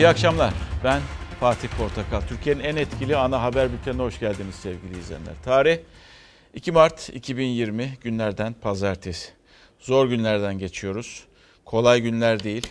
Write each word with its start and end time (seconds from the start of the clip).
İyi 0.00 0.08
akşamlar. 0.08 0.54
Ben 0.84 1.02
Fatih 1.40 1.68
Portakal. 1.68 2.20
Türkiye'nin 2.20 2.60
en 2.60 2.76
etkili 2.76 3.16
ana 3.16 3.42
haber 3.42 3.72
bültenine 3.72 4.02
hoş 4.02 4.20
geldiniz 4.20 4.54
sevgili 4.54 4.98
izleyenler. 4.98 5.34
Tarih 5.44 5.78
2 6.54 6.72
Mart 6.72 7.08
2020 7.08 7.98
günlerden 8.00 8.52
pazartesi. 8.52 9.30
Zor 9.78 10.06
günlerden 10.06 10.58
geçiyoruz. 10.58 11.24
Kolay 11.64 12.00
günler 12.00 12.44
değil. 12.44 12.66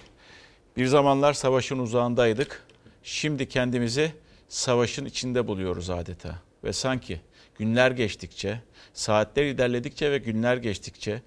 Bir 0.77 0.85
zamanlar 0.85 1.33
savaşın 1.33 1.79
uzağındaydık. 1.79 2.65
Şimdi 3.03 3.49
kendimizi 3.49 4.11
savaşın 4.47 5.05
içinde 5.05 5.47
buluyoruz 5.47 5.89
adeta. 5.89 6.35
Ve 6.63 6.73
sanki 6.73 7.21
günler 7.59 7.91
geçtikçe, 7.91 8.61
saatler 8.93 9.45
ilerledikçe 9.45 10.11
ve 10.11 10.17
günler 10.17 10.57
geçtikçe 10.57 11.21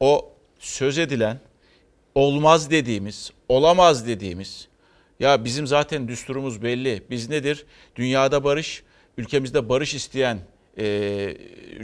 o 0.00 0.32
söz 0.58 0.98
edilen, 0.98 1.40
olmaz 2.14 2.70
dediğimiz, 2.70 3.30
olamaz 3.48 4.06
dediğimiz, 4.06 4.68
ya 5.20 5.44
bizim 5.44 5.66
zaten 5.66 6.08
düsturumuz 6.08 6.62
belli. 6.62 7.02
Biz 7.10 7.28
nedir? 7.28 7.66
Dünyada 7.96 8.44
barış, 8.44 8.82
ülkemizde 9.16 9.68
barış 9.68 9.94
isteyen 9.94 10.38
e, 10.78 11.36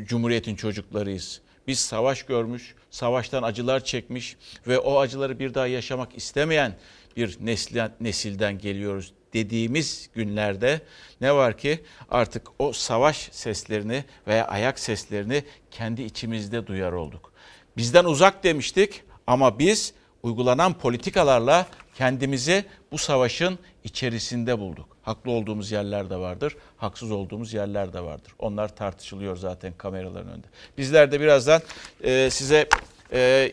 cumhuriyetin 0.05 0.57
çocuklarıyız. 0.57 1.41
Biz 1.67 1.79
savaş 1.79 2.23
görmüş, 2.23 2.75
savaştan 2.91 3.43
acılar 3.43 3.85
çekmiş 3.85 4.37
ve 4.67 4.79
o 4.79 4.99
acıları 4.99 5.39
bir 5.39 5.55
daha 5.55 5.67
yaşamak 5.67 6.17
istemeyen 6.17 6.77
bir 7.17 7.39
nesilden, 7.41 7.93
nesilden 8.01 8.59
geliyoruz 8.59 9.13
dediğimiz 9.33 10.11
günlerde 10.15 10.81
ne 11.21 11.35
var 11.35 11.59
ki 11.59 11.81
artık 12.11 12.49
o 12.59 12.73
savaş 12.73 13.29
seslerini 13.33 14.05
veya 14.27 14.49
ayak 14.49 14.79
seslerini 14.79 15.45
kendi 15.71 16.03
içimizde 16.03 16.67
duyar 16.67 16.93
olduk. 16.93 17.33
Bizden 17.77 18.05
uzak 18.05 18.45
demiştik 18.45 19.03
ama 19.27 19.59
biz 19.59 19.95
uygulanan 20.23 20.79
politikalarla 20.79 21.67
kendimizi 21.95 22.65
bu 22.93 22.99
savaşın 22.99 23.59
içerisinde 23.85 24.59
bulduk. 24.59 24.97
Haklı 25.03 25.31
olduğumuz 25.31 25.73
yerler 25.73 26.11
de 26.11 26.17
vardır, 26.17 26.57
haksız 26.77 27.11
olduğumuz 27.11 27.55
yerler 27.55 27.93
de 27.93 28.01
vardır. 28.01 28.33
Onlar 28.39 28.77
tartışılıyor 28.77 29.37
zaten 29.37 29.73
kameraların 29.79 30.33
önünde. 30.33 30.47
Bizler 30.79 31.13
de 31.13 31.21
birazdan 31.21 31.63
e, 32.05 32.31
size 32.31 32.69
e, 33.13 33.53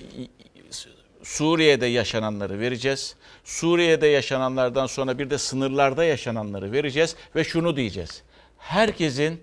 Suriye'de 1.23 1.85
yaşananları 1.85 2.59
vereceğiz. 2.59 3.15
Suriye'de 3.43 4.07
yaşananlardan 4.07 4.85
sonra 4.85 5.19
bir 5.19 5.29
de 5.29 5.37
sınırlarda 5.37 6.03
yaşananları 6.03 6.71
vereceğiz 6.71 7.15
ve 7.35 7.43
şunu 7.43 7.75
diyeceğiz. 7.75 8.23
Herkesin 8.57 9.41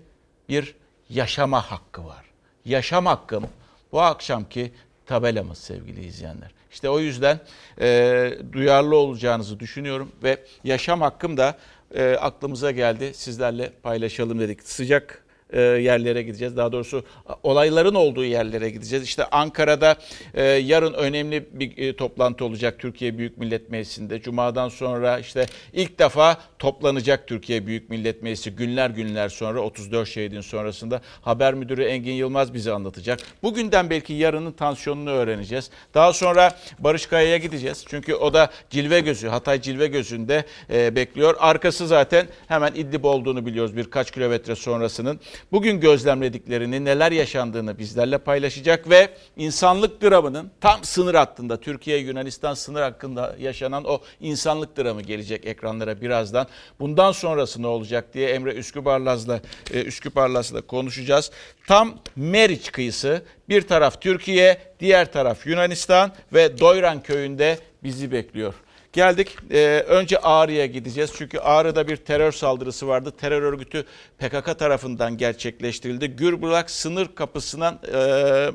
bir 0.49 0.75
yaşama 1.09 1.71
hakkı 1.71 2.05
var. 2.05 2.25
Yaşam 2.65 3.05
hakkım 3.05 3.47
bu 3.91 4.01
akşamki 4.01 4.71
tabelamız 5.05 5.57
sevgili 5.57 6.05
izleyenler. 6.05 6.56
İşte 6.77 6.89
o 6.89 6.99
yüzden 6.99 7.39
e, 7.81 8.31
duyarlı 8.51 8.95
olacağınızı 8.95 9.59
düşünüyorum 9.59 10.11
ve 10.23 10.37
yaşam 10.63 11.01
hakkım 11.01 11.37
da 11.37 11.57
e, 11.95 12.15
aklımıza 12.15 12.71
geldi. 12.71 13.11
Sizlerle 13.13 13.71
paylaşalım 13.83 14.39
dedik. 14.39 14.63
Sıcak 14.63 15.25
yerlere 15.55 16.23
gideceğiz. 16.23 16.57
Daha 16.57 16.71
doğrusu 16.71 17.03
olayların 17.43 17.95
olduğu 17.95 18.25
yerlere 18.25 18.69
gideceğiz. 18.69 19.03
İşte 19.03 19.25
Ankara'da 19.25 19.95
e, 20.33 20.43
yarın 20.43 20.93
önemli 20.93 21.45
bir 21.51 21.77
e, 21.77 21.95
toplantı 21.95 22.45
olacak 22.45 22.79
Türkiye 22.79 23.17
Büyük 23.17 23.37
Millet 23.37 23.69
Meclisi'nde. 23.69 24.21
Cuma'dan 24.21 24.69
sonra 24.69 25.19
işte 25.19 25.45
ilk 25.73 25.99
defa 25.99 26.37
toplanacak 26.59 27.27
Türkiye 27.27 27.67
Büyük 27.67 27.89
Millet 27.89 28.23
Meclisi 28.23 28.51
günler 28.51 28.89
günler 28.89 29.29
sonra 29.29 29.59
34 29.59 30.07
şehidin 30.07 30.41
sonrasında 30.41 31.01
haber 31.21 31.53
müdürü 31.53 31.83
Engin 31.83 32.13
Yılmaz 32.13 32.53
bize 32.53 32.71
anlatacak. 32.71 33.19
Bugünden 33.43 33.89
belki 33.89 34.13
yarının 34.13 34.51
tansiyonunu 34.51 35.09
öğreneceğiz. 35.09 35.69
Daha 35.93 36.13
sonra 36.13 36.57
Barış 36.79 37.05
Kaya'ya 37.05 37.37
gideceğiz. 37.37 37.85
Çünkü 37.87 38.13
o 38.13 38.33
da 38.33 38.51
Cilve 38.69 38.99
Gözü, 38.99 39.27
Hatay 39.27 39.61
Cilve 39.61 39.87
Gözü'nde 39.87 40.45
bekliyor. 40.69 41.35
Arkası 41.39 41.87
zaten 41.87 42.27
hemen 42.47 42.73
İdlib 42.75 43.03
olduğunu 43.03 43.45
biliyoruz 43.45 43.77
birkaç 43.77 44.11
kilometre 44.11 44.55
sonrasının 44.55 45.19
bugün 45.51 45.79
gözlemlediklerini, 45.79 46.85
neler 46.85 47.11
yaşandığını 47.11 47.79
bizlerle 47.79 48.17
paylaşacak 48.17 48.89
ve 48.89 49.09
insanlık 49.37 50.01
dramının 50.01 50.51
tam 50.61 50.83
sınır 50.83 51.15
hattında 51.15 51.59
Türkiye-Yunanistan 51.59 52.53
sınır 52.53 52.81
hakkında 52.81 53.35
yaşanan 53.39 53.83
o 53.83 54.01
insanlık 54.19 54.77
dramı 54.77 55.01
gelecek 55.01 55.45
ekranlara 55.45 56.01
birazdan. 56.01 56.47
Bundan 56.79 57.11
sonrası 57.11 57.61
ne 57.61 57.67
olacak 57.67 58.13
diye 58.13 58.29
Emre 58.29 58.53
Üsküparlaz'la 58.53 59.41
e, 59.73 59.83
Üsküparlaz'la 59.83 60.61
konuşacağız. 60.61 61.31
Tam 61.67 61.99
Meriç 62.15 62.71
kıyısı 62.71 63.21
bir 63.49 63.61
taraf 63.61 64.01
Türkiye, 64.01 64.57
diğer 64.79 65.11
taraf 65.11 65.47
Yunanistan 65.47 66.11
ve 66.33 66.59
Doyran 66.59 67.03
köyünde 67.03 67.59
bizi 67.83 68.11
bekliyor. 68.11 68.53
Geldik. 68.97 69.37
Ee, 69.51 69.83
önce 69.87 70.17
Ağrı'ya 70.17 70.65
gideceğiz. 70.65 71.11
Çünkü 71.15 71.39
Ağrı'da 71.39 71.87
bir 71.87 71.95
terör 71.95 72.31
saldırısı 72.31 72.87
vardı. 72.87 73.13
Terör 73.17 73.41
örgütü 73.41 73.85
PKK 74.17 74.59
tarafından 74.59 75.17
gerçekleştirildi. 75.17 76.07
Gürbulak 76.07 76.69
sınır 76.69 77.15
kapısından 77.15 77.79
e, 77.93 77.97
e, 77.97 78.51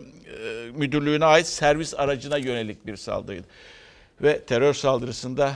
müdürlüğüne 0.75 1.25
ait 1.25 1.47
servis 1.47 1.95
aracına 1.95 2.39
yönelik 2.39 2.87
bir 2.87 2.97
saldırıydı. 2.97 3.47
Ve 4.23 4.41
terör 4.41 4.75
saldırısında 4.75 5.53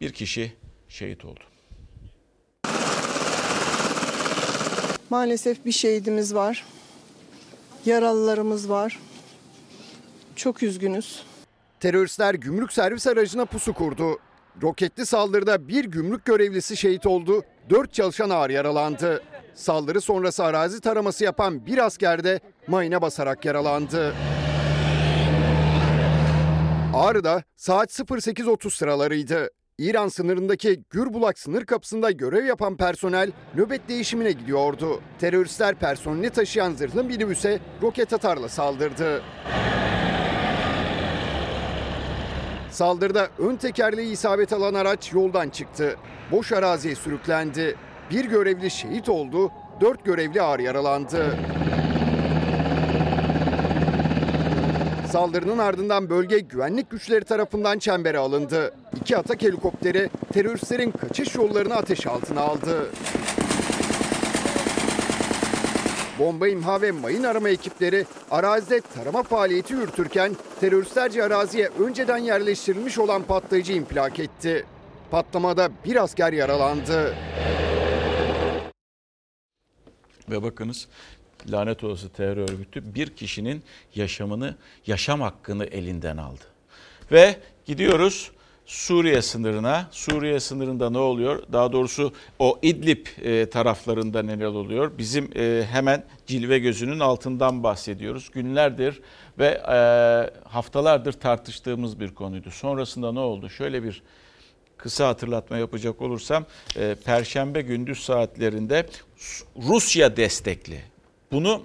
bir 0.00 0.12
kişi 0.12 0.52
şehit 0.88 1.24
oldu. 1.24 1.40
Maalesef 5.10 5.64
bir 5.64 5.72
şehidimiz 5.72 6.34
var. 6.34 6.64
Yaralılarımız 7.86 8.70
var. 8.70 8.98
Çok 10.36 10.62
üzgünüz. 10.62 11.22
Teröristler 11.82 12.34
gümrük 12.34 12.72
servis 12.72 13.06
aracına 13.06 13.44
pusu 13.44 13.74
kurdu. 13.74 14.18
Roketli 14.62 15.06
saldırıda 15.06 15.68
bir 15.68 15.84
gümrük 15.84 16.24
görevlisi 16.24 16.76
şehit 16.76 17.06
oldu, 17.06 17.42
dört 17.70 17.92
çalışan 17.92 18.30
ağır 18.30 18.50
yaralandı. 18.50 19.22
Saldırı 19.54 20.00
sonrası 20.00 20.44
arazi 20.44 20.80
taraması 20.80 21.24
yapan 21.24 21.66
bir 21.66 21.78
asker 21.78 22.24
de 22.24 22.40
mayına 22.68 23.02
basarak 23.02 23.44
yaralandı. 23.44 24.14
Ağrı'da 26.94 27.42
saat 27.56 27.90
08.30 27.90 28.70
sıralarıydı. 28.70 29.50
İran 29.78 30.08
sınırındaki 30.08 30.82
Gürbulak 30.90 31.38
sınır 31.38 31.64
kapısında 31.64 32.10
görev 32.10 32.44
yapan 32.44 32.76
personel 32.76 33.32
nöbet 33.54 33.88
değişimine 33.88 34.32
gidiyordu. 34.32 35.00
Teröristler 35.18 35.74
personeli 35.74 36.30
taşıyan 36.30 36.72
zırhlı 36.72 37.04
minibüse 37.04 37.60
roket 37.82 38.12
atarla 38.12 38.48
saldırdı. 38.48 39.22
Saldırıda 42.72 43.28
ön 43.38 43.56
tekerleği 43.56 44.12
isabet 44.12 44.52
alan 44.52 44.74
araç 44.74 45.12
yoldan 45.12 45.48
çıktı. 45.48 45.96
Boş 46.30 46.52
araziye 46.52 46.94
sürüklendi. 46.94 47.76
Bir 48.10 48.24
görevli 48.24 48.70
şehit 48.70 49.08
oldu, 49.08 49.50
dört 49.80 50.04
görevli 50.04 50.42
ağır 50.42 50.58
yaralandı. 50.58 51.36
Saldırının 55.10 55.58
ardından 55.58 56.10
bölge 56.10 56.38
güvenlik 56.38 56.90
güçleri 56.90 57.24
tarafından 57.24 57.78
çembere 57.78 58.18
alındı. 58.18 58.74
İki 59.00 59.16
atak 59.16 59.42
helikopteri 59.42 60.10
teröristlerin 60.32 60.90
kaçış 60.90 61.34
yollarını 61.34 61.74
ateş 61.74 62.06
altına 62.06 62.40
aldı. 62.40 62.86
Bomba 66.18 66.48
imha 66.48 66.82
ve 66.82 66.90
mayın 66.92 67.22
arama 67.22 67.48
ekipleri 67.48 68.06
arazide 68.30 68.80
tarama 68.80 69.22
faaliyeti 69.22 69.74
yürütürken 69.74 70.36
teröristlerce 70.60 71.24
araziye 71.24 71.68
önceden 71.68 72.18
yerleştirilmiş 72.18 72.98
olan 72.98 73.22
patlayıcı 73.22 73.72
infilak 73.72 74.18
etti. 74.18 74.66
Patlamada 75.10 75.70
bir 75.84 76.02
asker 76.02 76.32
yaralandı. 76.32 77.14
Ve 80.30 80.42
bakınız 80.42 80.88
lanet 81.50 81.84
olası 81.84 82.08
terör 82.08 82.36
örgütü 82.36 82.94
bir 82.94 83.16
kişinin 83.16 83.62
yaşamını, 83.94 84.56
yaşam 84.86 85.20
hakkını 85.20 85.64
elinden 85.64 86.16
aldı. 86.16 86.44
Ve 87.12 87.36
gidiyoruz 87.64 88.32
Suriye 88.66 89.22
sınırına. 89.22 89.88
Suriye 89.90 90.40
sınırında 90.40 90.90
ne 90.90 90.98
oluyor? 90.98 91.42
Daha 91.52 91.72
doğrusu 91.72 92.12
o 92.38 92.58
İdlib 92.62 93.06
e, 93.22 93.50
taraflarında 93.50 94.22
neler 94.22 94.46
oluyor? 94.46 94.92
Bizim 94.98 95.30
e, 95.36 95.64
hemen 95.70 96.04
cilve 96.26 96.58
gözünün 96.58 97.00
altından 97.00 97.62
bahsediyoruz. 97.62 98.30
Günlerdir 98.30 99.00
ve 99.38 99.46
e, 99.46 99.76
haftalardır 100.48 101.12
tartıştığımız 101.12 102.00
bir 102.00 102.14
konuydu. 102.14 102.50
Sonrasında 102.50 103.12
ne 103.12 103.20
oldu? 103.20 103.50
Şöyle 103.50 103.82
bir 103.82 104.02
kısa 104.76 105.08
hatırlatma 105.08 105.58
yapacak 105.58 106.02
olursam 106.02 106.44
Perşembe 107.04 107.62
gündüz 107.62 107.98
saatlerinde 107.98 108.86
Rusya 109.56 110.16
destekli. 110.16 110.80
Bunu 111.32 111.62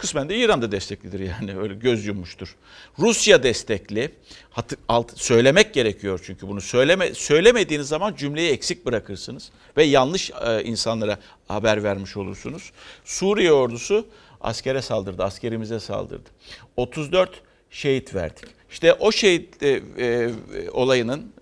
Kısmen 0.00 0.28
de 0.28 0.36
İran 0.36 0.62
da 0.62 0.72
desteklidir 0.72 1.20
yani 1.20 1.58
öyle 1.58 1.74
göz 1.74 2.06
yummuştur. 2.06 2.56
Rusya 2.98 3.42
destekli 3.42 4.10
hatı, 4.50 4.76
alt, 4.88 5.18
söylemek 5.18 5.74
gerekiyor 5.74 6.20
çünkü 6.24 6.48
bunu 6.48 6.60
söyleme 6.60 7.14
söylemediğiniz 7.14 7.88
zaman 7.88 8.14
cümleyi 8.14 8.50
eksik 8.50 8.86
bırakırsınız 8.86 9.50
ve 9.76 9.84
yanlış 9.84 10.30
e, 10.30 10.62
insanlara 10.64 11.18
haber 11.48 11.82
vermiş 11.82 12.16
olursunuz. 12.16 12.72
Suriye 13.04 13.52
ordusu 13.52 14.06
askere 14.40 14.82
saldırdı, 14.82 15.24
askerimize 15.24 15.80
saldırdı. 15.80 16.30
34 16.76 17.42
şehit 17.70 18.14
verdik. 18.14 18.44
İşte 18.70 18.92
o 18.94 19.12
şehit 19.12 19.62
e, 19.62 19.82
e, 19.98 20.30
olayının 20.72 21.32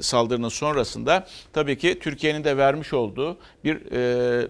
saldırının 0.00 0.48
sonrasında 0.48 1.26
tabii 1.52 1.78
ki 1.78 1.98
Türkiye'nin 1.98 2.44
de 2.44 2.56
vermiş 2.56 2.92
olduğu 2.92 3.38
bir 3.64 3.92
e, 3.92 4.48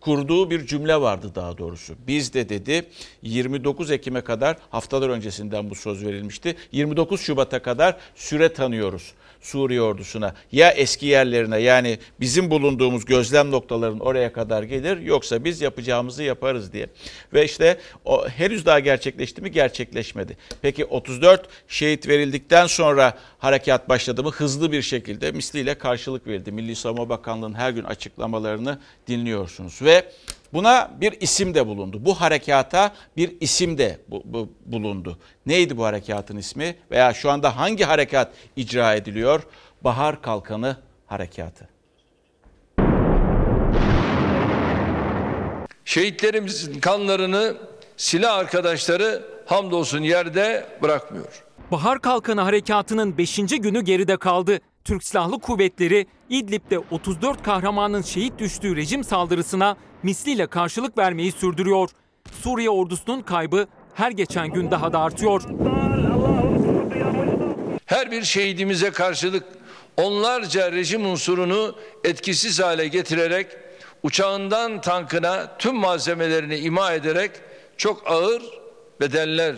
kurduğu 0.00 0.50
bir 0.50 0.66
cümle 0.66 1.00
vardı 1.00 1.32
daha 1.34 1.58
doğrusu. 1.58 1.94
Biz 2.06 2.34
de 2.34 2.48
dedi 2.48 2.86
29 3.22 3.90
Ekim'e 3.90 4.20
kadar 4.20 4.56
haftalar 4.70 5.08
öncesinden 5.08 5.70
bu 5.70 5.74
söz 5.74 6.04
verilmişti. 6.04 6.56
29 6.72 7.20
Şubat'a 7.20 7.62
kadar 7.62 7.96
süre 8.14 8.52
tanıyoruz. 8.52 9.12
Suriye 9.40 9.82
ordusuna 9.82 10.34
ya 10.52 10.70
eski 10.70 11.06
yerlerine 11.06 11.58
yani 11.58 11.98
bizim 12.20 12.50
bulunduğumuz 12.50 13.04
gözlem 13.04 13.50
noktaların 13.50 14.00
oraya 14.00 14.32
kadar 14.32 14.62
gelir 14.62 15.00
yoksa 15.00 15.44
biz 15.44 15.60
yapacağımızı 15.60 16.22
yaparız 16.22 16.72
diye. 16.72 16.86
Ve 17.32 17.44
işte 17.44 17.78
o 18.04 18.28
henüz 18.28 18.66
daha 18.66 18.80
gerçekleşti 18.80 19.42
mi? 19.42 19.50
Gerçekleşmedi. 19.50 20.36
Peki 20.62 20.84
34 20.84 21.48
şehit 21.68 22.08
verildikten 22.08 22.66
sonra 22.66 23.18
harekat 23.38 23.88
başladı 23.88 24.22
mı? 24.22 24.30
Hızlı 24.30 24.72
bir 24.72 24.82
şekilde 24.82 25.32
misliyle 25.32 25.74
karşılık 25.74 26.26
verildi. 26.26 26.52
Milli 26.52 26.76
Savunma 26.76 27.08
Bakanlığı'nın 27.08 27.54
her 27.54 27.70
gün 27.70 27.84
açıklamalarını 27.84 28.78
dinliyorsunuz 29.08 29.82
ve 29.82 30.12
Buna 30.52 30.90
bir 31.00 31.20
isim 31.20 31.54
de 31.54 31.66
bulundu. 31.66 32.04
Bu 32.04 32.20
harekata 32.20 32.92
bir 33.16 33.40
isim 33.40 33.78
de 33.78 34.00
bu, 34.08 34.22
bu, 34.24 34.52
bulundu. 34.66 35.18
Neydi 35.46 35.76
bu 35.76 35.84
harekatın 35.84 36.36
ismi 36.36 36.76
veya 36.90 37.14
şu 37.14 37.30
anda 37.30 37.56
hangi 37.56 37.84
harekat 37.84 38.32
icra 38.56 38.94
ediliyor? 38.94 39.42
Bahar 39.84 40.22
Kalkanı 40.22 40.76
Harekatı. 41.06 41.68
Şehitlerimizin 45.84 46.80
kanlarını 46.80 47.56
silah 47.96 48.36
arkadaşları 48.38 49.24
hamdolsun 49.46 50.02
yerde 50.02 50.66
bırakmıyor. 50.82 51.44
Bahar 51.70 52.00
Kalkanı 52.00 52.40
Harekatı'nın 52.40 53.18
5. 53.18 53.36
günü 53.36 53.80
geride 53.80 54.16
kaldı. 54.16 54.60
Türk 54.84 55.04
Silahlı 55.04 55.38
Kuvvetleri 55.40 56.06
İdlib'de 56.30 56.78
34 56.78 57.42
kahramanın 57.42 58.02
şehit 58.02 58.38
düştüğü 58.38 58.76
rejim 58.76 59.04
saldırısına 59.04 59.76
misliyle 60.02 60.46
karşılık 60.46 60.98
vermeyi 60.98 61.32
sürdürüyor. 61.32 61.90
Suriye 62.42 62.70
ordusunun 62.70 63.20
kaybı 63.20 63.66
her 63.94 64.10
geçen 64.10 64.48
gün 64.48 64.70
daha 64.70 64.92
da 64.92 64.98
artıyor. 65.00 65.42
Her 67.86 68.10
bir 68.10 68.22
şehidimize 68.22 68.90
karşılık 68.90 69.44
onlarca 69.96 70.72
rejim 70.72 71.06
unsurunu 71.06 71.74
etkisiz 72.04 72.60
hale 72.60 72.88
getirerek 72.88 73.46
uçağından 74.02 74.80
tankına 74.80 75.56
tüm 75.58 75.76
malzemelerini 75.76 76.56
ima 76.58 76.92
ederek 76.92 77.30
çok 77.76 78.10
ağır 78.10 78.42
bedeller 79.00 79.56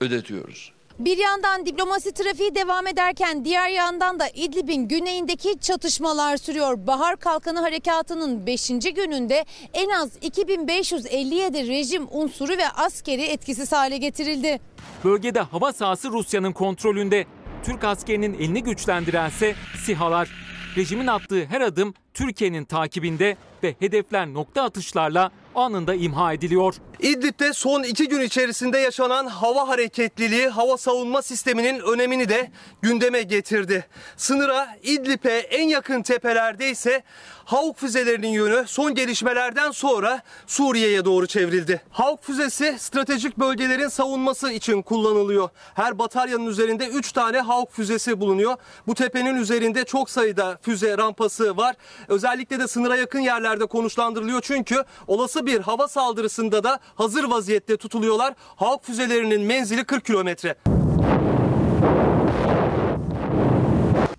ödetiyoruz. 0.00 0.72
Bir 1.00 1.18
yandan 1.18 1.66
diplomasi 1.66 2.12
trafiği 2.12 2.54
devam 2.54 2.86
ederken 2.86 3.44
diğer 3.44 3.68
yandan 3.68 4.18
da 4.18 4.28
İdlib'in 4.28 4.88
güneyindeki 4.88 5.60
çatışmalar 5.60 6.36
sürüyor. 6.36 6.86
Bahar 6.86 7.16
Kalkanı 7.16 7.60
Harekatı'nın 7.60 8.46
5. 8.46 8.68
gününde 8.68 9.44
en 9.74 9.88
az 9.88 10.10
2557 10.22 11.68
rejim 11.68 12.06
unsuru 12.10 12.52
ve 12.52 12.68
askeri 12.68 13.22
etkisiz 13.22 13.72
hale 13.72 13.96
getirildi. 13.96 14.60
Bölgede 15.04 15.40
hava 15.40 15.72
sahası 15.72 16.10
Rusya'nın 16.10 16.52
kontrolünde. 16.52 17.26
Türk 17.64 17.84
askerinin 17.84 18.34
elini 18.34 18.62
güçlendirense 18.62 19.54
SİHA'lar. 19.84 20.28
Rejimin 20.76 21.06
attığı 21.06 21.44
her 21.44 21.60
adım 21.60 21.94
Türkiye'nin 22.14 22.64
takibinde 22.64 23.36
ve 23.62 23.74
hedefler 23.78 24.26
nokta 24.26 24.62
atışlarla 24.62 25.30
anında 25.54 25.94
imha 25.94 26.32
ediliyor. 26.32 26.74
İdlib'de 27.00 27.52
son 27.52 27.82
iki 27.82 28.08
gün 28.08 28.20
içerisinde 28.20 28.78
yaşanan 28.78 29.26
hava 29.26 29.68
hareketliliği 29.68 30.48
hava 30.48 30.76
savunma 30.76 31.22
sisteminin 31.22 31.80
önemini 31.80 32.28
de 32.28 32.50
gündeme 32.82 33.22
getirdi. 33.22 33.86
Sınıra 34.16 34.76
İdlib'e 34.82 35.38
en 35.38 35.68
yakın 35.68 36.02
tepelerde 36.02 36.70
ise 36.70 37.02
Havuk 37.44 37.78
füzelerinin 37.78 38.28
yönü 38.28 38.64
son 38.66 38.94
gelişmelerden 38.94 39.70
sonra 39.70 40.22
Suriye'ye 40.46 41.04
doğru 41.04 41.26
çevrildi. 41.26 41.82
Havuk 41.90 42.24
füzesi 42.24 42.76
stratejik 42.78 43.38
bölgelerin 43.38 43.88
savunması 43.88 44.52
için 44.52 44.82
kullanılıyor. 44.82 45.48
Her 45.74 45.98
bataryanın 45.98 46.46
üzerinde 46.46 46.86
3 46.88 47.12
tane 47.12 47.40
Havuk 47.40 47.72
füzesi 47.72 48.20
bulunuyor. 48.20 48.56
Bu 48.86 48.94
tepenin 48.94 49.36
üzerinde 49.36 49.84
çok 49.84 50.10
sayıda 50.10 50.58
füze 50.62 50.98
rampası 50.98 51.56
var. 51.56 51.76
Özellikle 52.08 52.58
de 52.58 52.68
sınıra 52.68 52.96
yakın 52.96 53.20
yerlerde 53.20 53.66
konuşlandırılıyor 53.66 54.40
çünkü 54.40 54.84
olası 55.06 55.46
bir 55.46 55.60
hava 55.60 55.88
saldırısında 55.88 56.64
da 56.64 56.78
hazır 56.94 57.24
vaziyette 57.24 57.76
tutuluyorlar. 57.76 58.34
Havuk 58.56 58.84
füzelerinin 58.84 59.42
menzili 59.42 59.84
40 59.84 60.04
kilometre. 60.04 60.79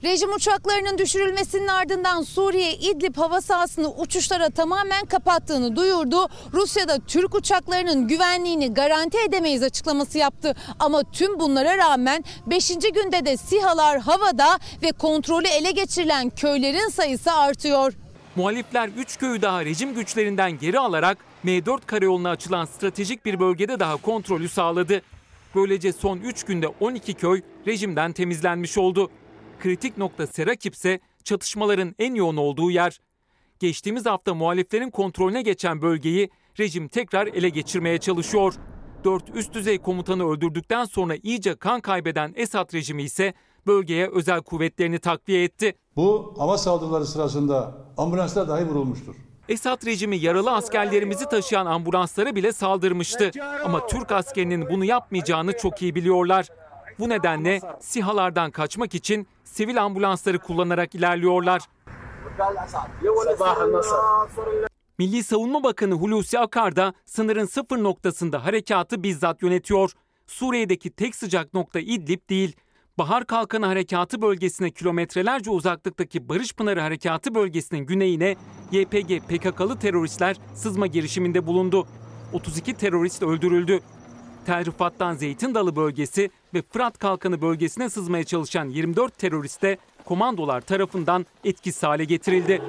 Rejim 0.03 0.33
uçaklarının 0.33 0.98
düşürülmesinin 0.98 1.68
ardından 1.68 2.21
Suriye 2.21 2.74
İdlib 2.74 3.18
hava 3.18 3.42
sahasını 3.42 3.94
uçuşlara 3.94 4.50
tamamen 4.50 5.06
kapattığını 5.06 5.75
duyurdu. 5.75 6.27
Rusya 6.53 6.88
da 6.88 7.00
Türk 7.07 7.36
uçaklarının 7.36 8.07
güvenliğini 8.07 8.74
garanti 8.74 9.18
edemeyiz 9.18 9.63
açıklaması 9.63 10.18
yaptı. 10.18 10.56
Ama 10.80 11.03
tüm 11.12 11.39
bunlara 11.39 11.77
rağmen 11.77 12.24
5. 12.48 12.69
günde 12.69 13.25
de 13.25 13.38
SİHA'lar 13.38 14.00
havada 14.00 14.59
ve 14.83 14.92
kontrolü 14.92 15.48
ele 15.48 15.71
geçirilen 15.71 16.30
köylerin 16.30 16.89
sayısı 16.89 17.31
artıyor. 17.31 17.94
Muhalifler 18.36 18.89
3 18.97 19.18
köyü 19.18 19.42
daha 19.42 19.65
rejim 19.65 19.94
güçlerinden 19.94 20.51
geri 20.59 20.80
alarak 20.80 21.18
M4 21.45 21.80
karayoluna 21.86 22.30
açılan 22.30 22.65
stratejik 22.65 23.25
bir 23.25 23.39
bölgede 23.39 23.80
daha 23.80 23.95
kontrolü 23.95 24.50
sağladı. 24.50 25.01
Böylece 25.56 25.94
son 25.94 26.18
3 26.18 26.44
günde 26.44 26.68
12 26.68 27.13
köy 27.13 27.42
rejimden 27.68 28.13
temizlenmiş 28.13 28.77
oldu. 28.77 29.12
Kritik 29.61 29.97
nokta 29.97 30.27
Serakip 30.27 30.75
ise 30.75 30.99
çatışmaların 31.23 31.95
en 31.99 32.15
yoğun 32.15 32.37
olduğu 32.37 32.71
yer. 32.71 32.99
Geçtiğimiz 33.59 34.05
hafta 34.05 34.33
muhaliflerin 34.33 34.89
kontrolüne 34.89 35.41
geçen 35.41 35.81
bölgeyi 35.81 36.29
rejim 36.59 36.87
tekrar 36.87 37.27
ele 37.27 37.49
geçirmeye 37.49 37.97
çalışıyor. 37.97 38.53
4 39.03 39.23
üst 39.35 39.53
düzey 39.53 39.77
komutanı 39.77 40.29
öldürdükten 40.29 40.85
sonra 40.85 41.15
iyice 41.23 41.55
kan 41.55 41.81
kaybeden 41.81 42.33
Esad 42.35 42.73
rejimi 42.73 43.03
ise 43.03 43.33
bölgeye 43.67 44.07
özel 44.07 44.41
kuvvetlerini 44.41 44.99
takviye 44.99 45.43
etti. 45.43 45.75
Bu 45.95 46.33
hava 46.37 46.57
saldırıları 46.57 47.05
sırasında 47.05 47.77
ambulanslar 47.97 48.47
dahi 48.47 48.65
vurulmuştur. 48.65 49.15
Esad 49.49 49.85
rejimi 49.85 50.17
yaralı 50.17 50.51
askerlerimizi 50.51 51.29
taşıyan 51.29 51.65
ambulanslara 51.65 52.35
bile 52.35 52.51
saldırmıştı. 52.51 53.31
Ama 53.65 53.87
Türk 53.87 54.11
askerinin 54.11 54.69
bunu 54.69 54.85
yapmayacağını 54.85 55.57
çok 55.57 55.81
iyi 55.81 55.95
biliyorlar. 55.95 56.47
Bu 57.00 57.10
nedenle 57.10 57.62
SİHA'lardan 57.80 58.52
kaçmak 58.52 58.95
için 58.95 59.28
sivil 59.44 59.83
ambulansları 59.83 60.40
kullanarak 60.40 60.95
ilerliyorlar. 60.95 61.62
Milli 64.98 65.24
Savunma 65.24 65.64
Bakanı 65.64 65.94
Hulusi 65.94 66.40
Akar 66.40 66.76
da 66.76 66.94
sınırın 67.06 67.45
sıfır 67.45 67.83
noktasında 67.83 68.45
harekatı 68.45 69.04
bizzat 69.04 69.44
yönetiyor. 69.44 69.92
Suriye'deki 70.28 70.90
tek 70.90 71.16
sıcak 71.16 71.54
nokta 71.54 71.80
İdlib 71.80 72.30
değil. 72.30 72.56
Bahar 72.98 73.26
Kalkanı 73.26 73.66
Harekatı 73.66 74.21
bölgesine 74.21 74.71
kilometrelerce 74.71 75.52
uzaklıktaki 75.52 76.30
Barış 76.30 76.54
Pınarı 76.54 76.81
Harekatı 76.81 77.36
bölgesinin 77.36 77.86
güneyine 77.86 78.36
YPG 78.71 79.19
PKK'lı 79.28 79.80
teröristler 79.80 80.38
sızma 80.56 80.88
girişiminde 80.88 81.48
bulundu. 81.48 81.88
32 82.33 82.74
terörist 82.74 83.24
öldürüldü. 83.24 83.80
Tel 84.45 84.66
Rifat'tan 84.66 85.14
Zeytin 85.14 85.56
Dalı 85.56 85.76
bölgesi 85.76 86.30
ve 86.54 86.62
Fırat 86.62 86.98
Kalkanı 86.98 87.42
bölgesine 87.42 87.90
sızmaya 87.90 88.24
çalışan 88.24 88.69
24 88.69 89.18
terörist 89.18 89.62
de 89.62 89.78
komandolar 90.06 90.62
tarafından 90.62 91.26
etkisiz 91.44 91.83
hale 91.83 92.04
getirildi. 92.04 92.62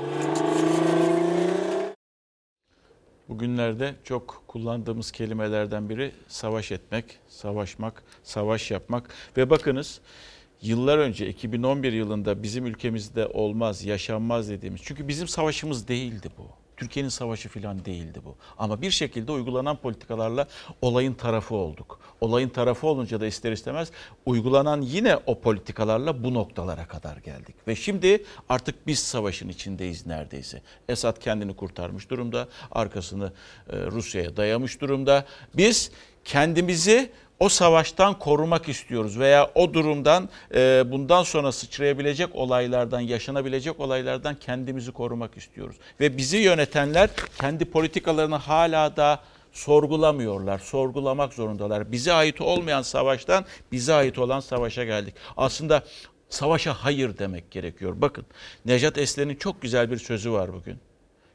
Bugünlerde 3.28 3.94
çok 4.04 4.42
kullandığımız 4.46 5.12
kelimelerden 5.12 5.88
biri 5.88 6.12
savaş 6.28 6.72
etmek, 6.72 7.18
savaşmak, 7.28 8.02
savaş 8.22 8.70
yapmak 8.70 9.10
ve 9.36 9.50
bakınız 9.50 10.00
yıllar 10.62 10.98
önce 10.98 11.28
2011 11.28 11.92
yılında 11.92 12.42
bizim 12.42 12.66
ülkemizde 12.66 13.26
olmaz, 13.26 13.84
yaşanmaz 13.84 14.50
dediğimiz 14.50 14.80
çünkü 14.84 15.08
bizim 15.08 15.28
savaşımız 15.28 15.88
değildi 15.88 16.28
bu. 16.38 16.61
Türkiye'nin 16.82 17.08
savaşı 17.08 17.48
falan 17.48 17.84
değildi 17.84 18.20
bu. 18.24 18.36
Ama 18.58 18.82
bir 18.82 18.90
şekilde 18.90 19.32
uygulanan 19.32 19.76
politikalarla 19.76 20.48
olayın 20.82 21.14
tarafı 21.14 21.54
olduk. 21.54 22.00
Olayın 22.20 22.48
tarafı 22.48 22.86
olunca 22.86 23.20
da 23.20 23.26
ister 23.26 23.52
istemez 23.52 23.90
uygulanan 24.26 24.80
yine 24.80 25.16
o 25.26 25.40
politikalarla 25.40 26.24
bu 26.24 26.34
noktalara 26.34 26.86
kadar 26.86 27.16
geldik. 27.16 27.54
Ve 27.68 27.76
şimdi 27.76 28.24
artık 28.48 28.86
biz 28.86 28.98
savaşın 28.98 29.48
içindeyiz 29.48 30.06
neredeyse. 30.06 30.62
Esad 30.88 31.18
kendini 31.18 31.56
kurtarmış 31.56 32.10
durumda. 32.10 32.48
Arkasını 32.70 33.32
e, 33.70 33.76
Rusya'ya 33.76 34.36
dayamış 34.36 34.80
durumda. 34.80 35.24
Biz 35.56 35.90
kendimizi 36.24 37.10
o 37.42 37.48
savaştan 37.48 38.18
korumak 38.18 38.68
istiyoruz 38.68 39.18
veya 39.18 39.50
o 39.54 39.74
durumdan 39.74 40.28
e, 40.54 40.84
bundan 40.86 41.22
sonra 41.22 41.52
sıçrayabilecek 41.52 42.36
olaylardan, 42.36 43.00
yaşanabilecek 43.00 43.80
olaylardan 43.80 44.34
kendimizi 44.34 44.92
korumak 44.92 45.36
istiyoruz. 45.36 45.76
Ve 46.00 46.16
bizi 46.16 46.36
yönetenler 46.36 47.10
kendi 47.40 47.64
politikalarını 47.64 48.36
hala 48.36 48.96
da 48.96 49.20
sorgulamıyorlar, 49.52 50.58
sorgulamak 50.58 51.34
zorundalar. 51.34 51.92
Bize 51.92 52.12
ait 52.12 52.40
olmayan 52.40 52.82
savaştan 52.82 53.44
bize 53.72 53.94
ait 53.94 54.18
olan 54.18 54.40
savaşa 54.40 54.84
geldik. 54.84 55.14
Aslında 55.36 55.82
Savaşa 56.28 56.74
hayır 56.74 57.18
demek 57.18 57.50
gerekiyor. 57.50 57.94
Bakın 57.96 58.26
Nejat 58.64 58.98
Eslen'in 58.98 59.34
çok 59.34 59.62
güzel 59.62 59.90
bir 59.90 59.98
sözü 59.98 60.32
var 60.32 60.54
bugün. 60.54 60.76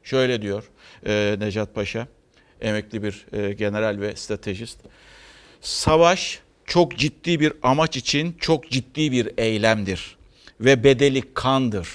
Şöyle 0.04 0.42
diyor 0.42 0.70
e, 1.06 1.36
Nejat 1.40 1.76
Paşa, 1.76 2.08
emekli 2.62 3.04
bir 3.04 3.26
e, 3.34 3.54
general 3.54 4.02
ve 4.02 4.16
stratejist. 4.16 4.80
Savaş 5.62 6.40
çok 6.66 6.98
ciddi 6.98 7.40
bir 7.40 7.54
amaç 7.64 7.98
için 7.98 8.36
çok 8.40 8.70
ciddi 8.70 9.12
bir 9.12 9.30
eylemdir 9.38 10.18
ve 10.62 10.84
bedeli 10.84 11.34
kandır. 11.34 11.90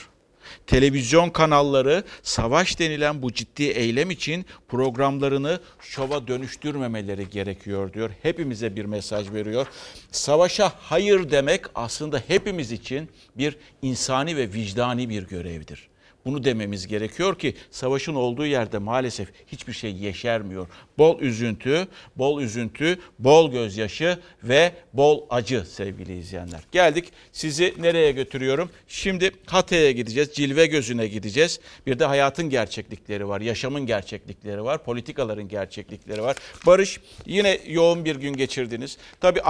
Televizyon 0.66 1.30
kanalları 1.30 2.04
savaş 2.22 2.78
denilen 2.78 3.22
bu 3.22 3.32
ciddi 3.32 3.62
eylem 3.62 4.10
için 4.10 4.46
programlarını 4.68 5.60
şova 5.80 6.28
dönüştürmemeleri 6.28 7.30
gerekiyor 7.30 7.92
diyor. 7.92 8.10
Hepimize 8.22 8.76
bir 8.76 8.84
mesaj 8.84 9.32
veriyor. 9.32 9.66
Savaşa 10.10 10.72
hayır 10.80 11.30
demek 11.30 11.64
aslında 11.74 12.22
hepimiz 12.28 12.72
için 12.72 13.08
bir 13.36 13.56
insani 13.82 14.36
ve 14.36 14.52
vicdani 14.52 15.08
bir 15.08 15.22
görevdir. 15.22 15.88
Bunu 16.24 16.44
dememiz 16.44 16.86
gerekiyor 16.86 17.38
ki 17.38 17.54
savaşın 17.70 18.14
olduğu 18.14 18.46
yerde 18.46 18.78
maalesef 18.78 19.28
hiçbir 19.46 19.72
şey 19.72 19.92
yeşermiyor. 19.92 20.66
Bol 20.98 21.20
üzüntü, 21.20 21.88
bol 22.16 22.42
üzüntü, 22.42 22.98
bol 23.18 23.52
gözyaşı 23.52 24.18
ve 24.42 24.72
bol 24.92 25.22
acı 25.30 25.64
sevgili 25.66 26.18
izleyenler. 26.18 26.60
Geldik 26.72 27.12
sizi 27.32 27.74
nereye 27.78 28.12
götürüyorum? 28.12 28.70
Şimdi 28.88 29.30
Hatay'a 29.46 29.90
gideceğiz, 29.90 30.32
Cilve 30.32 30.66
Gözü'ne 30.66 31.06
gideceğiz. 31.06 31.60
Bir 31.86 31.98
de 31.98 32.04
hayatın 32.04 32.50
gerçeklikleri 32.50 33.28
var, 33.28 33.40
yaşamın 33.40 33.86
gerçeklikleri 33.86 34.64
var, 34.64 34.84
politikaların 34.84 35.48
gerçeklikleri 35.48 36.22
var. 36.22 36.36
Barış 36.66 37.00
yine 37.26 37.60
yoğun 37.66 38.04
bir 38.04 38.16
gün 38.16 38.32
geçirdiniz. 38.32 38.98
Tabii 39.20 39.40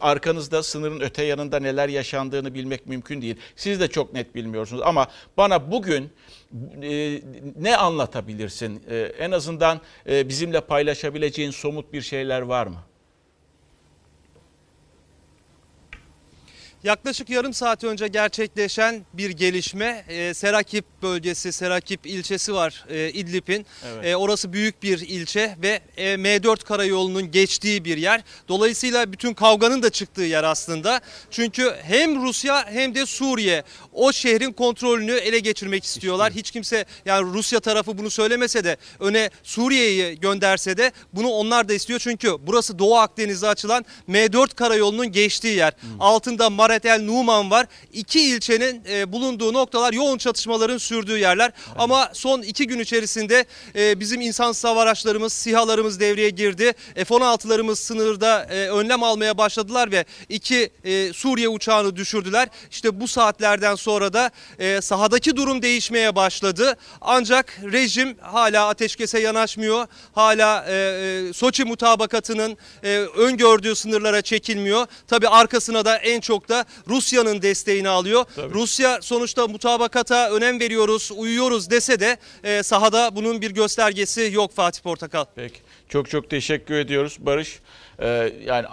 arkanızda 0.00 0.62
sınırın 0.62 1.00
öte 1.00 1.24
yanında 1.24 1.60
neler 1.60 1.88
yaşandığını 1.88 2.54
bilmek 2.54 2.86
mümkün 2.86 3.22
değil. 3.22 3.36
Siz 3.56 3.80
de 3.80 3.88
çok 3.88 4.14
net 4.14 4.34
bilmiyorsunuz 4.34 4.82
ama 4.84 5.06
bana 5.36 5.70
bugün 5.70 5.87
bugün 5.88 6.10
e, 6.82 7.22
ne 7.56 7.76
anlatabilirsin? 7.76 8.82
E, 8.90 8.98
en 8.98 9.30
azından 9.30 9.80
e, 10.08 10.28
bizimle 10.28 10.60
paylaşabileceğin 10.60 11.50
somut 11.50 11.92
bir 11.92 12.02
şeyler 12.02 12.42
var 12.42 12.66
mı? 12.66 12.76
Yaklaşık 16.84 17.30
yarım 17.30 17.54
saat 17.54 17.84
önce 17.84 18.08
gerçekleşen 18.08 19.06
bir 19.12 19.30
gelişme 19.30 20.04
e, 20.08 20.34
Serakip 20.34 20.84
bölgesi, 21.02 21.52
Serakip 21.52 22.06
ilçesi 22.06 22.54
var 22.54 22.84
e, 22.88 23.10
İdlib'in. 23.10 23.66
Evet. 23.86 24.06
E, 24.06 24.16
orası 24.16 24.52
büyük 24.52 24.82
bir 24.82 24.98
ilçe 24.98 25.56
ve 25.62 25.80
e, 25.96 26.14
M4 26.14 26.64
karayolunun 26.64 27.30
geçtiği 27.30 27.84
bir 27.84 27.96
yer. 27.96 28.20
Dolayısıyla 28.48 29.12
bütün 29.12 29.34
kavganın 29.34 29.82
da 29.82 29.90
çıktığı 29.90 30.22
yer 30.22 30.44
aslında. 30.44 31.00
Çünkü 31.30 31.74
hem 31.82 32.22
Rusya 32.22 32.66
hem 32.70 32.94
de 32.94 33.06
Suriye 33.06 33.62
o 33.92 34.12
şehrin 34.12 34.52
kontrolünü 34.52 35.12
ele 35.12 35.38
geçirmek 35.38 35.84
istiyorlar. 35.84 36.32
Hiç 36.32 36.50
kimse 36.50 36.84
yani 37.04 37.32
Rusya 37.32 37.60
tarafı 37.60 37.98
bunu 37.98 38.10
söylemese 38.10 38.64
de 38.64 38.76
öne 39.00 39.30
Suriye'yi 39.42 40.20
gönderse 40.20 40.76
de 40.76 40.92
bunu 41.12 41.28
onlar 41.28 41.68
da 41.68 41.74
istiyor. 41.74 42.00
Çünkü 42.00 42.36
burası 42.40 42.78
Doğu 42.78 42.96
Akdeniz'e 42.96 43.48
açılan 43.48 43.84
M4 44.08 44.54
karayolunun 44.54 45.12
geçtiği 45.12 45.56
yer. 45.56 45.72
Hmm. 45.80 46.00
Altında 46.00 46.50
Maret 46.68 46.86
El 46.86 47.02
Numan 47.02 47.50
var. 47.50 47.66
İki 47.92 48.20
ilçenin 48.20 48.82
e, 48.90 49.12
bulunduğu 49.12 49.52
noktalar 49.52 49.92
yoğun 49.92 50.18
çatışmaların 50.18 50.78
sürdüğü 50.78 51.18
yerler. 51.18 51.52
Evet. 51.66 51.76
Ama 51.78 52.10
son 52.12 52.42
iki 52.42 52.66
gün 52.66 52.78
içerisinde 52.78 53.44
e, 53.76 54.00
bizim 54.00 54.20
insansız 54.20 54.64
hava 54.64 54.82
araçlarımız, 54.82 55.32
SİHA'larımız 55.32 56.00
devreye 56.00 56.30
girdi. 56.30 56.72
F-16'larımız 56.94 57.76
sınırda 57.76 58.44
e, 58.50 58.68
önlem 58.68 59.02
almaya 59.02 59.38
başladılar 59.38 59.92
ve 59.92 60.04
iki 60.28 60.70
e, 60.84 61.12
Suriye 61.12 61.48
uçağını 61.48 61.96
düşürdüler. 61.96 62.48
İşte 62.70 63.00
bu 63.00 63.08
saatlerden 63.08 63.74
sonra 63.74 64.12
da 64.12 64.30
e, 64.58 64.80
sahadaki 64.80 65.36
durum 65.36 65.62
değişmeye 65.62 66.16
başladı. 66.16 66.76
Ancak 67.00 67.58
rejim 67.72 68.18
hala 68.20 68.68
ateşkese 68.68 69.20
yanaşmıyor. 69.20 69.86
Hala 70.12 70.66
e, 70.68 71.32
Soçi 71.34 71.64
mutabakatının 71.64 72.56
e, 72.84 72.98
öngördüğü 72.98 73.76
sınırlara 73.76 74.22
çekilmiyor. 74.22 74.86
Tabi 75.06 75.28
arkasına 75.28 75.84
da 75.84 75.96
en 75.96 76.20
çok 76.20 76.48
da 76.48 76.57
Rusya'nın 76.88 77.42
desteğini 77.42 77.88
alıyor. 77.88 78.24
Tabii. 78.36 78.54
Rusya 78.54 78.98
sonuçta 79.02 79.46
mutabakata 79.46 80.30
önem 80.30 80.60
veriyoruz, 80.60 81.10
uyuyoruz 81.16 81.70
dese 81.70 82.00
de 82.00 82.16
e, 82.44 82.62
sahada 82.62 83.16
bunun 83.16 83.42
bir 83.42 83.50
göstergesi 83.50 84.30
yok 84.32 84.54
Fatih 84.54 84.82
Portakal. 84.82 85.24
Peki. 85.36 85.60
Çok 85.88 86.10
çok 86.10 86.30
teşekkür 86.30 86.74
ediyoruz 86.74 87.16
Barış. 87.20 87.60
Ee, 88.00 88.32
yani 88.44 88.66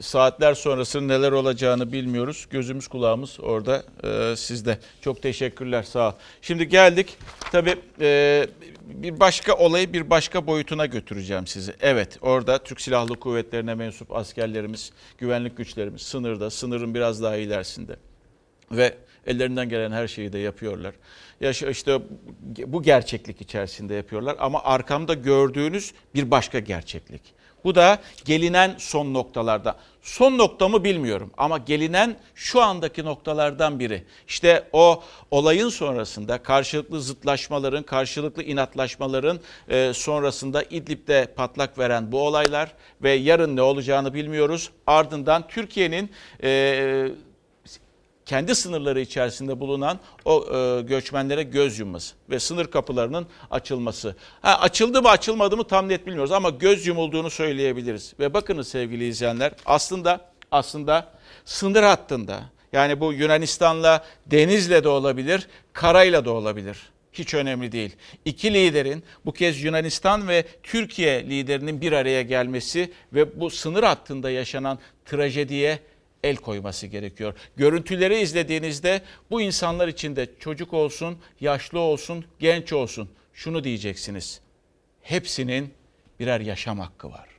saatler 0.00 0.54
sonrası 0.54 1.08
neler 1.08 1.32
olacağını 1.32 1.92
bilmiyoruz. 1.92 2.46
Gözümüz 2.50 2.88
kulağımız 2.88 3.40
orada 3.40 3.82
e, 4.04 4.36
sizde. 4.36 4.78
Çok 5.00 5.22
teşekkürler 5.22 5.82
sağ 5.82 6.08
ol. 6.08 6.12
Şimdi 6.42 6.68
geldik 6.68 7.16
tabii 7.52 7.76
e, 8.00 8.46
bir 8.84 9.20
başka 9.20 9.54
olayı 9.54 9.92
bir 9.92 10.10
başka 10.10 10.46
boyutuna 10.46 10.86
götüreceğim 10.86 11.46
sizi. 11.46 11.74
Evet 11.80 12.18
orada 12.20 12.58
Türk 12.58 12.80
Silahlı 12.80 13.20
Kuvvetlerine 13.20 13.74
mensup 13.74 14.16
askerlerimiz, 14.16 14.92
güvenlik 15.18 15.56
güçlerimiz 15.56 16.02
sınırda, 16.02 16.50
sınırın 16.50 16.94
biraz 16.94 17.22
daha 17.22 17.36
ilerisinde. 17.36 17.96
Ve 18.72 18.94
ellerinden 19.26 19.68
gelen 19.68 19.92
her 19.92 20.08
şeyi 20.08 20.32
de 20.32 20.38
yapıyorlar. 20.38 20.94
Ya 21.40 21.50
işte 21.50 21.98
bu 22.66 22.82
gerçeklik 22.82 23.40
içerisinde 23.40 23.94
yapıyorlar 23.94 24.36
ama 24.38 24.64
arkamda 24.64 25.14
gördüğünüz 25.14 25.92
bir 26.14 26.30
başka 26.30 26.58
gerçeklik. 26.58 27.41
Bu 27.64 27.74
da 27.74 27.98
gelinen 28.24 28.74
son 28.78 29.14
noktalarda. 29.14 29.76
Son 30.02 30.38
noktamı 30.38 30.84
bilmiyorum 30.84 31.30
ama 31.36 31.58
gelinen 31.58 32.16
şu 32.34 32.62
andaki 32.62 33.04
noktalardan 33.04 33.78
biri. 33.78 34.04
İşte 34.28 34.68
o 34.72 35.02
olayın 35.30 35.68
sonrasında 35.68 36.42
karşılıklı 36.42 37.00
zıtlaşmaların, 37.00 37.82
karşılıklı 37.82 38.42
inatlaşmaların 38.42 39.40
e, 39.68 39.92
sonrasında 39.94 40.62
İdlib'de 40.62 41.26
patlak 41.36 41.78
veren 41.78 42.12
bu 42.12 42.26
olaylar 42.26 42.72
ve 43.02 43.12
yarın 43.12 43.56
ne 43.56 43.62
olacağını 43.62 44.14
bilmiyoruz. 44.14 44.70
Ardından 44.86 45.48
Türkiye'nin 45.48 46.10
e, 46.42 47.08
kendi 48.26 48.54
sınırları 48.54 49.00
içerisinde 49.00 49.60
bulunan 49.60 49.98
o 50.24 50.46
e, 50.54 50.82
göçmenlere 50.82 51.42
göz 51.42 51.78
yumması 51.78 52.14
ve 52.30 52.40
sınır 52.40 52.66
kapılarının 52.66 53.26
açılması. 53.50 54.16
Ha, 54.42 54.60
açıldı 54.60 55.02
mı 55.02 55.08
açılmadı 55.08 55.56
mı 55.56 55.64
tam 55.64 55.88
net 55.88 56.06
bilmiyoruz 56.06 56.32
ama 56.32 56.50
göz 56.50 56.86
yumulduğunu 56.86 57.30
söyleyebiliriz. 57.30 58.14
Ve 58.20 58.34
bakınız 58.34 58.68
sevgili 58.68 59.08
izleyenler 59.08 59.52
aslında 59.66 60.32
aslında 60.50 61.12
sınır 61.44 61.82
hattında 61.82 62.42
yani 62.72 63.00
bu 63.00 63.12
Yunanistan'la 63.12 64.04
denizle 64.26 64.84
de 64.84 64.88
olabilir, 64.88 65.48
karayla 65.72 66.24
da 66.24 66.30
olabilir. 66.30 66.78
Hiç 67.12 67.34
önemli 67.34 67.72
değil. 67.72 67.96
İki 68.24 68.54
liderin 68.54 69.02
bu 69.24 69.32
kez 69.32 69.62
Yunanistan 69.62 70.28
ve 70.28 70.44
Türkiye 70.62 71.24
liderinin 71.24 71.80
bir 71.80 71.92
araya 71.92 72.22
gelmesi 72.22 72.92
ve 73.12 73.40
bu 73.40 73.50
sınır 73.50 73.82
hattında 73.82 74.30
yaşanan 74.30 74.78
trajediye 75.04 75.78
el 76.22 76.36
koyması 76.36 76.86
gerekiyor. 76.86 77.34
Görüntüleri 77.56 78.20
izlediğinizde 78.20 79.02
bu 79.30 79.40
insanlar 79.40 79.88
içinde 79.88 80.28
çocuk 80.38 80.72
olsun, 80.72 81.18
yaşlı 81.40 81.78
olsun, 81.78 82.24
genç 82.38 82.72
olsun 82.72 83.10
şunu 83.32 83.64
diyeceksiniz. 83.64 84.40
Hepsinin 85.02 85.74
birer 86.20 86.40
yaşam 86.40 86.78
hakkı 86.80 87.10
var. 87.10 87.31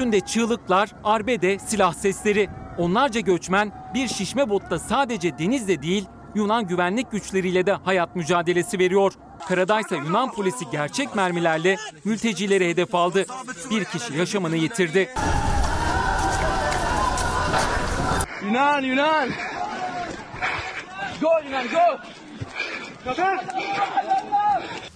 Üstünde 0.00 0.20
çığlıklar, 0.20 0.90
arbede, 1.04 1.58
silah 1.58 1.92
sesleri. 1.92 2.48
Onlarca 2.78 3.20
göçmen 3.20 3.72
bir 3.94 4.08
şişme 4.08 4.48
botta 4.48 4.78
sadece 4.78 5.38
denizle 5.38 5.82
değil 5.82 6.04
Yunan 6.34 6.66
güvenlik 6.66 7.10
güçleriyle 7.10 7.66
de 7.66 7.72
hayat 7.72 8.16
mücadelesi 8.16 8.78
veriyor. 8.78 9.12
Karadaysa 9.48 9.96
Yunan 9.96 10.32
polisi 10.32 10.70
gerçek 10.72 11.14
mermilerle 11.14 11.76
mültecileri 12.04 12.68
hedef 12.68 12.94
aldı. 12.94 13.26
Bir 13.70 13.84
kişi 13.84 14.14
yaşamını 14.14 14.56
yitirdi. 14.56 15.08
Yunan, 18.44 18.82
Yunan! 18.82 19.28
Go 21.20 21.30
Yunan, 21.44 21.66
go! 21.68 22.00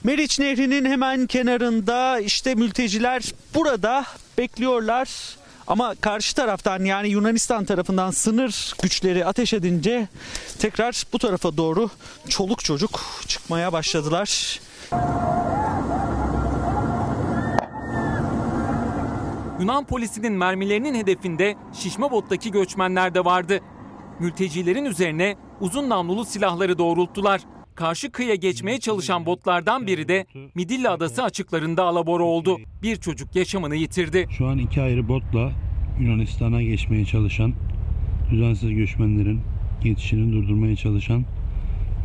Meriç 0.04 0.38
Nehri'nin 0.38 0.84
hemen 0.84 1.26
kenarında 1.26 2.20
işte 2.20 2.54
mülteciler 2.54 3.32
burada 3.54 4.04
bekliyorlar. 4.38 5.36
Ama 5.66 5.94
karşı 6.00 6.34
taraftan 6.34 6.84
yani 6.84 7.08
Yunanistan 7.08 7.64
tarafından 7.64 8.10
sınır 8.10 8.74
güçleri 8.82 9.26
ateş 9.26 9.52
edince 9.52 10.08
tekrar 10.58 11.04
bu 11.12 11.18
tarafa 11.18 11.56
doğru 11.56 11.90
çoluk 12.28 12.64
çocuk 12.64 13.00
çıkmaya 13.26 13.72
başladılar. 13.72 14.60
Yunan 19.60 19.84
polisinin 19.84 20.32
mermilerinin 20.32 20.94
hedefinde 20.94 21.56
şişme 21.82 22.10
bottaki 22.10 22.50
göçmenler 22.50 23.14
de 23.14 23.24
vardı. 23.24 23.60
Mültecilerin 24.20 24.84
üzerine 24.84 25.36
uzun 25.60 25.88
namlulu 25.88 26.24
silahları 26.24 26.78
doğrulttular. 26.78 27.40
Karşı 27.74 28.12
kıyıya 28.12 28.34
geçmeye 28.34 28.80
çalışan 28.80 29.26
botlardan 29.26 29.86
biri 29.86 30.08
de 30.08 30.26
Midilli 30.54 30.88
Adası 30.88 31.22
açıklarında 31.22 31.82
alabora 31.84 32.22
oldu. 32.22 32.58
Bir 32.82 32.96
çocuk 32.96 33.36
yaşamını 33.36 33.76
yitirdi. 33.76 34.26
Şu 34.30 34.46
an 34.46 34.58
iki 34.58 34.82
ayrı 34.82 35.08
botla 35.08 35.52
Yunanistan'a 36.00 36.62
geçmeye 36.62 37.04
çalışan 37.04 37.54
düzensiz 38.30 38.70
göçmenlerin 38.70 39.40
geçişini 39.82 40.32
durdurmaya 40.32 40.76
çalışan 40.76 41.24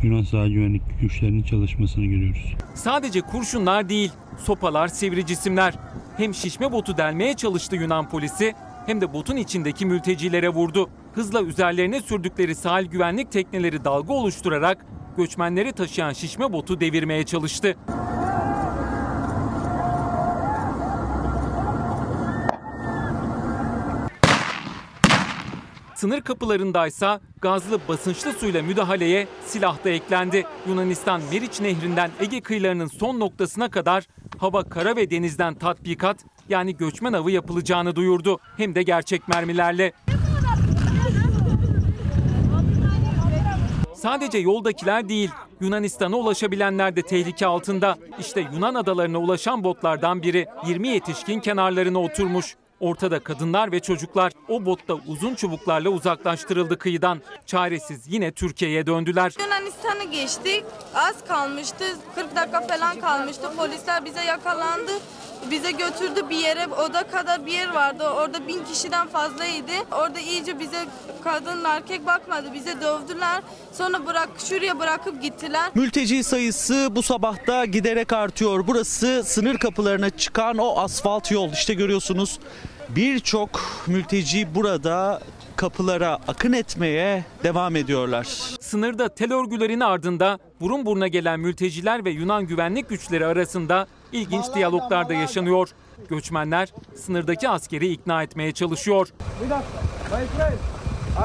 Yunan 0.02 0.22
sahil 0.22 0.52
güvenlik 0.52 0.82
güçlerinin 1.00 1.42
çalışmasını 1.42 2.04
görüyoruz. 2.04 2.54
Sadece 2.74 3.20
kurşunlar 3.20 3.88
değil, 3.88 4.12
sopalar, 4.38 4.88
sivri 4.88 5.26
cisimler. 5.26 5.74
Hem 6.16 6.34
şişme 6.34 6.72
botu 6.72 6.96
delmeye 6.96 7.34
çalıştı 7.34 7.76
Yunan 7.76 8.08
polisi 8.08 8.54
hem 8.86 9.00
de 9.00 9.12
botun 9.12 9.36
içindeki 9.36 9.86
mültecilere 9.86 10.48
vurdu. 10.48 10.90
Hızla 11.12 11.42
üzerlerine 11.42 12.00
sürdükleri 12.00 12.54
sahil 12.54 12.86
güvenlik 12.86 13.32
tekneleri 13.32 13.84
dalga 13.84 14.12
oluşturarak 14.12 14.86
göçmenleri 15.20 15.72
taşıyan 15.72 16.12
şişme 16.12 16.52
botu 16.52 16.80
devirmeye 16.80 17.24
çalıştı. 17.24 17.76
Sınır 25.94 26.20
kapılarındaysa 26.20 27.20
gazlı 27.40 27.80
basınçlı 27.88 28.32
suyla 28.32 28.62
müdahaleye 28.62 29.26
silah 29.46 29.84
da 29.84 29.90
eklendi. 29.90 30.46
Yunanistan 30.68 31.20
Meriç 31.32 31.60
Nehri'nden 31.60 32.10
Ege 32.20 32.40
kıyılarının 32.40 32.86
son 32.86 33.20
noktasına 33.20 33.70
kadar 33.70 34.06
hava, 34.38 34.68
kara 34.68 34.96
ve 34.96 35.10
denizden 35.10 35.54
tatbikat 35.54 36.16
yani 36.48 36.76
göçmen 36.76 37.12
avı 37.12 37.30
yapılacağını 37.30 37.96
duyurdu. 37.96 38.38
Hem 38.56 38.74
de 38.74 38.82
gerçek 38.82 39.28
mermilerle. 39.28 39.92
Sadece 44.02 44.38
yoldakiler 44.38 45.08
değil, 45.08 45.30
Yunanistan'a 45.60 46.16
ulaşabilenler 46.16 46.96
de 46.96 47.02
tehlike 47.02 47.46
altında. 47.46 47.98
İşte 48.18 48.40
Yunan 48.54 48.74
adalarına 48.74 49.18
ulaşan 49.18 49.64
botlardan 49.64 50.22
biri 50.22 50.46
20 50.66 50.88
yetişkin 50.88 51.40
kenarlarına 51.40 51.98
oturmuş. 52.00 52.56
Ortada 52.80 53.20
kadınlar 53.20 53.72
ve 53.72 53.80
çocuklar 53.80 54.32
o 54.48 54.64
botta 54.66 54.94
uzun 54.94 55.34
çubuklarla 55.34 55.88
uzaklaştırıldı 55.88 56.78
kıyıdan. 56.78 57.20
Çaresiz 57.46 58.12
yine 58.12 58.32
Türkiye'ye 58.32 58.86
döndüler. 58.86 59.34
Yunanistan'ı 59.40 60.04
geçtik. 60.10 60.64
Az 60.94 61.24
kalmıştı. 61.28 61.84
40 62.14 62.36
dakika 62.36 62.60
falan 62.60 63.00
kalmıştı. 63.00 63.50
Polisler 63.56 64.04
bize 64.04 64.24
yakalandı. 64.24 64.92
Bize 65.50 65.70
götürdü 65.70 66.28
bir 66.30 66.36
yere. 66.36 66.66
Oda 66.66 67.02
kadar 67.02 67.46
bir 67.46 67.52
yer 67.52 67.74
vardı. 67.74 68.04
Orada 68.08 68.48
bin 68.48 68.64
kişiden 68.64 69.08
fazlaydı. 69.08 69.72
Orada 69.92 70.20
iyice 70.20 70.60
bize 70.60 70.84
kadın 71.24 71.64
erkek 71.64 72.06
bakmadı. 72.06 72.54
Bize 72.54 72.80
dövdüler. 72.80 73.42
Sonra 73.72 74.06
bırak 74.06 74.28
şuraya 74.48 74.78
bırakıp 74.78 75.22
gittiler. 75.22 75.70
Mülteci 75.74 76.24
sayısı 76.24 76.88
bu 76.90 77.02
sabahta 77.02 77.64
giderek 77.64 78.12
artıyor. 78.12 78.66
Burası 78.66 79.22
sınır 79.24 79.58
kapılarına 79.58 80.10
çıkan 80.10 80.58
o 80.58 80.78
asfalt 80.78 81.30
yol. 81.30 81.52
İşte 81.52 81.74
görüyorsunuz 81.74 82.38
birçok 82.88 83.60
mülteci 83.86 84.54
burada 84.54 85.20
kapılara 85.56 86.18
akın 86.28 86.52
etmeye 86.52 87.24
devam 87.44 87.76
ediyorlar. 87.76 88.26
Sınırda 88.60 89.08
tel 89.08 89.32
örgülerin 89.32 89.80
ardında 89.80 90.38
burun 90.60 90.86
buruna 90.86 91.08
gelen 91.08 91.40
mülteciler 91.40 92.04
ve 92.04 92.10
Yunan 92.10 92.46
güvenlik 92.46 92.88
güçleri 92.88 93.26
arasında 93.26 93.86
ilginç 94.12 94.44
diyaloglar 94.54 95.08
da 95.08 95.14
yaşanıyor. 95.14 95.68
Göçmenler 96.08 96.72
sınırdaki 96.94 97.48
askeri 97.48 97.88
ikna 97.88 98.22
etmeye 98.22 98.52
çalışıyor. 98.52 99.08
Bir 99.44 99.50
dakika. 99.50 99.80
My 100.16 100.26
friend, 100.26 100.58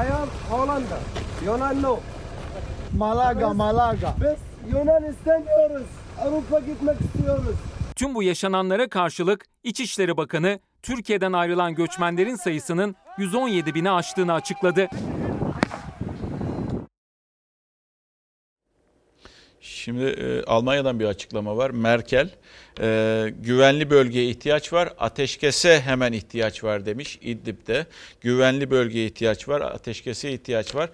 I 0.08 0.12
am 0.12 0.28
Hollanda. 0.50 0.98
Yunan 1.44 1.82
no. 1.82 1.98
Malaga, 2.98 3.54
Malaga. 3.54 4.14
Biz 4.20 4.72
Yunan 4.72 5.04
istemiyoruz. 5.04 5.86
Avrupa 6.20 6.60
gitmek 6.60 6.96
istiyoruz. 7.00 7.56
Tüm 7.96 8.14
bu 8.14 8.22
yaşananlara 8.22 8.88
karşılık 8.88 9.44
İçişleri 9.64 10.16
Bakanı 10.16 10.58
Türkiye'den 10.82 11.32
ayrılan 11.32 11.74
göçmenlerin 11.74 12.36
sayısının 12.36 12.96
117 13.18 13.74
bini 13.74 13.90
aştığını 13.90 14.32
açıkladı. 14.32 14.88
Şimdi 19.66 20.04
e, 20.04 20.42
Almanya'dan 20.42 21.00
bir 21.00 21.04
açıklama 21.04 21.56
var. 21.56 21.70
Merkel 21.70 22.30
e, 22.80 23.28
güvenli 23.40 23.90
bölgeye 23.90 24.28
ihtiyaç 24.28 24.72
var, 24.72 24.94
ateşkese 24.98 25.80
hemen 25.80 26.12
ihtiyaç 26.12 26.64
var 26.64 26.86
demiş 26.86 27.18
İdlib'de. 27.22 27.86
Güvenli 28.20 28.70
bölgeye 28.70 29.06
ihtiyaç 29.06 29.48
var, 29.48 29.60
ateşkese 29.60 30.32
ihtiyaç 30.32 30.74
var. 30.74 30.90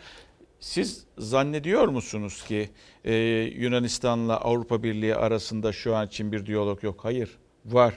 Siz 0.60 1.04
zannediyor 1.18 1.88
musunuz 1.88 2.44
ki 2.44 2.70
e, 3.04 3.14
Yunanistan'la 3.56 4.36
Avrupa 4.36 4.82
Birliği 4.82 5.14
arasında 5.14 5.72
şu 5.72 5.96
an 5.96 6.06
için 6.06 6.32
bir 6.32 6.46
diyalog 6.46 6.84
yok? 6.84 7.00
Hayır, 7.02 7.30
var, 7.64 7.94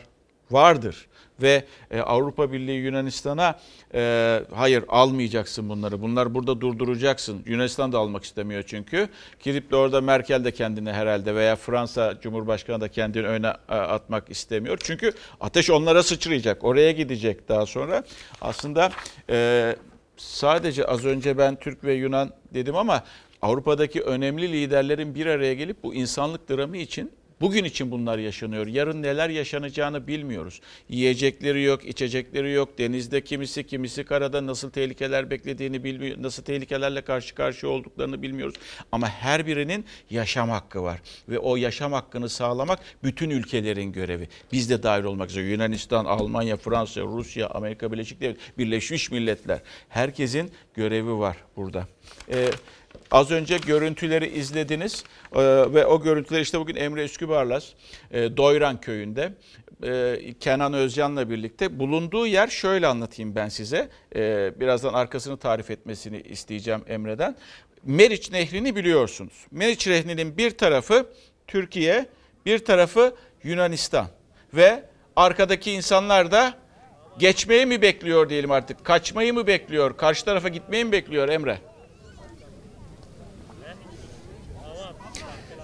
vardır 0.52 1.08
ve 1.41 1.65
e, 1.91 2.00
Avrupa 2.00 2.52
Birliği 2.52 2.80
Yunanistan'a 2.80 3.60
e, 3.93 4.41
hayır 4.54 4.84
almayacaksın 4.88 5.69
bunları. 5.69 6.02
Bunlar 6.02 6.34
burada 6.34 6.62
durduracaksın. 6.62 7.43
Yunanistan 7.45 7.91
da 7.91 8.00
almak 8.00 8.24
istemiyor 8.24 8.63
çünkü. 8.67 9.10
Gidip 9.39 9.71
de 9.71 9.76
orada 9.76 10.02
Merkel 10.02 10.43
de 10.43 10.52
kendini 10.52 10.91
herhalde 10.91 11.36
veya 11.36 11.56
Fransa 11.56 12.13
Cumhurbaşkanı 12.21 12.82
da 12.82 12.88
kendini 12.88 13.28
öne 13.28 13.48
e, 13.69 13.76
atmak 13.76 14.30
istemiyor. 14.30 14.78
Çünkü 14.84 15.12
ateş 15.41 15.69
onlara 15.69 16.04
sıçrayacak. 16.04 16.63
Oraya 16.63 16.91
gidecek 16.91 17.50
daha 17.50 17.65
sonra. 17.65 18.04
Aslında 18.41 18.91
e, 19.30 19.76
sadece 20.17 20.86
az 20.86 21.06
önce 21.06 21.38
ben 21.38 21.56
Türk 21.56 21.84
ve 21.84 21.93
Yunan 21.93 22.32
dedim 22.54 22.76
ama 22.76 23.04
Avrupa'daki 23.41 24.02
önemli 24.02 24.52
liderlerin 24.52 25.15
bir 25.15 25.26
araya 25.26 25.54
gelip 25.54 25.84
bu 25.84 25.93
insanlık 25.93 26.50
dramı 26.50 26.78
için 26.78 27.12
Bugün 27.41 27.63
için 27.63 27.91
bunlar 27.91 28.17
yaşanıyor. 28.17 28.67
Yarın 28.67 29.04
neler 29.04 29.30
yaşanacağını 29.30 30.08
bilmiyoruz. 30.08 30.62
Yiyecekleri 30.89 31.63
yok, 31.63 31.86
içecekleri 31.86 32.52
yok. 32.52 32.78
Denizde 32.78 33.24
kimisi, 33.24 33.67
kimisi 33.67 34.04
karada 34.04 34.45
nasıl 34.48 34.69
tehlikeler 34.69 35.30
beklediğini 35.30 35.84
bilmiyor. 35.84 36.17
Nasıl 36.21 36.43
tehlikelerle 36.43 37.02
karşı 37.02 37.36
karşıya 37.36 37.71
olduklarını 37.71 38.21
bilmiyoruz. 38.21 38.56
Ama 38.91 39.10
her 39.10 39.48
birinin 39.48 39.86
yaşam 40.10 40.50
hakkı 40.50 40.84
var. 40.84 41.02
Ve 41.30 41.39
o 41.39 41.56
yaşam 41.56 41.93
hakkını 41.93 42.30
sağlamak 42.30 42.80
bütün 43.04 43.30
ülkelerin 43.30 43.91
görevi. 43.91 44.28
Biz 44.52 44.69
de 44.69 44.84
dahil 44.84 45.04
olmak 45.04 45.30
üzere 45.30 45.45
Yunanistan, 45.45 46.06
Almanya, 46.06 46.58
Fransa, 46.58 47.02
Rusya, 47.02 47.48
Amerika 47.50 47.91
Birleşik 47.91 48.21
Devletleri, 48.21 48.58
Birleşmiş 48.58 49.12
Milletler. 49.12 49.60
Herkesin 49.89 50.52
görevi 50.76 51.12
var 51.12 51.38
burada. 51.56 51.88
Ee, 52.32 52.50
Az 53.12 53.31
önce 53.31 53.58
görüntüleri 53.58 54.27
izlediniz 54.27 55.03
ee, 55.36 55.39
ve 55.73 55.86
o 55.86 56.01
görüntüler 56.01 56.41
işte 56.41 56.60
bugün 56.60 56.75
Emre 56.75 57.03
Üskübarlas 57.03 57.65
e, 58.12 58.38
Doyran 58.38 58.81
köyünde 58.81 59.34
e, 59.84 60.34
Kenan 60.39 60.73
Özcan'la 60.73 61.29
birlikte 61.29 61.79
bulunduğu 61.79 62.27
yer 62.27 62.47
şöyle 62.47 62.88
anlatayım 62.88 63.36
ben 63.36 63.49
size. 63.49 63.89
E, 64.15 64.53
birazdan 64.60 64.93
arkasını 64.93 65.38
tarif 65.38 65.71
etmesini 65.71 66.21
isteyeceğim 66.21 66.81
Emre'den. 66.88 67.36
Meriç 67.84 68.31
Nehri'ni 68.31 68.75
biliyorsunuz. 68.75 69.34
Meriç 69.51 69.88
Nehri'nin 69.88 70.38
bir 70.38 70.51
tarafı 70.51 71.05
Türkiye, 71.47 72.05
bir 72.45 72.60
tarafı 72.60 73.15
Yunanistan 73.43 74.08
ve 74.53 74.84
arkadaki 75.15 75.71
insanlar 75.71 76.31
da 76.31 76.53
geçmeyi 77.19 77.65
mi 77.65 77.81
bekliyor 77.81 78.29
diyelim 78.29 78.51
artık, 78.51 78.86
kaçmayı 78.86 79.34
mı 79.34 79.47
bekliyor, 79.47 79.97
karşı 79.97 80.25
tarafa 80.25 80.49
gitmeyi 80.49 80.86
mi 80.86 80.91
bekliyor 80.91 81.29
Emre? 81.29 81.58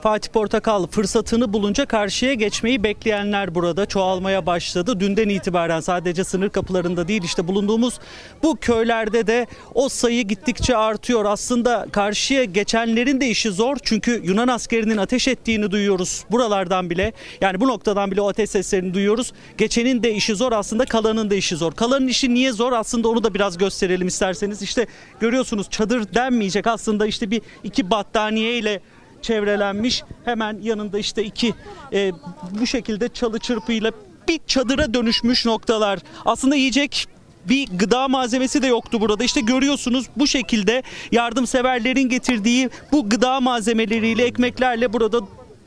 Fatih 0.01 0.31
Portakal 0.31 0.87
fırsatını 0.87 1.53
bulunca 1.53 1.85
karşıya 1.85 2.33
geçmeyi 2.33 2.83
bekleyenler 2.83 3.55
burada 3.55 3.85
çoğalmaya 3.85 4.45
başladı. 4.45 4.99
Dünden 4.99 5.29
itibaren 5.29 5.79
sadece 5.79 6.23
sınır 6.23 6.49
kapılarında 6.49 7.07
değil 7.07 7.23
işte 7.23 7.47
bulunduğumuz 7.47 7.99
bu 8.43 8.55
köylerde 8.55 9.27
de 9.27 9.47
o 9.73 9.89
sayı 9.89 10.23
gittikçe 10.23 10.77
artıyor. 10.77 11.25
Aslında 11.25 11.87
karşıya 11.91 12.43
geçenlerin 12.43 13.21
de 13.21 13.27
işi 13.27 13.51
zor 13.51 13.77
çünkü 13.83 14.21
Yunan 14.23 14.47
askerinin 14.47 14.97
ateş 14.97 15.27
ettiğini 15.27 15.71
duyuyoruz 15.71 16.23
buralardan 16.31 16.89
bile. 16.89 17.13
Yani 17.41 17.59
bu 17.59 17.67
noktadan 17.67 18.11
bile 18.11 18.21
o 18.21 18.29
ateş 18.29 18.49
seslerini 18.49 18.93
duyuyoruz. 18.93 19.33
Geçenin 19.57 20.03
de 20.03 20.13
işi 20.13 20.35
zor 20.35 20.51
aslında 20.51 20.85
kalanın 20.85 21.29
da 21.29 21.35
işi 21.35 21.55
zor. 21.55 21.71
Kalanın 21.71 22.07
işi 22.07 22.33
niye 22.33 22.51
zor 22.51 22.71
aslında 22.71 23.07
onu 23.07 23.23
da 23.23 23.33
biraz 23.33 23.57
gösterelim 23.57 24.07
isterseniz. 24.07 24.61
İşte 24.61 24.87
görüyorsunuz 25.19 25.69
çadır 25.69 26.13
denmeyecek 26.13 26.67
aslında 26.67 27.05
işte 27.05 27.31
bir 27.31 27.41
iki 27.63 27.91
battaniye 27.91 28.57
ile 28.57 28.81
çevrelenmiş. 29.21 30.03
Hemen 30.25 30.57
yanında 30.61 30.99
işte 30.99 31.23
iki 31.23 31.53
e, 31.93 32.11
bu 32.59 32.67
şekilde 32.67 33.09
çalı 33.09 33.39
çırpıyla 33.39 33.91
bir 34.27 34.39
çadıra 34.47 34.93
dönüşmüş 34.93 35.45
noktalar. 35.45 35.99
Aslında 36.25 36.55
yiyecek 36.55 37.07
bir 37.49 37.67
gıda 37.77 38.07
malzemesi 38.07 38.61
de 38.61 38.67
yoktu 38.67 39.01
burada. 39.01 39.23
İşte 39.23 39.41
görüyorsunuz 39.41 40.05
bu 40.15 40.27
şekilde 40.27 40.83
yardımseverlerin 41.11 42.09
getirdiği 42.09 42.69
bu 42.91 43.09
gıda 43.09 43.39
malzemeleriyle, 43.39 44.23
ekmeklerle 44.23 44.93
burada 44.93 45.19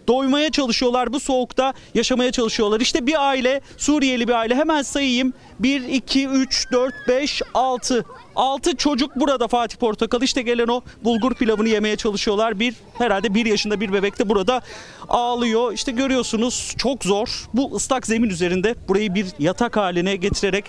doymaya 0.08 0.50
çalışıyorlar 0.50 1.12
bu 1.12 1.20
soğukta 1.20 1.72
yaşamaya 1.94 2.32
çalışıyorlar. 2.32 2.80
İşte 2.80 3.06
bir 3.06 3.28
aile 3.28 3.60
Suriyeli 3.76 4.28
bir 4.28 4.32
aile 4.32 4.54
hemen 4.54 4.82
sayayım 4.82 5.32
1, 5.58 5.80
2, 5.80 6.28
3, 6.28 6.72
4, 6.72 6.94
5, 7.08 7.42
6 7.54 8.04
6 8.36 8.76
çocuk 8.76 9.16
burada 9.16 9.48
Fatih 9.48 9.76
Portakal 9.76 10.22
işte 10.22 10.42
gelen 10.42 10.68
o 10.68 10.80
bulgur 11.04 11.34
pilavını 11.34 11.68
yemeye 11.68 11.96
çalışıyorlar. 11.96 12.60
Bir 12.60 12.74
herhalde 12.98 13.34
bir 13.34 13.46
yaşında 13.46 13.80
bir 13.80 13.92
bebek 13.92 14.18
de 14.18 14.28
burada 14.28 14.60
ağlıyor. 15.08 15.72
İşte 15.72 15.92
görüyorsunuz 15.92 16.74
çok 16.78 17.04
zor. 17.04 17.44
Bu 17.54 17.76
ıslak 17.76 18.06
zemin 18.06 18.30
üzerinde 18.30 18.74
burayı 18.88 19.14
bir 19.14 19.26
yatak 19.38 19.76
haline 19.76 20.16
getirerek 20.16 20.64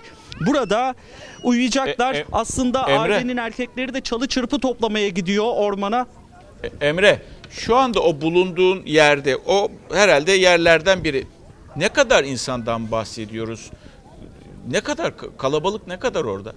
burada 0.48 0.96
uyuyacaklar. 1.44 2.14
E, 2.14 2.18
e, 2.18 2.26
Aslında 2.32 2.82
Emre. 2.82 3.16
ailenin 3.16 3.38
erkekleri 3.38 3.94
de 3.94 4.02
çalı 4.02 4.28
çırpı 4.28 4.60
toplamaya 4.60 5.10
gidiyor 5.10 5.46
ormana. 5.56 6.06
E, 6.64 6.88
Emre 6.88 7.22
şu 7.50 7.76
anda 7.76 8.00
o 8.00 8.22
bulunduğun 8.22 8.86
yerde 8.86 9.38
o 9.38 9.72
herhalde 9.94 10.32
yerlerden 10.32 11.04
biri. 11.04 11.28
Ne 11.76 11.90
kadar 11.90 12.24
insandan 12.24 12.92
bahsediyoruz? 12.92 13.72
Ne 14.72 14.82
kadar 14.82 15.14
kalabalık 15.38 15.88
ne 15.88 16.00
kadar 16.00 16.24
orada? 16.24 16.54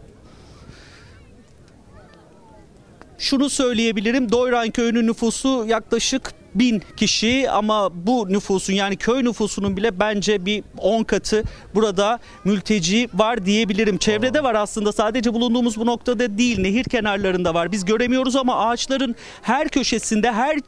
Şunu 3.18 3.51
söyleyebilirim. 3.51 4.33
Doyran 4.33 4.70
köyünün 4.70 5.07
nüfusu 5.07 5.64
yaklaşık 5.68 6.33
bin 6.59 6.83
kişi 6.97 7.51
ama 7.51 8.07
bu 8.07 8.29
nüfusun 8.29 8.73
yani 8.73 8.97
köy 8.97 9.25
nüfusunun 9.25 9.77
bile 9.77 10.01
bence 10.01 10.47
bir 10.47 10.64
10 10.79 11.03
katı 11.05 11.42
burada 11.75 12.18
mülteci 12.44 13.09
var 13.14 13.47
diyebilirim. 13.47 13.99
Çevrede 13.99 14.42
var 14.42 14.55
aslında 14.55 14.92
sadece 14.92 15.35
bulunduğumuz 15.35 15.77
bu 15.77 15.87
noktada 15.87 16.38
değil 16.38 16.61
nehir 16.61 16.85
kenarlarında 16.85 17.55
var. 17.55 17.73
Biz 17.73 17.85
göremiyoruz 17.85 18.37
ama 18.37 18.68
ağaçların 18.68 19.14
her 19.42 19.68
köşesinde 19.68 20.33
her 20.33 20.59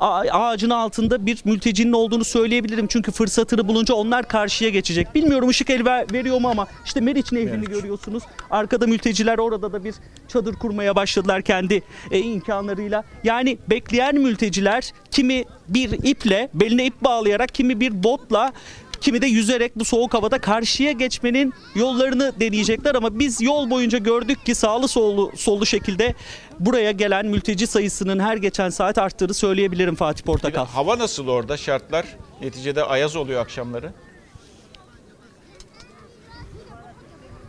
ağacın 0.00 0.70
altında 0.70 1.26
bir 1.26 1.38
mültecinin 1.44 1.92
olduğunu 1.92 2.24
söyleyebilirim. 2.24 2.86
Çünkü 2.86 3.12
fırsatını 3.12 3.68
bulunca 3.68 3.94
onlar 3.94 4.28
karşıya 4.28 4.70
geçecek. 4.70 5.14
Bilmiyorum 5.14 5.48
ışık 5.48 5.70
el 5.70 5.84
veriyor 6.12 6.40
mu 6.40 6.48
ama 6.48 6.66
işte 6.84 7.00
Meriç 7.00 7.32
Nehri'ni 7.32 7.50
evet. 7.50 7.68
görüyorsunuz. 7.68 8.22
Arkada 8.50 8.86
mülteciler 8.86 9.38
orada 9.38 9.72
da 9.72 9.84
bir 9.84 9.94
çadır 10.28 10.54
kurmaya 10.54 10.96
başladılar 10.96 11.42
kendi 11.42 11.82
e, 12.10 12.18
imkanlarıyla. 12.18 13.04
Yani 13.24 13.58
bekleyen 13.70 14.14
mülteciler 14.14 14.92
kimi 15.10 15.44
bir 15.68 15.90
iple 15.90 16.50
beline 16.54 16.86
ip 16.86 17.04
bağlayarak 17.04 17.54
kimi 17.54 17.80
bir 17.80 18.02
botla 18.02 18.52
Kimi 19.00 19.22
de 19.22 19.26
yüzerek 19.26 19.76
bu 19.76 19.84
soğuk 19.84 20.14
havada 20.14 20.38
karşıya 20.38 20.92
geçmenin 20.92 21.54
yollarını 21.74 22.32
deneyecekler 22.40 22.94
ama 22.94 23.18
biz 23.18 23.40
yol 23.40 23.70
boyunca 23.70 23.98
gördük 23.98 24.46
ki 24.46 24.54
sağlı 24.54 24.88
sollu, 24.88 25.32
sollu 25.36 25.66
şekilde 25.66 26.14
buraya 26.60 26.90
gelen 26.90 27.26
mülteci 27.26 27.66
sayısının 27.66 28.18
her 28.18 28.36
geçen 28.36 28.68
saat 28.68 28.98
arttığını 28.98 29.34
söyleyebilirim 29.34 29.94
Fatih 29.94 30.24
Portakal. 30.24 30.66
Hava 30.66 30.98
nasıl 30.98 31.28
orada 31.28 31.56
şartlar? 31.56 32.06
Neticede 32.42 32.84
ayaz 32.84 33.16
oluyor 33.16 33.40
akşamları. 33.40 33.92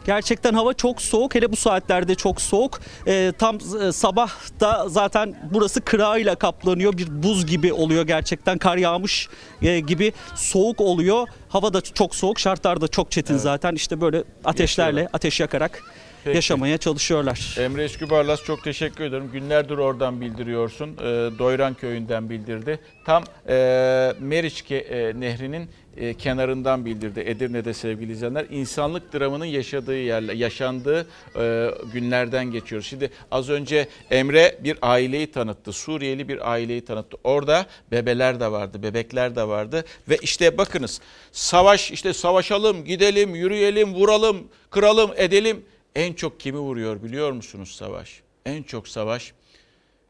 Gerçekten 0.05 0.53
hava 0.53 0.73
çok 0.73 1.01
soğuk. 1.01 1.35
Hele 1.35 1.51
bu 1.51 1.55
saatlerde 1.55 2.15
çok 2.15 2.41
soğuk. 2.41 2.81
E, 3.07 3.33
tam 3.37 3.57
e, 3.81 3.91
sabah 3.91 4.31
da 4.59 4.89
zaten 4.89 5.35
burası 5.51 5.81
kırağıyla 5.81 6.35
kaplanıyor. 6.35 6.97
Bir 6.97 7.23
buz 7.23 7.45
gibi 7.45 7.73
oluyor 7.73 8.07
gerçekten. 8.07 8.57
Kar 8.57 8.77
yağmış 8.77 9.29
e, 9.61 9.79
gibi 9.79 10.13
soğuk 10.35 10.81
oluyor. 10.81 11.27
Hava 11.49 11.73
da 11.73 11.81
çok 11.81 12.15
soğuk. 12.15 12.39
Şartlar 12.39 12.81
da 12.81 12.87
çok 12.87 13.11
çetin 13.11 13.33
evet. 13.33 13.43
zaten. 13.43 13.75
İşte 13.75 14.01
böyle 14.01 14.23
ateşlerle, 14.45 15.09
ateş 15.13 15.39
yakarak 15.39 15.83
Peki. 16.23 16.35
yaşamaya 16.35 16.77
çalışıyorlar. 16.77 17.55
Emre 17.59 17.83
Eskübarlas 17.83 18.43
çok 18.43 18.63
teşekkür 18.63 19.03
ederim. 19.03 19.29
Günlerdir 19.33 19.77
oradan 19.77 20.21
bildiriyorsun. 20.21 20.89
E, 20.89 20.99
Doyran 21.39 21.73
köyünden 21.73 22.29
bildirdi. 22.29 22.79
Tam 23.05 23.23
e, 23.49 24.13
Meriç 24.19 24.71
e, 24.71 25.13
Nehri'nin 25.19 25.69
e, 25.97 26.13
kenarından 26.13 26.85
bildirdi 26.85 27.19
Edirne'de 27.19 27.73
sevgili 27.73 28.11
izleyenler. 28.11 28.45
İnsanlık 28.49 29.13
dramının 29.13 29.45
yaşadığı 29.45 29.97
yerler, 29.97 30.33
yaşandığı 30.33 31.07
e, 31.35 31.71
günlerden 31.93 32.51
geçiyoruz. 32.51 32.87
Şimdi 32.87 33.11
az 33.31 33.49
önce 33.49 33.87
Emre 34.11 34.57
bir 34.63 34.77
aileyi 34.81 35.31
tanıttı. 35.31 35.73
Suriyeli 35.73 36.27
bir 36.27 36.51
aileyi 36.51 36.85
tanıttı. 36.85 37.17
Orada 37.23 37.65
bebeler 37.91 38.39
de 38.39 38.51
vardı, 38.51 38.83
bebekler 38.83 39.35
de 39.35 39.47
vardı 39.47 39.85
ve 40.09 40.17
işte 40.21 40.57
bakınız 40.57 41.01
savaş 41.31 41.91
işte 41.91 42.13
savaşalım, 42.13 42.85
gidelim, 42.85 43.35
yürüyelim, 43.35 43.93
vuralım, 43.93 44.47
kıralım, 44.69 45.11
edelim. 45.15 45.65
En 45.95 46.13
çok 46.13 46.39
kimi 46.39 46.59
vuruyor 46.59 47.03
biliyor 47.03 47.31
musunuz 47.31 47.75
savaş? 47.75 48.21
En 48.45 48.63
çok 48.63 48.87
savaş 48.87 49.33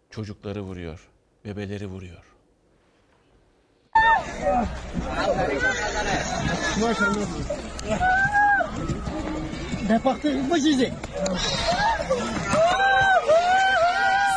çocukları 0.10 0.62
vuruyor, 0.62 1.08
bebeleri 1.46 1.86
vuruyor. 1.88 2.31
Maşallah. 6.82 7.28
Departı 9.90 10.28
mı 10.34 10.56
sizi? 10.56 10.94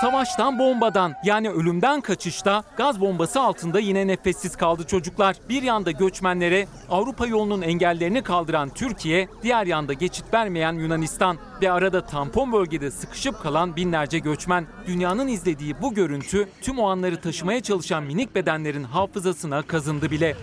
Savaştan 0.04 0.58
bombadan 0.58 1.14
yani 1.24 1.50
ölümden 1.50 2.00
kaçışta 2.00 2.64
gaz 2.76 3.00
bombası 3.00 3.40
altında 3.40 3.80
yine 3.80 4.06
nefessiz 4.06 4.56
kaldı 4.56 4.86
çocuklar. 4.86 5.36
Bir 5.48 5.62
yanda 5.62 5.90
göçmenlere 5.90 6.66
Avrupa 6.90 7.26
yolunun 7.26 7.62
engellerini 7.62 8.22
kaldıran 8.22 8.70
Türkiye, 8.70 9.28
diğer 9.42 9.66
yanda 9.66 9.92
geçit 9.92 10.34
vermeyen 10.34 10.72
Yunanistan 10.72 11.38
ve 11.62 11.70
arada 11.70 12.06
tampon 12.06 12.52
bölgede 12.52 12.90
sıkışıp 12.90 13.42
kalan 13.42 13.76
binlerce 13.76 14.18
göçmen. 14.18 14.66
Dünyanın 14.86 15.28
izlediği 15.28 15.82
bu 15.82 15.94
görüntü 15.94 16.48
tüm 16.62 16.78
o 16.78 16.88
anları 16.88 17.20
taşımaya 17.20 17.60
çalışan 17.60 18.02
minik 18.02 18.34
bedenlerin 18.34 18.84
hafızasına 18.84 19.62
kazındı 19.62 20.10
bile. 20.10 20.36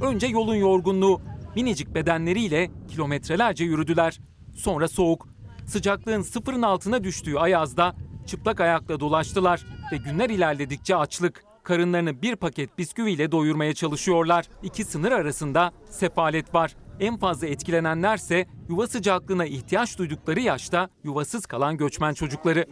Önce 0.00 0.26
yolun 0.26 0.54
yorgunluğu, 0.56 1.20
minicik 1.54 1.94
bedenleriyle 1.94 2.70
kilometrelerce 2.88 3.64
yürüdüler. 3.64 4.18
Sonra 4.54 4.88
soğuk. 4.88 5.28
Sıcaklığın 5.66 6.22
sıfırın 6.22 6.62
altına 6.62 7.04
düştüğü 7.04 7.36
Ayaz'da 7.36 7.94
çıplak 8.26 8.60
ayakla 8.60 9.00
dolaştılar 9.00 9.66
ve 9.92 9.96
günler 9.96 10.30
ilerledikçe 10.30 10.96
açlık. 10.96 11.44
Karınlarını 11.62 12.22
bir 12.22 12.36
paket 12.36 12.78
bisküviyle 12.78 13.32
doyurmaya 13.32 13.74
çalışıyorlar. 13.74 14.44
İki 14.62 14.84
sınır 14.84 15.12
arasında 15.12 15.72
sefalet 15.90 16.54
var. 16.54 16.76
En 17.00 17.16
fazla 17.16 17.46
etkilenenlerse 17.46 18.46
yuva 18.68 18.86
sıcaklığına 18.86 19.46
ihtiyaç 19.46 19.98
duydukları 19.98 20.40
yaşta 20.40 20.88
yuvasız 21.04 21.46
kalan 21.46 21.76
göçmen 21.76 22.14
çocukları. 22.14 22.66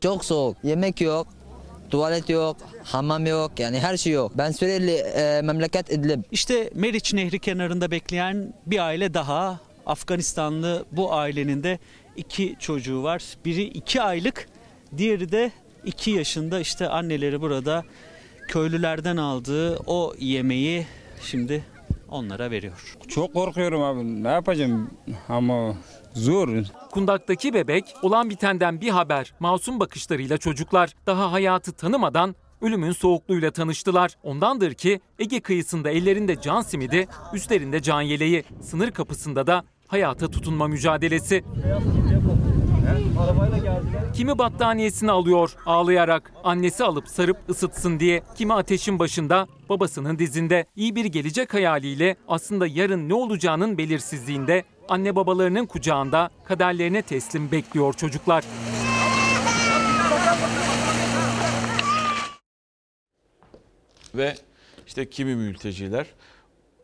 Çok 0.00 0.24
soğuk, 0.24 0.56
yemek 0.62 1.00
yok, 1.00 1.26
tuvalet 1.90 2.28
yok, 2.28 2.56
hamam 2.84 3.26
yok 3.26 3.52
yani 3.58 3.78
her 3.78 3.96
şey 3.96 4.12
yok. 4.12 4.32
Ben 4.38 4.50
Suriyeli 4.50 4.94
e, 4.94 5.42
memleket 5.42 5.92
İdlib. 5.92 6.24
İşte 6.30 6.70
Meriç 6.74 7.14
Nehri 7.14 7.38
kenarında 7.38 7.90
bekleyen 7.90 8.54
bir 8.66 8.78
aile 8.78 9.14
daha 9.14 9.60
Afganistanlı 9.86 10.84
bu 10.92 11.14
ailenin 11.14 11.62
de 11.62 11.78
iki 12.16 12.56
çocuğu 12.58 13.02
var. 13.02 13.22
Biri 13.44 13.62
iki 13.62 14.02
aylık, 14.02 14.48
diğeri 14.96 15.32
de 15.32 15.52
iki 15.84 16.10
yaşında. 16.10 16.60
İşte 16.60 16.88
anneleri 16.88 17.40
burada 17.40 17.84
köylülerden 18.48 19.16
aldığı 19.16 19.76
o 19.86 20.14
yemeği 20.18 20.86
şimdi 21.22 21.64
onlara 22.08 22.50
veriyor. 22.50 22.96
Çok 23.08 23.34
korkuyorum 23.34 23.82
abi. 23.82 24.22
Ne 24.24 24.28
yapacağım 24.28 24.90
ama 25.28 25.74
zor. 26.14 26.48
Kundaktaki 26.90 27.54
bebek 27.54 27.84
olan 28.02 28.30
bitenden 28.30 28.80
bir 28.80 28.88
haber. 28.88 29.34
Masum 29.40 29.80
bakışlarıyla 29.80 30.38
çocuklar 30.38 30.92
daha 31.06 31.32
hayatı 31.32 31.72
tanımadan 31.72 32.34
ölümün 32.60 32.92
soğukluğuyla 32.92 33.50
tanıştılar. 33.50 34.16
Ondandır 34.22 34.74
ki 34.74 35.00
Ege 35.18 35.40
kıyısında 35.40 35.90
ellerinde 35.90 36.40
can 36.40 36.60
simidi, 36.60 37.08
üstlerinde 37.34 37.82
can 37.82 38.02
yeleği, 38.02 38.44
sınır 38.62 38.90
kapısında 38.90 39.46
da 39.46 39.64
hayata 39.88 40.30
tutunma 40.30 40.68
mücadelesi. 40.68 41.44
Kimi 44.14 44.38
battaniyesini 44.38 45.10
alıyor 45.10 45.56
ağlayarak, 45.66 46.32
annesi 46.44 46.84
alıp 46.84 47.08
sarıp 47.08 47.36
ısıtsın 47.50 48.00
diye. 48.00 48.22
Kimi 48.36 48.54
ateşin 48.54 48.98
başında, 48.98 49.46
babasının 49.68 50.18
dizinde. 50.18 50.66
iyi 50.76 50.96
bir 50.96 51.04
gelecek 51.04 51.54
hayaliyle 51.54 52.16
aslında 52.28 52.66
yarın 52.66 53.08
ne 53.08 53.14
olacağının 53.14 53.78
belirsizliğinde, 53.78 54.64
anne 54.88 55.16
babalarının 55.16 55.66
kucağında 55.66 56.30
kaderlerine 56.44 57.02
teslim 57.02 57.50
bekliyor 57.50 57.92
çocuklar. 57.94 58.44
Ve 64.14 64.34
işte 64.86 65.10
kimi 65.10 65.34
mülteciler 65.34 66.06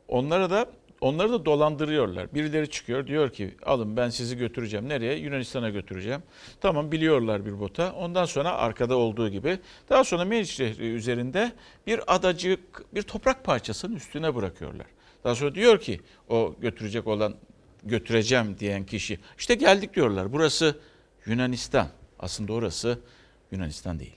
onlara 0.08 0.50
da 0.50 0.66
Onları 1.02 1.32
da 1.32 1.44
dolandırıyorlar. 1.44 2.34
Birileri 2.34 2.70
çıkıyor 2.70 3.06
diyor 3.06 3.30
ki 3.30 3.54
alın 3.66 3.96
ben 3.96 4.08
sizi 4.08 4.36
götüreceğim. 4.36 4.88
Nereye? 4.88 5.16
Yunanistan'a 5.16 5.70
götüreceğim. 5.70 6.22
Tamam 6.60 6.92
biliyorlar 6.92 7.46
bir 7.46 7.60
bota. 7.60 7.92
Ondan 7.92 8.24
sonra 8.24 8.52
arkada 8.52 8.96
olduğu 8.96 9.28
gibi 9.28 9.58
daha 9.90 10.04
sonra 10.04 10.24
Meriç 10.24 10.50
şehri 10.50 10.84
üzerinde 10.84 11.52
bir 11.86 12.14
adacık 12.14 12.94
bir 12.94 13.02
toprak 13.02 13.44
parçasının 13.44 13.96
üstüne 13.96 14.34
bırakıyorlar. 14.34 14.86
Daha 15.24 15.34
sonra 15.34 15.54
diyor 15.54 15.80
ki 15.80 16.00
o 16.28 16.54
götürecek 16.60 17.06
olan 17.06 17.34
götüreceğim 17.84 18.56
diyen 18.58 18.86
kişi 18.86 19.18
işte 19.38 19.54
geldik 19.54 19.94
diyorlar. 19.94 20.32
Burası 20.32 20.78
Yunanistan. 21.26 21.88
Aslında 22.18 22.52
orası 22.52 22.98
Yunanistan 23.52 23.98
değil. 23.98 24.16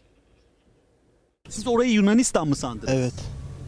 Siz 1.50 1.68
orayı 1.68 1.92
Yunanistan 1.92 2.48
mı 2.48 2.56
sandınız? 2.56 2.94
Evet. 2.94 3.14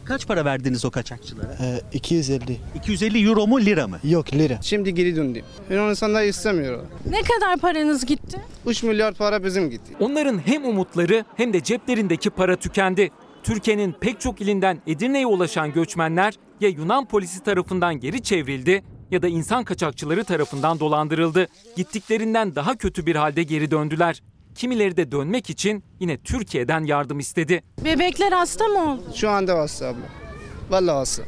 Kaç 0.08 0.26
para 0.26 0.44
verdiniz 0.44 0.84
o 0.84 0.90
kaçakçılara? 0.90 1.56
Ee, 1.62 1.80
250. 1.92 2.56
250 2.74 3.28
euro 3.28 3.46
mu 3.46 3.60
lira 3.60 3.88
mı? 3.88 3.98
Yok 4.04 4.32
lira. 4.34 4.58
Şimdi 4.62 4.94
geri 4.94 5.16
döndüm. 5.16 5.44
Yunanistan'da 5.70 6.22
istemiyor. 6.22 6.84
Ne 7.10 7.22
kadar 7.22 7.58
paranız 7.60 8.06
gitti? 8.06 8.40
3 8.66 8.82
milyar 8.82 9.14
para 9.14 9.44
bizim 9.44 9.70
gitti. 9.70 9.94
Onların 10.00 10.46
hem 10.46 10.64
umutları 10.64 11.24
hem 11.36 11.52
de 11.52 11.62
ceplerindeki 11.62 12.30
para 12.30 12.56
tükendi. 12.56 13.10
Türkiye'nin 13.42 13.92
pek 14.00 14.20
çok 14.20 14.40
ilinden 14.40 14.82
Edirne'ye 14.86 15.26
ulaşan 15.26 15.72
göçmenler 15.72 16.34
ya 16.60 16.68
Yunan 16.68 17.04
polisi 17.04 17.42
tarafından 17.42 18.00
geri 18.00 18.22
çevrildi 18.22 18.84
ya 19.10 19.22
da 19.22 19.28
insan 19.28 19.64
kaçakçıları 19.64 20.24
tarafından 20.24 20.80
dolandırıldı. 20.80 21.46
Gittiklerinden 21.76 22.54
daha 22.54 22.76
kötü 22.76 23.06
bir 23.06 23.16
halde 23.16 23.42
geri 23.42 23.70
döndüler. 23.70 24.22
Kimileri 24.58 24.96
de 24.96 25.12
dönmek 25.12 25.50
için 25.50 25.84
yine 26.00 26.16
Türkiye'den 26.16 26.84
yardım 26.84 27.18
istedi. 27.18 27.62
Bebekler 27.84 28.32
hasta 28.32 28.66
mı 28.66 28.92
oldu? 28.92 29.02
Şu 29.14 29.30
anda 29.30 29.58
hasta 29.58 29.86
abla. 29.86 30.00
Vallahi 30.70 30.94
hasta. 30.96 31.22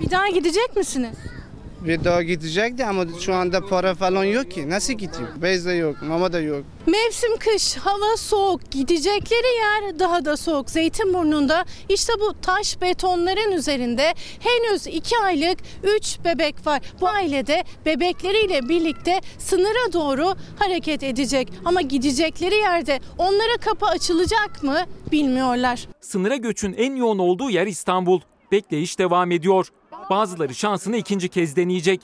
Bir 0.00 0.10
daha 0.10 0.28
gidecek 0.28 0.76
misiniz? 0.76 1.16
Bir 1.86 2.04
daha 2.04 2.22
gidecekti 2.22 2.84
ama 2.84 3.04
şu 3.20 3.34
anda 3.34 3.66
para 3.66 3.94
falan 3.94 4.24
yok 4.24 4.50
ki. 4.50 4.70
Nasıl 4.70 4.92
gideyim? 4.92 5.28
Bez 5.42 5.66
de 5.66 5.72
yok, 5.72 6.02
mama 6.02 6.32
da 6.32 6.40
yok. 6.40 6.64
Mevsim 6.86 7.36
kış, 7.36 7.76
hava 7.76 8.16
soğuk. 8.16 8.70
Gidecekleri 8.70 9.56
yer 9.56 9.98
daha 9.98 10.24
da 10.24 10.36
soğuk. 10.36 10.70
Zeytinburnu'nda 10.70 11.64
işte 11.88 12.12
bu 12.20 12.40
taş 12.42 12.80
betonların 12.80 13.52
üzerinde 13.52 14.14
henüz 14.40 14.86
2 14.86 15.18
aylık 15.18 15.58
3 15.98 16.18
bebek 16.24 16.66
var. 16.66 16.80
Bu 17.00 17.08
ailede 17.08 17.64
bebekleriyle 17.86 18.68
birlikte 18.68 19.20
sınıra 19.38 19.92
doğru 19.92 20.34
hareket 20.58 21.02
edecek. 21.02 21.52
Ama 21.64 21.80
gidecekleri 21.80 22.54
yerde 22.54 23.00
onlara 23.18 23.56
kapı 23.60 23.86
açılacak 23.86 24.62
mı 24.62 24.78
bilmiyorlar. 25.12 25.88
Sınıra 26.00 26.36
göçün 26.36 26.72
en 26.72 26.96
yoğun 26.96 27.18
olduğu 27.18 27.50
yer 27.50 27.66
İstanbul. 27.66 28.20
Bekleyiş 28.52 28.98
devam 28.98 29.30
ediyor. 29.30 29.66
Bazıları 30.10 30.54
şansını 30.54 30.96
ikinci 30.96 31.28
kez 31.28 31.56
deneyecek. 31.56 32.00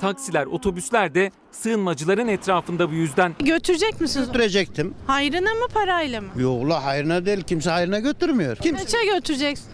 Taksiler, 0.00 0.46
otobüsler 0.46 1.14
de 1.14 1.30
sığınmacıların 1.52 2.28
etrafında 2.28 2.90
bu 2.90 2.94
yüzden. 2.94 3.34
Götürecek 3.38 4.00
misiniz? 4.00 4.26
Götürecektim. 4.26 4.94
Hayrına 5.06 5.54
mı 5.54 5.68
parayla 5.74 6.20
mı? 6.20 6.28
Yok 6.36 6.68
la 6.70 6.84
hayrına 6.84 7.26
değil 7.26 7.40
kimse 7.42 7.70
hayrına 7.70 7.98
götürmüyor. 7.98 8.56
Kimse. 8.56 8.84
Kaça 8.84 8.98
götüreceksin? 9.14 9.66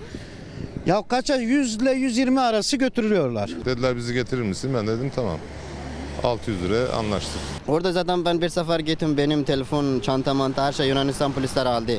Ya 0.86 1.02
kaça 1.08 1.36
100 1.36 1.76
ile 1.76 1.92
120 1.92 2.40
arası 2.40 2.76
götürüyorlar. 2.76 3.50
Dediler 3.64 3.96
bizi 3.96 4.14
getirir 4.14 4.42
misin? 4.42 4.74
Ben 4.74 4.86
dedim 4.86 5.12
tamam. 5.14 5.38
600 6.22 6.62
lira 6.62 6.92
anlaştık. 6.92 7.40
Orada 7.68 7.92
zaten 7.92 8.24
ben 8.24 8.40
bir 8.40 8.48
sefer 8.48 8.80
gittim 8.80 9.16
benim 9.16 9.44
telefon, 9.44 10.00
çanta, 10.00 10.34
manta 10.34 10.64
her 10.66 10.72
şey 10.72 10.88
Yunanistan 10.88 11.32
polisler 11.32 11.66
aldı. 11.66 11.92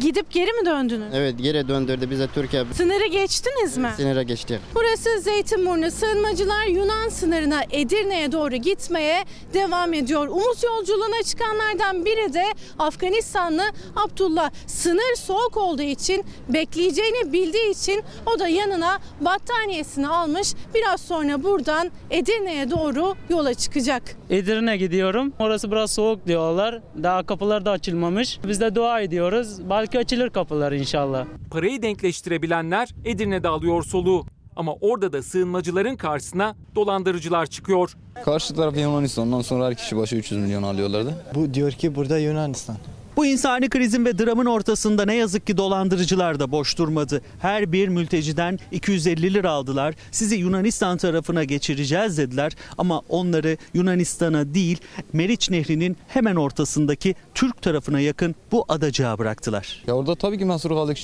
Gidip 0.00 0.30
geri 0.30 0.52
mi 0.52 0.66
döndünüz? 0.66 1.14
Evet 1.14 1.34
geri 1.38 1.68
döndürdü 1.68 2.10
bize 2.10 2.26
Türkiye. 2.34 2.64
Sınırı 2.74 3.06
geçtiniz 3.06 3.76
mi? 3.76 3.90
Sınıra 3.96 4.22
geçtik. 4.22 4.58
Burası 4.74 5.20
Zeytinburnu. 5.20 5.90
Sığınmacılar 5.90 6.66
Yunan 6.66 7.08
sınırına 7.08 7.62
Edirne'ye 7.70 8.32
doğru 8.32 8.56
gitmeye 8.56 9.24
devam 9.54 9.94
ediyor. 9.94 10.28
Umut 10.28 10.62
yolculuğuna 10.64 11.22
çıkanlardan 11.24 12.04
biri 12.04 12.32
de 12.34 12.44
Afganistanlı 12.78 13.62
Abdullah. 13.96 14.50
Sınır 14.66 15.16
soğuk 15.16 15.56
olduğu 15.56 15.82
için 15.82 16.24
bekleyeceğini 16.48 17.32
bildiği 17.32 17.70
için 17.70 18.02
o 18.26 18.38
da 18.38 18.48
yanına 18.48 18.98
battaniyesini 19.20 20.08
almış. 20.08 20.52
Biraz 20.74 21.00
sonra 21.00 21.42
buradan 21.42 21.90
Edirne'ye 22.10 22.70
doğru 22.70 23.14
yola 23.28 23.54
çıkacak. 23.54 24.02
Edirne 24.30 24.76
gidiyorum. 24.76 25.32
Orası 25.38 25.70
biraz 25.72 25.90
soğuk 25.90 26.26
diyorlar. 26.26 26.80
Daha 27.02 27.26
kapılar 27.26 27.64
da 27.64 27.70
açılmamış. 27.70 28.38
Biz 28.48 28.60
de 28.60 28.74
dua 28.74 29.00
ediyoruz. 29.00 29.70
Belki 29.84 29.98
açılır 29.98 30.30
kapılar 30.30 30.72
inşallah. 30.72 31.26
Parayı 31.50 31.82
denkleştirebilenler 31.82 32.88
Edirne'de 33.04 33.48
alıyor 33.48 33.84
soluğu. 33.84 34.26
Ama 34.56 34.72
orada 34.80 35.12
da 35.12 35.22
sığınmacıların 35.22 35.96
karşısına 35.96 36.56
dolandırıcılar 36.74 37.46
çıkıyor. 37.46 37.96
Karşı 38.24 38.54
taraf 38.54 38.76
Yunanistan. 38.76 39.26
Ondan 39.26 39.40
sonra 39.40 39.66
her 39.66 39.74
kişi 39.74 39.96
başı 39.96 40.16
300 40.16 40.40
milyon 40.40 40.62
alıyorlardı. 40.62 41.24
Bu 41.34 41.54
diyor 41.54 41.72
ki 41.72 41.94
burada 41.94 42.18
Yunanistan. 42.18 42.76
Bu 43.16 43.26
insani 43.26 43.68
krizin 43.68 44.04
ve 44.04 44.18
dramın 44.18 44.46
ortasında 44.46 45.04
ne 45.04 45.14
yazık 45.14 45.46
ki 45.46 45.56
dolandırıcılar 45.56 46.40
da 46.40 46.50
boş 46.52 46.78
durmadı. 46.78 47.20
Her 47.38 47.72
bir 47.72 47.88
mülteciden 47.88 48.58
250 48.72 49.34
lira 49.34 49.50
aldılar. 49.50 49.94
Sizi 50.10 50.36
Yunanistan 50.36 50.96
tarafına 50.98 51.44
geçireceğiz 51.44 52.18
dediler 52.18 52.52
ama 52.78 53.02
onları 53.08 53.56
Yunanistan'a 53.74 54.54
değil 54.54 54.78
Meriç 55.12 55.50
Nehri'nin 55.50 55.96
hemen 56.08 56.36
ortasındaki 56.36 57.14
Türk 57.34 57.62
tarafına 57.62 58.00
yakın 58.00 58.34
bu 58.52 58.64
adacığa 58.68 59.18
bıraktılar. 59.18 59.82
Ya 59.86 59.94
orada 59.94 60.14
tabii 60.14 60.38
ki 60.38 60.44
mahsur 60.44 60.70
kaldık. 60.70 60.98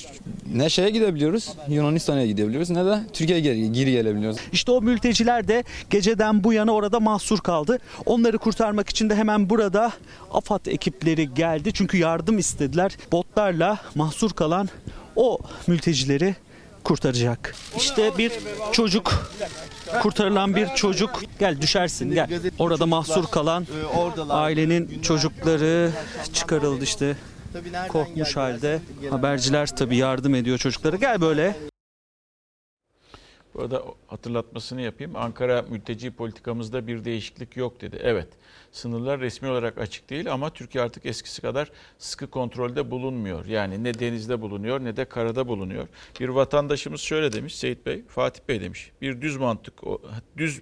Ne 0.53 0.69
şeye 0.69 0.89
gidebiliyoruz, 0.89 1.49
Yunanistan'a 1.69 2.25
gidebiliyoruz 2.25 2.69
ne 2.69 2.85
de 2.85 2.99
Türkiye'ye 3.13 3.43
geri, 3.43 3.71
geri 3.71 3.91
gelebiliyoruz. 3.91 4.37
İşte 4.51 4.71
o 4.71 4.81
mülteciler 4.81 5.47
de 5.47 5.63
geceden 5.89 6.43
bu 6.43 6.53
yana 6.53 6.71
orada 6.71 6.99
mahsur 6.99 7.39
kaldı. 7.39 7.77
Onları 8.05 8.37
kurtarmak 8.37 8.89
için 8.89 9.09
de 9.09 9.15
hemen 9.15 9.49
burada 9.49 9.91
AFAD 10.33 10.65
ekipleri 10.65 11.33
geldi. 11.33 11.73
Çünkü 11.73 12.00
yardım 12.01 12.37
istediler. 12.37 12.97
Botlarla 13.11 13.79
mahsur 13.95 14.31
kalan 14.31 14.69
o 15.15 15.39
mültecileri 15.67 16.35
kurtaracak. 16.83 17.55
İşte 17.77 18.17
bir 18.17 18.31
çocuk 18.71 19.31
kurtarılan 20.01 20.55
bir 20.55 20.67
çocuk 20.67 21.21
gel 21.39 21.61
düşersin 21.61 22.11
gel. 22.11 22.41
Orada 22.59 22.85
mahsur 22.85 23.25
kalan 23.25 23.67
ailenin 24.29 25.01
çocukları 25.01 25.91
çıkarıldı 26.33 26.83
işte. 26.83 27.17
Korkmuş 27.87 28.37
halde. 28.37 28.81
Haberciler 29.09 29.75
tabii 29.75 29.97
yardım 29.97 30.35
ediyor 30.35 30.57
çocuklara. 30.57 30.95
Gel 30.95 31.21
böyle. 31.21 31.55
Bu 33.53 33.61
arada 33.61 33.83
hatırlatmasını 34.07 34.81
yapayım. 34.81 35.15
Ankara 35.15 35.61
mülteci 35.61 36.11
politikamızda 36.11 36.87
bir 36.87 37.05
değişiklik 37.05 37.57
yok 37.57 37.81
dedi. 37.81 37.99
Evet 38.01 38.27
sınırlar 38.71 39.19
resmi 39.19 39.49
olarak 39.49 39.77
açık 39.77 40.09
değil 40.09 40.33
ama 40.33 40.49
Türkiye 40.49 40.83
artık 40.83 41.05
eskisi 41.05 41.41
kadar 41.41 41.71
sıkı 41.97 42.29
kontrolde 42.29 42.91
bulunmuyor. 42.91 43.45
Yani 43.45 43.83
ne 43.83 43.99
denizde 43.99 44.41
bulunuyor 44.41 44.83
ne 44.83 44.97
de 44.97 45.05
karada 45.05 45.47
bulunuyor. 45.47 45.87
Bir 46.19 46.29
vatandaşımız 46.29 47.01
şöyle 47.01 47.31
demiş 47.31 47.55
Seyit 47.55 47.85
Bey, 47.85 48.03
Fatih 48.07 48.41
Bey 48.47 48.61
demiş. 48.61 48.91
Bir 49.01 49.21
düz 49.21 49.37
mantık 49.37 49.73
düz 50.37 50.61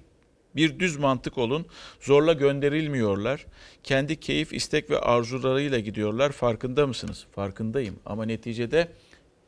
bir 0.56 0.80
düz 0.80 0.98
mantık 0.98 1.38
olun. 1.38 1.65
Zorla 2.02 2.34
gönderilmiyorlar. 2.34 3.45
Kendi 3.84 4.19
keyif, 4.19 4.54
istek 4.54 4.89
ve 4.89 5.00
arzularıyla 5.00 5.80
gidiyorlar. 5.80 6.32
Farkında 6.32 6.88
mısınız? 6.88 7.26
Farkındayım 7.32 8.00
ama 8.06 8.26
neticede 8.26 8.91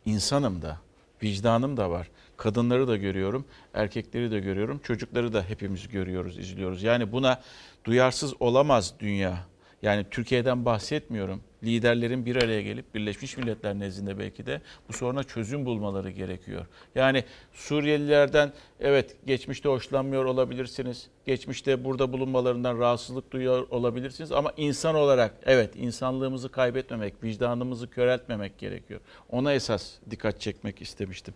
insanım 0.06 0.62
da, 0.62 0.82
vicdanım 1.24 1.78
da 1.78 1.92
var. 1.92 2.08
Kadınları 2.38 2.88
da 2.88 2.98
görüyorum, 2.98 3.46
erkekleri 3.74 4.32
de 4.32 4.40
görüyorum, 4.40 4.80
çocukları 4.84 5.34
da 5.34 5.44
hepimiz 5.44 5.88
görüyoruz, 5.88 6.38
izliyoruz. 6.38 6.84
Yani 6.84 7.12
buna 7.12 7.42
duyarsız 7.86 8.34
olamaz 8.40 8.94
dünya. 9.00 9.38
Yani 9.82 10.06
Türkiye'den 10.12 10.66
bahsetmiyorum. 10.66 11.42
Liderlerin 11.64 12.26
bir 12.26 12.36
araya 12.36 12.62
gelip 12.62 12.96
Birleşmiş 12.96 13.38
Milletler 13.38 13.80
nezdinde 13.80 14.20
belki 14.20 14.46
de 14.46 14.62
bu 14.90 14.94
soruna 14.94 15.24
çözüm 15.24 15.66
bulmaları 15.66 16.10
gerekiyor. 16.10 16.66
Yani 16.96 17.24
Suriyelilerden 17.54 18.54
evet 18.80 19.16
geçmişte 19.26 19.70
hoşlanmıyor 19.70 20.26
olabilirsiniz. 20.26 21.08
Geçmişte 21.26 21.84
burada 21.84 22.14
bulunmalarından 22.14 22.80
rahatsızlık 22.80 23.32
duyuyor 23.32 23.68
olabilirsiniz 23.70 24.32
ama 24.32 24.54
insan 24.58 24.96
olarak 24.96 25.34
evet 25.46 25.76
insanlığımızı 25.76 26.50
kaybetmemek, 26.50 27.24
vicdanımızı 27.24 27.90
köreltmemek 27.90 28.58
gerekiyor. 28.58 29.00
Ona 29.30 29.54
esas 29.54 29.92
dikkat 30.10 30.42
çekmek 30.42 30.82
istemiştim. 30.82 31.34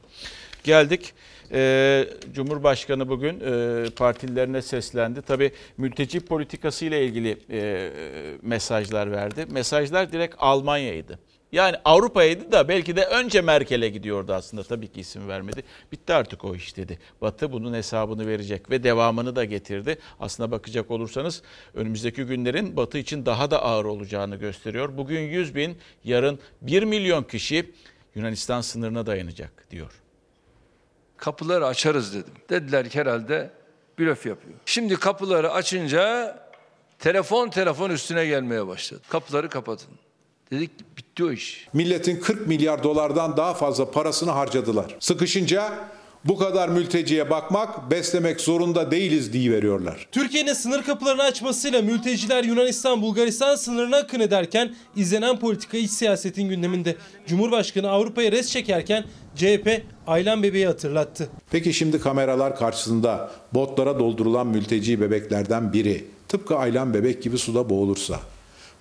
Geldik. 0.66 1.14
Ee, 1.52 2.08
Cumhurbaşkanı 2.34 3.10
bugün 3.10 3.40
e, 3.40 3.90
partililerine 3.90 4.62
seslendi. 4.62 5.22
Tabii 5.22 5.52
mülteci 5.78 6.20
politikası 6.20 6.86
ile 6.86 7.06
ilgili 7.06 7.38
e, 7.52 7.90
mesajlar 8.42 9.12
verdi. 9.12 9.46
Mesajlar 9.52 10.12
direkt 10.12 10.36
Almanya'ydı. 10.38 11.20
Yani 11.52 11.76
Avrupa'ydı 11.86 12.52
da 12.52 12.68
belki 12.68 12.96
de 12.96 13.06
önce 13.06 13.42
Merkel'e 13.42 13.90
gidiyordu 13.90 14.34
aslında. 14.34 14.64
Tabii 14.64 14.88
ki 14.88 15.00
isim 15.00 15.28
vermedi. 15.28 15.64
Bitti 15.92 16.14
artık 16.14 16.46
o 16.46 16.56
iş 16.56 16.78
dedi. 16.78 17.00
Batı 17.22 17.52
bunun 17.52 17.74
hesabını 17.74 18.28
verecek 18.28 18.70
ve 18.70 18.84
devamını 18.84 19.36
da 19.36 19.46
getirdi. 19.46 19.98
Aslına 20.20 20.52
bakacak 20.52 20.92
olursanız 20.92 21.42
önümüzdeki 21.74 22.24
günlerin 22.24 22.78
Batı 22.78 22.98
için 22.98 23.26
daha 23.26 23.52
da 23.52 23.64
ağır 23.64 23.86
olacağını 23.86 24.36
gösteriyor. 24.36 24.98
Bugün 24.98 25.20
100 25.20 25.56
bin, 25.56 25.78
yarın 26.04 26.40
1 26.62 26.84
milyon 26.84 27.24
kişi 27.24 27.72
Yunanistan 28.16 28.62
sınırına 28.62 29.06
dayanacak 29.06 29.68
diyor. 29.72 30.05
Kapıları 31.26 31.68
açarız 31.68 32.14
dedim. 32.14 32.34
Dediler 32.50 32.90
ki 32.90 33.00
herhalde 33.00 33.52
blöf 34.00 34.26
yapıyor. 34.26 34.54
Şimdi 34.66 34.96
kapıları 34.96 35.52
açınca 35.52 36.36
telefon 37.00 37.50
telefon 37.50 37.90
üstüne 37.90 38.26
gelmeye 38.26 38.68
başladı. 38.68 39.02
Kapıları 39.10 39.50
kapatın. 39.50 39.90
Dedik 40.52 40.98
bitti 40.98 41.24
o 41.24 41.32
iş. 41.32 41.68
Milletin 41.74 42.20
40 42.20 42.48
milyar 42.48 42.84
dolardan 42.84 43.38
daha 43.38 43.54
fazla 43.54 43.92
parasını 43.92 44.32
harcadılar. 44.32 44.96
Sıkışınca 45.00 45.74
Bu 46.26 46.38
kadar 46.38 46.70
mülteciye 46.70 47.30
bakmak, 47.30 47.92
beslemek 47.92 48.42
zorunda 48.42 48.92
değiliz 48.92 49.34
diye 49.34 49.52
veriyorlar. 49.52 50.08
Türkiye'nin 50.12 50.54
sınır 50.54 50.84
kapılarını 50.84 51.24
açmasıyla 51.24 51.82
mülteciler 51.82 52.44
Yunanistan-Bulgaristan 52.44 53.56
sınırına 53.56 53.98
akın 53.98 54.20
ederken 54.20 54.76
izlenen 54.96 55.40
politika 55.40 55.78
iç 55.78 55.92
siyasetin 55.92 56.50
gündeminde. 56.50 56.96
Cumhurbaşkanı 57.28 57.90
Avrupa'ya 57.90 58.32
res 58.32 58.52
çekerken 58.52 59.04
CHP 59.36 59.84
Aylan 60.08 60.44
bebeği 60.44 60.68
hatırlattı. 60.68 61.30
Peki 61.52 61.74
şimdi 61.74 62.00
kameralar 62.00 62.56
karşısında 62.56 63.32
botlara 63.54 64.00
doldurulan 64.00 64.48
mülteci 64.48 65.02
bebeklerden 65.02 65.74
biri 65.74 66.06
tıpkı 66.28 66.58
Aylan 66.58 66.94
bebek 66.94 67.24
gibi 67.24 67.38
suda 67.38 67.70
boğulursa 67.70 68.20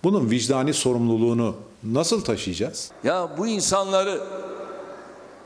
bunun 0.04 0.30
vicdani 0.30 0.74
sorumluluğunu 0.74 1.56
nasıl 1.82 2.24
taşıyacağız? 2.24 2.90
Ya 3.04 3.28
bu 3.38 3.46
insanları 3.46 4.20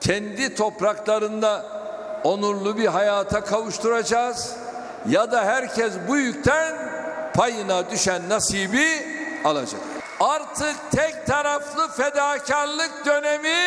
kendi 0.00 0.54
topraklarında 0.54 1.77
onurlu 2.24 2.78
bir 2.78 2.86
hayata 2.86 3.44
kavuşturacağız 3.44 4.56
ya 5.08 5.32
da 5.32 5.44
herkes 5.44 5.92
bu 6.08 6.16
yükten 6.16 6.74
payına 7.34 7.90
düşen 7.90 8.28
nasibi 8.28 8.86
alacak. 9.44 9.80
Artık 10.20 10.76
tek 10.90 11.26
taraflı 11.26 11.88
fedakarlık 11.88 13.06
dönemi 13.06 13.58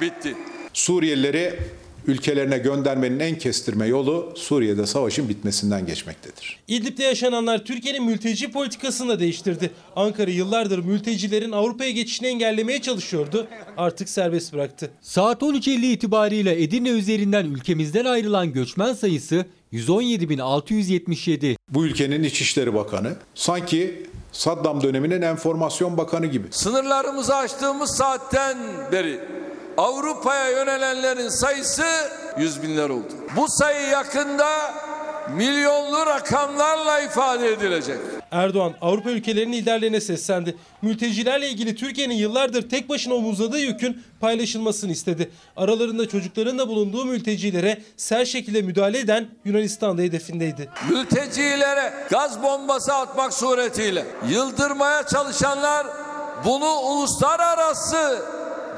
bitti. 0.00 0.36
Suriyelileri 0.72 1.60
ülkelerine 2.06 2.58
göndermenin 2.58 3.20
en 3.20 3.38
kestirme 3.38 3.86
yolu 3.86 4.32
Suriye'de 4.36 4.86
savaşın 4.86 5.28
bitmesinden 5.28 5.86
geçmektedir. 5.86 6.58
İdlib'de 6.68 7.02
yaşananlar 7.02 7.64
Türkiye'nin 7.64 8.04
mülteci 8.04 8.52
politikasını 8.52 9.08
da 9.08 9.20
değiştirdi. 9.20 9.70
Ankara 9.96 10.30
yıllardır 10.30 10.78
mültecilerin 10.78 11.52
Avrupa'ya 11.52 11.90
geçişini 11.90 12.28
engellemeye 12.28 12.82
çalışıyordu. 12.82 13.46
Artık 13.76 14.08
serbest 14.08 14.52
bıraktı. 14.52 14.90
Saat 15.00 15.42
13.50 15.42 15.86
itibariyle 15.86 16.62
Edirne 16.62 16.88
üzerinden 16.88 17.44
ülkemizden 17.44 18.04
ayrılan 18.04 18.52
göçmen 18.52 18.94
sayısı 18.94 19.46
117.677. 19.72 21.56
Bu 21.68 21.86
ülkenin 21.86 22.22
İçişleri 22.22 22.74
Bakanı 22.74 23.16
sanki 23.34 24.06
Saddam 24.32 24.82
döneminin 24.82 25.22
enformasyon 25.22 25.96
bakanı 25.96 26.26
gibi. 26.26 26.46
Sınırlarımızı 26.50 27.36
açtığımız 27.36 27.90
saatten 27.90 28.58
beri 28.92 29.20
Avrupa'ya 29.76 30.50
yönelenlerin 30.50 31.28
sayısı 31.28 31.84
yüz 32.38 32.62
binler 32.62 32.90
oldu. 32.90 33.12
Bu 33.36 33.48
sayı 33.48 33.88
yakında 33.88 34.74
milyonlu 35.34 36.06
rakamlarla 36.06 37.00
ifade 37.00 37.52
edilecek. 37.52 37.98
Erdoğan 38.30 38.74
Avrupa 38.80 39.10
ülkelerinin 39.10 39.52
liderlerine 39.52 40.00
seslendi. 40.00 40.56
Mültecilerle 40.82 41.50
ilgili 41.50 41.76
Türkiye'nin 41.76 42.14
yıllardır 42.14 42.70
tek 42.70 42.88
başına 42.88 43.14
omuzladığı 43.14 43.58
yükün 43.58 44.02
paylaşılmasını 44.20 44.92
istedi. 44.92 45.30
Aralarında 45.56 46.08
çocukların 46.08 46.58
da 46.58 46.68
bulunduğu 46.68 47.04
mültecilere 47.04 47.82
sert 47.96 48.28
şekilde 48.28 48.62
müdahale 48.62 48.98
eden 48.98 49.28
Yunanistan'da 49.44 50.02
hedefindeydi. 50.02 50.68
Mültecilere 50.90 51.92
gaz 52.10 52.42
bombası 52.42 52.94
atmak 52.94 53.34
suretiyle 53.34 54.06
yıldırmaya 54.28 55.06
çalışanlar 55.06 55.86
bunu 56.44 56.70
uluslararası 56.70 58.22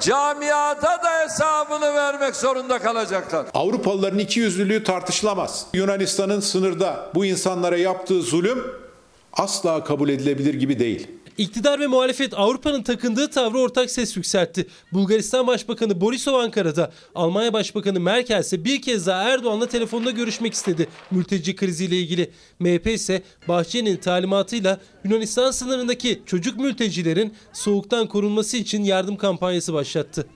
camiada 0.00 1.02
da 1.02 1.20
hesabını 1.24 1.94
vermek 1.94 2.36
zorunda 2.36 2.78
kalacaklar. 2.78 3.46
Avrupalıların 3.54 4.18
iki 4.18 4.40
yüzlülüğü 4.40 4.84
tartışılamaz. 4.84 5.66
Yunanistan'ın 5.74 6.40
sınırda 6.40 7.10
bu 7.14 7.24
insanlara 7.24 7.76
yaptığı 7.76 8.22
zulüm 8.22 8.64
asla 9.32 9.84
kabul 9.84 10.08
edilebilir 10.08 10.54
gibi 10.54 10.78
değil. 10.78 11.08
İktidar 11.38 11.80
ve 11.80 11.86
muhalefet 11.86 12.34
Avrupa'nın 12.34 12.82
takındığı 12.82 13.30
tavrı 13.30 13.58
ortak 13.58 13.90
ses 13.90 14.16
yükseltti. 14.16 14.66
Bulgaristan 14.92 15.46
Başbakanı 15.46 16.00
Borisov 16.00 16.34
Ankara'da, 16.34 16.92
Almanya 17.14 17.52
Başbakanı 17.52 18.00
Merkel 18.00 18.40
ise 18.40 18.64
bir 18.64 18.82
kez 18.82 19.06
daha 19.06 19.22
Erdoğan'la 19.22 19.68
telefonda 19.68 20.10
görüşmek 20.10 20.52
istedi 20.52 20.88
mülteci 21.10 21.56
kriziyle 21.56 21.96
ilgili. 21.98 22.30
MHP 22.58 22.86
ise 22.86 23.22
Bahçeli'nin 23.48 23.96
talimatıyla 23.96 24.80
Yunanistan 25.04 25.50
sınırındaki 25.50 26.22
çocuk 26.26 26.60
mültecilerin 26.60 27.34
soğuktan 27.52 28.06
korunması 28.06 28.56
için 28.56 28.84
yardım 28.84 29.16
kampanyası 29.16 29.74
başlattı. 29.74 30.26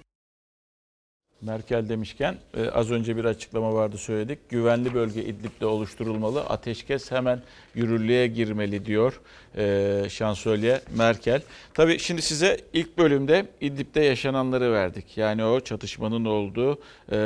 Merkel 1.43 1.89
demişken 1.89 2.37
e, 2.57 2.71
az 2.71 2.91
önce 2.91 3.17
bir 3.17 3.25
açıklama 3.25 3.75
vardı 3.75 3.99
söyledik. 3.99 4.39
Güvenli 4.49 4.95
bölge 4.95 5.25
İdlib'de 5.25 5.67
oluşturulmalı. 5.67 6.41
Ateşkes 6.41 7.11
hemen 7.11 7.43
yürürlüğe 7.75 8.27
girmeli 8.27 8.87
diyor 8.87 9.21
e, 9.57 10.05
şansölye 10.11 10.81
Merkel. 10.97 11.43
Tabii 11.75 11.99
şimdi 11.99 12.23
size 12.23 12.61
ilk 12.73 12.99
bölümde 12.99 13.47
İdlib'de 13.61 14.01
yaşananları 14.01 14.73
verdik. 14.73 15.19
Yani 15.19 15.45
o 15.45 15.61
çatışmanın 15.61 16.25
olduğu 16.25 16.79
e, 17.13 17.17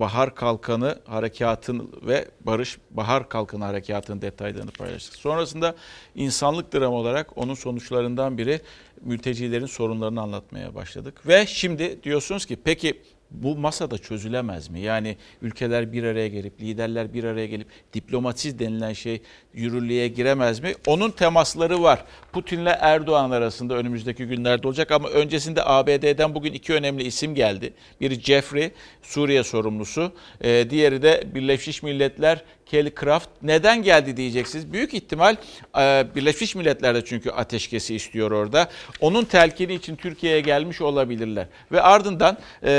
Bahar 0.00 0.34
Kalkanı 0.34 0.98
harekatın 1.04 1.92
ve 2.02 2.28
Barış 2.40 2.78
Bahar 2.90 3.28
Kalkanı 3.28 3.64
harekatının 3.64 4.22
detaylarını 4.22 4.70
paylaştık. 4.70 5.16
Sonrasında 5.16 5.74
insanlık 6.14 6.74
dramı 6.74 6.96
olarak 6.96 7.38
onun 7.38 7.54
sonuçlarından 7.54 8.38
biri 8.38 8.60
mültecilerin 9.00 9.66
sorunlarını 9.66 10.20
anlatmaya 10.20 10.74
başladık. 10.74 11.26
Ve 11.26 11.46
şimdi 11.46 12.02
diyorsunuz 12.02 12.46
ki 12.46 12.56
peki 12.64 13.00
bu 13.42 13.56
masada 13.56 13.98
çözülemez 13.98 14.68
mi? 14.68 14.80
Yani 14.80 15.16
ülkeler 15.42 15.92
bir 15.92 16.04
araya 16.04 16.28
gelip, 16.28 16.60
liderler 16.60 17.14
bir 17.14 17.24
araya 17.24 17.46
gelip 17.46 17.66
diplomasiz 17.94 18.58
denilen 18.58 18.92
şey 18.92 19.22
yürürlüğe 19.54 20.08
giremez 20.08 20.60
mi? 20.60 20.74
Onun 20.86 21.10
temasları 21.10 21.82
var. 21.82 22.04
Putin'le 22.32 22.72
Erdoğan 22.80 23.30
arasında 23.30 23.74
önümüzdeki 23.74 24.24
günlerde 24.24 24.68
olacak 24.68 24.90
ama 24.90 25.08
öncesinde 25.08 25.64
ABD'den 25.64 26.34
bugün 26.34 26.52
iki 26.52 26.74
önemli 26.74 27.02
isim 27.02 27.34
geldi. 27.34 27.72
Biri 28.00 28.20
Jeffrey, 28.20 28.70
Suriye 29.02 29.42
sorumlusu. 29.42 30.12
Ee, 30.40 30.66
diğeri 30.70 31.02
de 31.02 31.24
Birleşmiş 31.34 31.82
Milletler 31.82 32.44
Kelly 32.74 32.94
Craft. 33.00 33.28
Neden 33.42 33.82
geldi 33.82 34.16
diyeceksiniz. 34.16 34.72
Büyük 34.72 34.94
ihtimal 34.94 35.36
e, 35.78 36.06
Birleşmiş 36.14 36.54
Milletler 36.54 36.94
de 36.94 37.04
çünkü 37.04 37.30
ateşkesi 37.30 37.94
istiyor 37.94 38.30
orada. 38.30 38.68
Onun 39.00 39.24
telkini 39.24 39.74
için 39.74 39.96
Türkiye'ye 39.96 40.40
gelmiş 40.40 40.80
olabilirler. 40.80 41.46
Ve 41.72 41.82
ardından 41.82 42.38
e, 42.64 42.70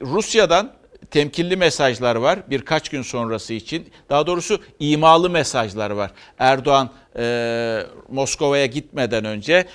Rusya'dan 0.00 0.72
temkinli 1.10 1.56
mesajlar 1.56 2.16
var 2.16 2.38
birkaç 2.50 2.88
gün 2.88 3.02
sonrası 3.02 3.52
için. 3.52 3.88
Daha 4.10 4.26
doğrusu 4.26 4.60
imalı 4.78 5.30
mesajlar 5.30 5.90
var. 5.90 6.10
Erdoğan 6.38 6.90
e, 7.16 7.82
Moskova'ya 8.08 8.66
gitmeden 8.66 9.24
önce 9.24 9.66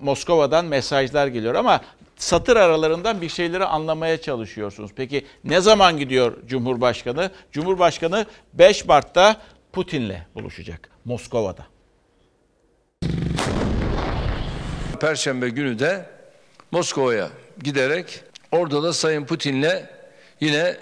Moskova'dan 0.00 0.64
mesajlar 0.64 1.26
geliyor 1.26 1.54
ama 1.54 1.80
satır 2.20 2.56
aralarından 2.56 3.20
bir 3.20 3.28
şeyleri 3.28 3.64
anlamaya 3.64 4.20
çalışıyorsunuz. 4.20 4.90
Peki 4.96 5.26
ne 5.44 5.60
zaman 5.60 5.98
gidiyor 5.98 6.36
Cumhurbaşkanı? 6.46 7.30
Cumhurbaşkanı 7.52 8.26
5 8.52 8.84
Mart'ta 8.84 9.36
Putin'le 9.72 10.16
buluşacak 10.34 10.90
Moskova'da. 11.04 11.66
Perşembe 15.00 15.48
günü 15.48 15.78
de 15.78 16.06
Moskova'ya 16.70 17.28
giderek 17.62 18.22
orada 18.52 18.82
da 18.82 18.92
Sayın 18.92 19.24
Putin'le 19.24 19.86
yine 20.40 20.76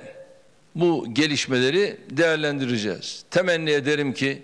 bu 0.75 1.15
gelişmeleri 1.15 1.97
değerlendireceğiz. 2.11 3.25
Temenni 3.31 3.71
ederim 3.71 4.13
ki 4.13 4.43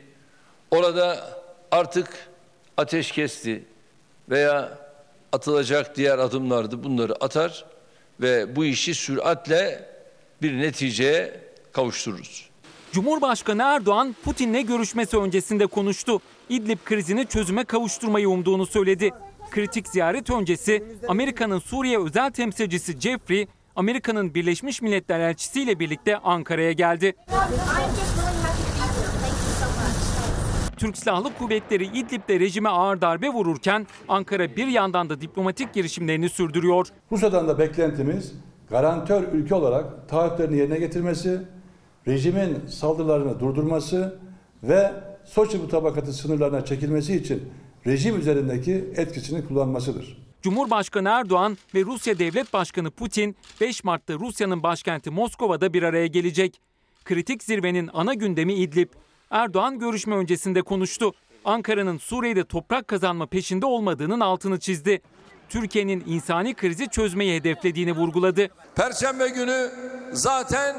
orada 0.70 1.30
artık 1.70 2.08
ateş 2.76 3.12
kesti 3.12 3.64
veya 4.30 4.83
atılacak 5.34 5.96
diğer 5.96 6.18
adımlardı 6.18 6.84
bunları 6.84 7.14
atar 7.24 7.64
ve 8.20 8.56
bu 8.56 8.64
işi 8.64 8.94
süratle 8.94 9.88
bir 10.42 10.58
neticeye 10.58 11.40
kavuştururuz. 11.72 12.50
Cumhurbaşkanı 12.92 13.62
Erdoğan 13.62 14.16
Putin'le 14.24 14.66
görüşmesi 14.66 15.16
öncesinde 15.18 15.66
konuştu. 15.66 16.20
İdlib 16.48 16.78
krizini 16.84 17.26
çözüme 17.26 17.64
kavuşturmayı 17.64 18.28
umduğunu 18.28 18.66
söyledi. 18.66 19.10
Kritik 19.50 19.88
ziyaret 19.88 20.30
öncesi 20.30 20.84
Amerika'nın 21.08 21.58
Suriye 21.58 21.98
özel 21.98 22.30
temsilcisi 22.30 23.00
Jeffrey, 23.00 23.46
Amerika'nın 23.76 24.34
Birleşmiş 24.34 24.82
Milletler 24.82 25.20
elçisiyle 25.20 25.78
birlikte 25.78 26.18
Ankara'ya 26.18 26.72
geldi. 26.72 27.16
Türk 30.84 30.98
Silahlı 30.98 31.34
Kuvvetleri 31.38 31.84
İdlib'de 31.84 32.40
rejime 32.40 32.68
ağır 32.68 33.00
darbe 33.00 33.28
vururken 33.28 33.86
Ankara 34.08 34.56
bir 34.56 34.66
yandan 34.66 35.10
da 35.10 35.20
diplomatik 35.20 35.74
girişimlerini 35.74 36.28
sürdürüyor. 36.28 36.88
Rusya'dan 37.12 37.48
da 37.48 37.58
beklentimiz 37.58 38.32
garantör 38.70 39.32
ülke 39.32 39.54
olarak 39.54 40.08
taahhütlerini 40.08 40.56
yerine 40.56 40.78
getirmesi, 40.78 41.40
rejimin 42.08 42.66
saldırılarını 42.68 43.40
durdurması 43.40 44.18
ve 44.62 44.92
Soçi 45.24 45.58
mutabakatı 45.58 46.12
sınırlarına 46.12 46.64
çekilmesi 46.64 47.16
için 47.16 47.42
rejim 47.86 48.18
üzerindeki 48.18 48.84
etkisini 48.96 49.48
kullanmasıdır. 49.48 50.18
Cumhurbaşkanı 50.42 51.08
Erdoğan 51.08 51.58
ve 51.74 51.84
Rusya 51.84 52.18
Devlet 52.18 52.52
Başkanı 52.52 52.90
Putin 52.90 53.36
5 53.60 53.84
Mart'ta 53.84 54.14
Rusya'nın 54.14 54.62
başkenti 54.62 55.10
Moskova'da 55.10 55.72
bir 55.72 55.82
araya 55.82 56.06
gelecek. 56.06 56.60
Kritik 57.04 57.42
zirvenin 57.42 57.90
ana 57.92 58.14
gündemi 58.14 58.54
İdlib. 58.54 58.88
Erdoğan 59.30 59.78
görüşme 59.78 60.16
öncesinde 60.16 60.62
konuştu. 60.62 61.12
Ankara'nın 61.44 61.98
Suriye'de 61.98 62.44
toprak 62.44 62.88
kazanma 62.88 63.26
peşinde 63.26 63.66
olmadığının 63.66 64.20
altını 64.20 64.60
çizdi. 64.60 65.02
Türkiye'nin 65.48 66.04
insani 66.06 66.54
krizi 66.54 66.88
çözmeyi 66.88 67.40
hedeflediğini 67.40 67.92
vurguladı. 67.92 68.48
Perşembe 68.74 69.28
günü 69.28 69.70
zaten 70.12 70.76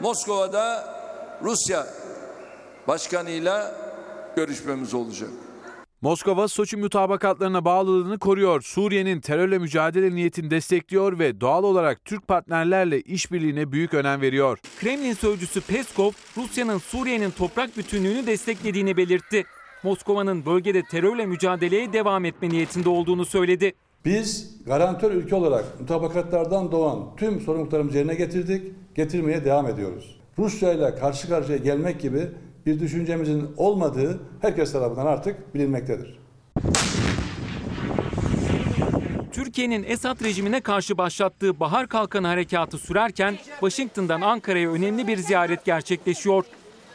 Moskova'da 0.00 0.94
Rusya 1.42 1.86
başkanıyla 2.88 3.74
görüşmemiz 4.36 4.94
olacak. 4.94 5.30
Moskova 6.06 6.48
Soçi 6.48 6.76
mutabakatlarına 6.76 7.64
bağlılığını 7.64 8.18
koruyor. 8.18 8.62
Suriye'nin 8.62 9.20
terörle 9.20 9.58
mücadele 9.58 10.14
niyetini 10.14 10.50
destekliyor 10.50 11.18
ve 11.18 11.40
doğal 11.40 11.64
olarak 11.64 12.04
Türk 12.04 12.28
partnerlerle 12.28 13.00
işbirliğine 13.00 13.72
büyük 13.72 13.94
önem 13.94 14.20
veriyor. 14.20 14.58
Kremlin 14.80 15.12
sözcüsü 15.12 15.60
Peskov, 15.60 16.10
Rusya'nın 16.36 16.78
Suriye'nin 16.78 17.30
toprak 17.30 17.76
bütünlüğünü 17.76 18.26
desteklediğini 18.26 18.96
belirtti. 18.96 19.44
Moskova'nın 19.82 20.46
bölgede 20.46 20.82
terörle 20.82 21.26
mücadeleye 21.26 21.92
devam 21.92 22.24
etme 22.24 22.48
niyetinde 22.48 22.88
olduğunu 22.88 23.24
söyledi. 23.24 23.72
Biz 24.04 24.56
garantör 24.66 25.12
ülke 25.12 25.34
olarak 25.34 25.80
mutabakatlardan 25.80 26.72
doğan 26.72 27.16
tüm 27.16 27.40
sorumluluklarımızı 27.40 27.98
yerine 27.98 28.14
getirdik, 28.14 28.72
getirmeye 28.94 29.44
devam 29.44 29.66
ediyoruz. 29.66 30.20
Rusya 30.38 30.72
ile 30.72 30.94
karşı 30.94 31.28
karşıya 31.28 31.58
gelmek 31.58 32.00
gibi 32.00 32.28
bir 32.66 32.80
düşüncemizin 32.80 33.48
olmadığı 33.56 34.20
herkes 34.40 34.72
tarafından 34.72 35.06
artık 35.06 35.54
bilinmektedir. 35.54 36.18
Türkiye'nin 39.32 39.84
Esad 39.88 40.24
rejimine 40.24 40.60
karşı 40.60 40.98
başlattığı 40.98 41.60
Bahar 41.60 41.88
Kalkanı 41.88 42.26
harekatı 42.26 42.78
sürerken 42.78 43.36
Washington'dan 43.60 44.20
Ankara'ya 44.20 44.70
önemli 44.72 45.06
bir 45.06 45.16
ziyaret 45.16 45.64
gerçekleşiyor. 45.64 46.44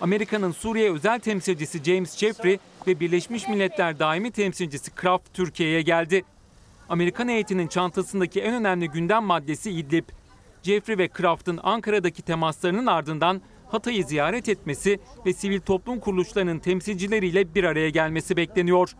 Amerika'nın 0.01 0.51
Suriye 0.51 0.91
özel 0.91 1.19
temsilcisi 1.19 1.83
James 1.83 2.17
Jeffrey 2.17 2.59
ve 2.87 2.99
Birleşmiş 2.99 3.47
Milletler 3.47 3.99
daimi 3.99 4.31
temsilcisi 4.31 4.91
Kraft 4.91 5.33
Türkiye'ye 5.33 5.81
geldi. 5.81 6.23
Amerikan 6.89 7.27
heyetinin 7.27 7.67
çantasındaki 7.67 8.41
en 8.41 8.53
önemli 8.53 8.87
gündem 8.89 9.23
maddesi 9.23 9.71
İdlib. 9.71 10.03
Jeffrey 10.63 10.97
ve 10.97 11.07
Kraft'ın 11.07 11.59
Ankara'daki 11.63 12.21
temaslarının 12.21 12.85
ardından 12.85 13.41
Hatay'ı 13.71 14.03
ziyaret 14.03 14.49
etmesi 14.49 14.99
ve 15.25 15.33
sivil 15.33 15.59
toplum 15.59 15.99
kuruluşlarının 15.99 16.59
temsilcileriyle 16.59 17.55
bir 17.55 17.63
araya 17.63 17.89
gelmesi 17.89 18.37
bekleniyor. 18.37 18.95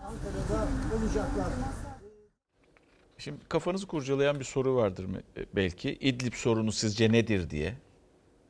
Şimdi 3.18 3.38
kafanızı 3.50 3.88
kurcalayan 3.88 4.40
bir 4.40 4.46
soru 4.46 4.76
vardır 4.76 5.06
mı 5.06 5.18
e, 5.38 5.46
belki. 5.56 5.92
İdlib 5.92 6.34
sorunu 6.34 6.72
sizce 6.72 7.12
nedir 7.12 7.50
diye. 7.50 7.74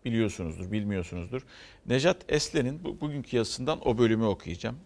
Biliyorsunuzdur, 0.06 0.72
bilmiyorsunuzdur. 0.72 1.42
Nejat 1.86 2.18
Eslen'in 2.30 2.84
bu, 2.84 3.02
bugünkü 3.02 3.38
yazısından 3.38 3.88
o 3.88 3.98
bölümü 3.98 4.26
okuyacağım. 4.26 4.78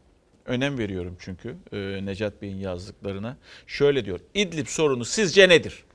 Önem 0.45 0.77
veriyorum 0.77 1.17
çünkü 1.19 1.57
e, 1.71 2.05
Necat 2.05 2.41
Bey'in 2.41 2.57
yazdıklarına. 2.57 3.37
Şöyle 3.67 4.05
diyor. 4.05 4.19
İdlib 4.33 4.67
sorunu 4.67 5.05
sizce 5.05 5.49
nedir? 5.49 5.85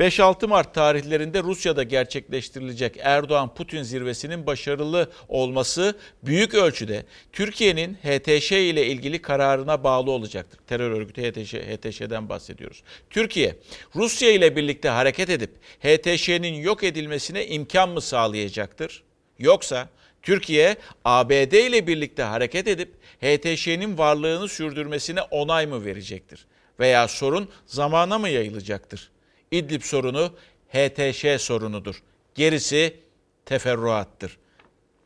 5-6 0.00 0.46
Mart 0.46 0.74
tarihlerinde 0.74 1.42
Rusya'da 1.42 1.82
gerçekleştirilecek 1.82 2.96
Erdoğan-Putin 3.00 3.82
zirvesinin 3.82 4.46
başarılı 4.46 5.10
olması 5.28 5.94
büyük 6.22 6.54
ölçüde 6.54 7.04
Türkiye'nin 7.32 7.94
HTŞ 7.94 8.52
ile 8.52 8.86
ilgili 8.86 9.22
kararına 9.22 9.84
bağlı 9.84 10.10
olacaktır. 10.10 10.60
Terör 10.66 10.90
örgütü 10.90 11.22
HTŞ, 11.22 11.54
HTŞ'den 11.54 12.28
bahsediyoruz. 12.28 12.82
Türkiye, 13.10 13.56
Rusya 13.94 14.30
ile 14.30 14.56
birlikte 14.56 14.88
hareket 14.88 15.30
edip 15.30 15.50
HTŞ'nin 15.80 16.54
yok 16.54 16.84
edilmesine 16.84 17.46
imkan 17.46 17.88
mı 17.88 18.00
sağlayacaktır? 18.00 19.02
Yoksa 19.38 19.88
Türkiye, 20.22 20.76
ABD 21.04 21.52
ile 21.52 21.86
birlikte 21.86 22.22
hareket 22.22 22.68
edip 22.68 22.92
HTŞ'nin 23.20 23.98
varlığını 23.98 24.48
sürdürmesine 24.48 25.22
onay 25.22 25.66
mı 25.66 25.84
verecektir? 25.84 26.46
Veya 26.80 27.08
sorun 27.08 27.48
zamana 27.66 28.18
mı 28.18 28.28
yayılacaktır? 28.28 29.10
İdlib 29.50 29.82
sorunu 29.82 30.32
HTŞ 30.68 31.40
sorunudur. 31.40 32.02
Gerisi 32.34 32.96
teferruattır. 33.44 34.38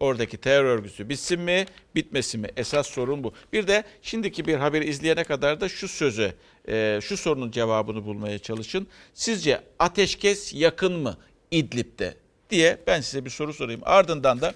Oradaki 0.01 0.36
terör 0.36 0.64
örgütü 0.64 1.09
bitsin 1.09 1.41
mi, 1.41 1.66
bitmesin 1.95 2.41
mi? 2.41 2.49
Esas 2.57 2.86
sorun 2.86 3.24
bu. 3.24 3.32
Bir 3.53 3.66
de 3.66 3.84
şimdiki 4.03 4.45
bir 4.47 4.55
haberi 4.55 4.84
izleyene 4.84 5.24
kadar 5.24 5.61
da 5.61 5.68
şu 5.68 5.88
sözü, 5.88 6.32
e, 6.68 6.99
şu 7.03 7.16
sorunun 7.16 7.51
cevabını 7.51 8.07
bulmaya 8.07 8.38
çalışın. 8.38 8.86
Sizce 9.14 9.61
ateşkes 9.78 10.55
yakın 10.55 10.93
mı 10.93 11.16
İdlib'de 11.51 12.14
diye 12.51 12.78
ben 12.86 13.01
size 13.01 13.24
bir 13.24 13.30
soru 13.30 13.55
sorayım. 13.55 13.80
Ardından 13.84 14.41
da 14.41 14.55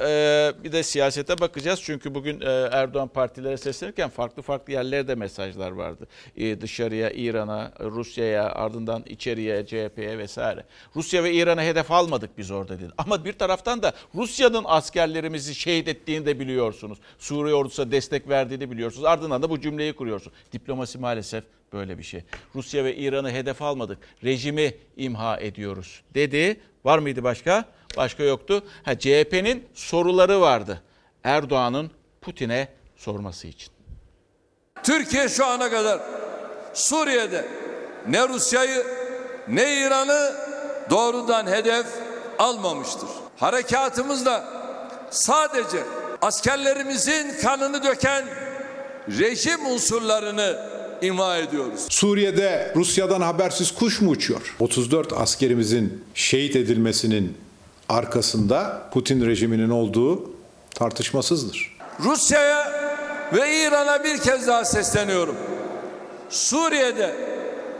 ee, 0.00 0.52
bir 0.64 0.72
de 0.72 0.82
siyasete 0.82 1.38
bakacağız 1.40 1.80
çünkü 1.82 2.14
bugün 2.14 2.40
e, 2.40 2.68
Erdoğan 2.72 3.08
partilere 3.08 3.56
seslenirken 3.56 4.10
farklı 4.10 4.42
farklı 4.42 4.72
yerlerde 4.72 5.14
mesajlar 5.14 5.70
vardı. 5.70 6.06
Ee, 6.36 6.60
dışarıya, 6.60 7.10
İran'a, 7.10 7.72
Rusya'ya, 7.80 8.44
ardından 8.44 9.04
içeriye, 9.06 9.66
CHP'ye 9.66 10.18
vesaire. 10.18 10.64
Rusya 10.96 11.24
ve 11.24 11.32
İran'a 11.32 11.62
hedef 11.62 11.90
almadık 11.90 12.38
biz 12.38 12.50
orada 12.50 12.78
dedi. 12.78 12.90
Ama 12.98 13.24
bir 13.24 13.32
taraftan 13.32 13.82
da 13.82 13.92
Rusya'nın 14.14 14.64
askerlerimizi 14.66 15.54
şehit 15.54 15.88
ettiğini 15.88 16.26
de 16.26 16.40
biliyorsunuz. 16.40 16.98
Suriye 17.18 17.54
ordusuna 17.54 17.90
destek 17.90 18.28
verdiğini 18.28 18.70
biliyorsunuz. 18.70 19.04
Ardından 19.04 19.42
da 19.42 19.50
bu 19.50 19.60
cümleyi 19.60 19.92
kuruyorsunuz. 19.92 20.36
Diplomasi 20.52 20.98
maalesef 20.98 21.44
böyle 21.72 21.98
bir 21.98 22.02
şey. 22.02 22.22
Rusya 22.54 22.84
ve 22.84 22.96
İran'ı 22.96 23.30
hedef 23.30 23.62
almadık. 23.62 23.98
Rejimi 24.24 24.74
imha 24.96 25.40
ediyoruz 25.40 26.02
dedi. 26.14 26.60
Var 26.84 26.98
mıydı 26.98 27.24
başka? 27.24 27.64
Başka 27.96 28.22
yoktu. 28.22 28.62
Ha, 28.82 28.98
CHP'nin 28.98 29.64
soruları 29.74 30.40
vardı. 30.40 30.82
Erdoğan'ın 31.24 31.90
Putin'e 32.20 32.68
sorması 32.96 33.46
için. 33.46 33.68
Türkiye 34.82 35.28
şu 35.28 35.46
ana 35.46 35.70
kadar 35.70 36.00
Suriye'de 36.74 37.44
ne 38.08 38.28
Rusya'yı 38.28 38.86
ne 39.48 39.86
İran'ı 39.86 40.34
doğrudan 40.90 41.46
hedef 41.46 41.86
almamıştır. 42.38 43.08
Harekatımızda 43.36 44.44
sadece 45.10 45.78
askerlerimizin 46.22 47.40
kanını 47.42 47.82
döken 47.84 48.24
rejim 49.08 49.66
unsurlarını 49.66 50.58
imha 51.02 51.38
ediyoruz. 51.38 51.86
Suriye'de 51.90 52.72
Rusya'dan 52.76 53.20
habersiz 53.20 53.74
kuş 53.74 54.00
mu 54.00 54.10
uçuyor? 54.10 54.56
34 54.60 55.12
askerimizin 55.12 56.04
şehit 56.14 56.56
edilmesinin 56.56 57.43
arkasında 57.94 58.88
Putin 58.92 59.26
rejiminin 59.26 59.70
olduğu 59.70 60.30
tartışmasızdır. 60.74 61.76
Rusya'ya 62.00 62.72
ve 63.32 63.66
İran'a 63.66 64.04
bir 64.04 64.18
kez 64.18 64.46
daha 64.46 64.64
sesleniyorum. 64.64 65.36
Suriye'de 66.30 67.16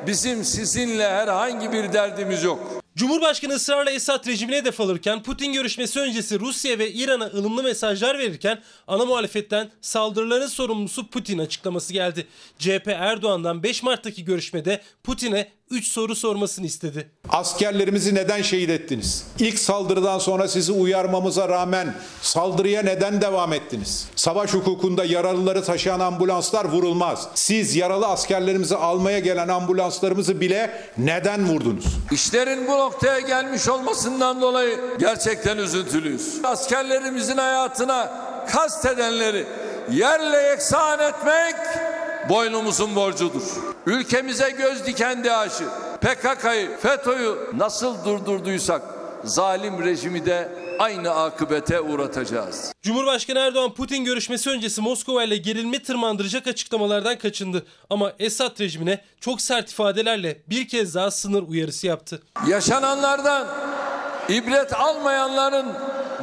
bizim 0.07 0.45
sizinle 0.45 1.09
herhangi 1.11 1.73
bir 1.73 1.93
derdimiz 1.93 2.43
yok. 2.43 2.85
Cumhurbaşkanı 2.97 3.53
ısrarla 3.53 3.91
Esad 3.91 4.27
rejimine 4.27 4.57
hedef 4.57 4.81
alırken 4.81 5.23
Putin 5.23 5.53
görüşmesi 5.53 6.01
öncesi 6.01 6.41
Rusya 6.41 6.79
ve 6.79 6.93
İran'a 6.93 7.27
ılımlı 7.27 7.63
mesajlar 7.63 8.19
verirken 8.19 8.63
ana 8.87 9.05
muhalefetten 9.05 9.71
saldırıların 9.81 10.47
sorumlusu 10.47 11.11
Putin 11.11 11.39
açıklaması 11.39 11.93
geldi. 11.93 12.27
CHP 12.59 12.89
Erdoğan'dan 12.89 13.63
5 13.63 13.83
Mart'taki 13.83 14.25
görüşmede 14.25 14.81
Putin'e 15.05 15.53
3 15.75 15.89
soru 15.89 16.17
sormasını 16.17 16.67
istedi. 16.67 17.11
Askerlerimizi 17.29 18.15
neden 18.15 18.43
şehit 18.43 18.71
ettiniz? 18.71 19.25
İlk 19.39 19.59
saldırıdan 19.59 20.19
sonra 20.19 20.49
sizi 20.49 20.73
uyarmamıza 20.73 21.49
rağmen 21.49 21.95
saldırıya 22.23 22.83
neden 22.83 23.21
devam 23.21 23.53
ettiniz? 23.53 24.09
Savaş 24.17 24.55
hukukunda 24.55 25.05
yaralıları 25.05 25.65
taşıyan 25.65 26.01
ambulanslar 26.01 26.65
vurulmaz. 26.65 27.29
Siz 27.35 27.77
yaralı 27.77 28.07
askerlerimizi 28.07 28.77
almaya 28.77 29.19
gelen 29.19 29.49
ambulanslarımızı 29.49 30.41
bile 30.41 30.91
neden 30.99 31.49
vurdunuz? 31.49 31.85
İşlerin 32.11 32.69
bu 32.69 32.73
noktaya 32.73 33.21
gelmiş 33.21 33.69
olmasından 33.69 34.41
dolayı 34.41 34.81
gerçekten 34.99 35.59
üzüntülüyüz. 35.59 36.35
Askerlerimizin 36.45 37.37
hayatına 37.37 38.13
kastedenleri 38.53 39.47
yerle 39.93 40.37
yeksan 40.37 40.99
etmek 40.99 41.55
boynumuzun 42.29 42.97
borcudur. 42.97 43.74
Ülkemize 43.87 44.51
göz 44.51 44.87
diken 44.87 45.25
DAEŞ'i, 45.25 45.65
PKK'yı, 46.01 46.77
FETÖ'yü 46.83 47.37
nasıl 47.57 48.05
durdurduysak 48.05 48.83
zalim 49.25 49.85
rejimi 49.85 50.27
de 50.27 50.49
aynı 50.79 51.11
akıbete 51.11 51.81
uğratacağız. 51.81 52.73
Cumhurbaşkanı 52.83 53.39
Erdoğan 53.39 53.75
Putin 53.75 54.05
görüşmesi 54.05 54.51
öncesi 54.51 54.81
Moskova 54.81 55.25
ile 55.25 55.37
gerilme 55.37 55.83
tırmandıracak 55.83 56.47
açıklamalardan 56.47 57.19
kaçındı. 57.19 57.67
Ama 57.91 58.13
Esad 58.19 58.61
rejimine 58.61 59.01
çok 59.21 59.41
sert 59.41 59.71
ifadelerle 59.71 60.43
bir 60.47 60.69
kez 60.69 60.95
daha 60.95 61.11
sınır 61.11 61.43
uyarısı 61.43 61.87
yaptı. 61.87 62.23
Yaşananlardan 62.49 63.47
ibret 64.29 64.73
almayanların 64.73 65.67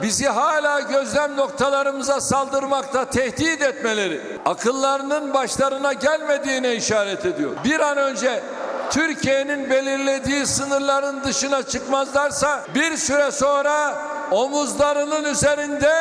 bizi 0.02 0.26
hala 0.26 0.80
gözlem 0.80 1.38
noktalarımıza 1.38 2.22
saldırmakta 2.22 3.10
tehdit 3.10 3.62
etmeleri 3.62 4.22
akıllarının 4.46 5.34
başlarına 5.34 5.94
gelmediğine 5.94 6.76
işaret 6.76 7.26
ediyor. 7.26 7.52
Bir 7.64 7.80
an 7.80 7.98
önce 7.98 8.44
Türkiye'nin 8.92 9.70
belirlediği 9.70 10.46
sınırların 10.46 11.24
dışına 11.24 11.64
çıkmazlarsa 11.64 12.66
bir 12.76 12.98
süre 12.98 13.32
sonra 13.32 14.02
omuzlarının 14.32 15.24
üzerinde 15.24 15.94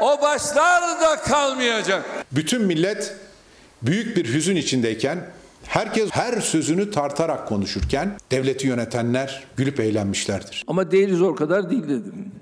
o 0.00 0.22
başlar 0.22 1.00
da 1.00 1.16
kalmayacak. 1.16 2.04
Bütün 2.32 2.62
millet 2.62 3.16
büyük 3.82 4.16
bir 4.16 4.34
hüzün 4.34 4.56
içindeyken 4.56 5.18
Herkes 5.66 6.10
her 6.10 6.40
sözünü 6.40 6.90
tartarak 6.90 7.48
konuşurken 7.48 8.16
devleti 8.30 8.66
yönetenler 8.66 9.44
gülüp 9.56 9.80
eğlenmişlerdir. 9.80 10.64
Ama 10.66 10.90
değiliz 10.90 11.22
o 11.22 11.34
kadar 11.34 11.70
değil 11.70 11.82
dedim. 11.82 12.32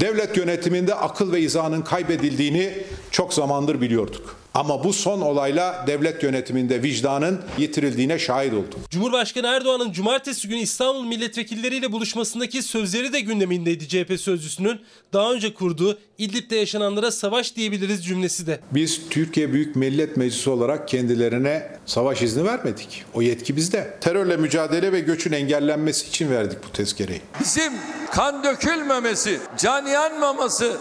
Devlet 0.00 0.36
yönetiminde 0.36 0.94
akıl 0.94 1.32
ve 1.32 1.40
izanın 1.40 1.82
kaybedildiğini 1.82 2.84
çok 3.10 3.34
zamandır 3.34 3.80
biliyorduk. 3.80 4.39
Ama 4.54 4.84
bu 4.84 4.92
son 4.92 5.20
olayla 5.20 5.84
devlet 5.86 6.22
yönetiminde 6.22 6.82
vicdanın 6.82 7.40
yitirildiğine 7.58 8.18
şahit 8.18 8.52
oldum. 8.52 8.80
Cumhurbaşkanı 8.90 9.46
Erdoğan'ın 9.46 9.92
cumartesi 9.92 10.48
günü 10.48 10.58
İstanbul 10.60 11.04
milletvekilleriyle 11.04 11.92
buluşmasındaki 11.92 12.62
sözleri 12.62 13.12
de 13.12 13.20
gündemindeydi 13.20 13.88
CHP 13.88 14.20
sözcüsünün. 14.20 14.80
Daha 15.12 15.32
önce 15.32 15.54
kurduğu 15.54 15.98
İdlib'de 16.18 16.56
yaşananlara 16.56 17.10
savaş 17.10 17.56
diyebiliriz 17.56 18.06
cümlesi 18.06 18.46
de. 18.46 18.60
Biz 18.70 19.00
Türkiye 19.10 19.52
Büyük 19.52 19.76
Millet 19.76 20.16
Meclisi 20.16 20.50
olarak 20.50 20.88
kendilerine 20.88 21.78
savaş 21.86 22.22
izni 22.22 22.44
vermedik. 22.44 23.04
O 23.14 23.22
yetki 23.22 23.56
bizde. 23.56 23.98
Terörle 24.00 24.36
mücadele 24.36 24.92
ve 24.92 25.00
göçün 25.00 25.32
engellenmesi 25.32 26.08
için 26.08 26.30
verdik 26.30 26.58
bu 26.68 26.72
tezkereyi. 26.72 27.20
Bizim 27.40 27.72
kan 28.10 28.44
dökülmemesi, 28.44 29.40
can 29.58 29.86
yanmaması, 29.86 30.76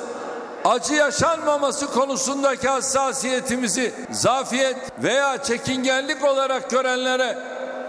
acı 0.65 0.93
yaşanmaması 0.93 1.87
konusundaki 1.87 2.67
hassasiyetimizi 2.67 3.93
zafiyet 4.11 4.77
veya 5.03 5.43
çekingenlik 5.43 6.23
olarak 6.23 6.69
görenlere 6.69 7.37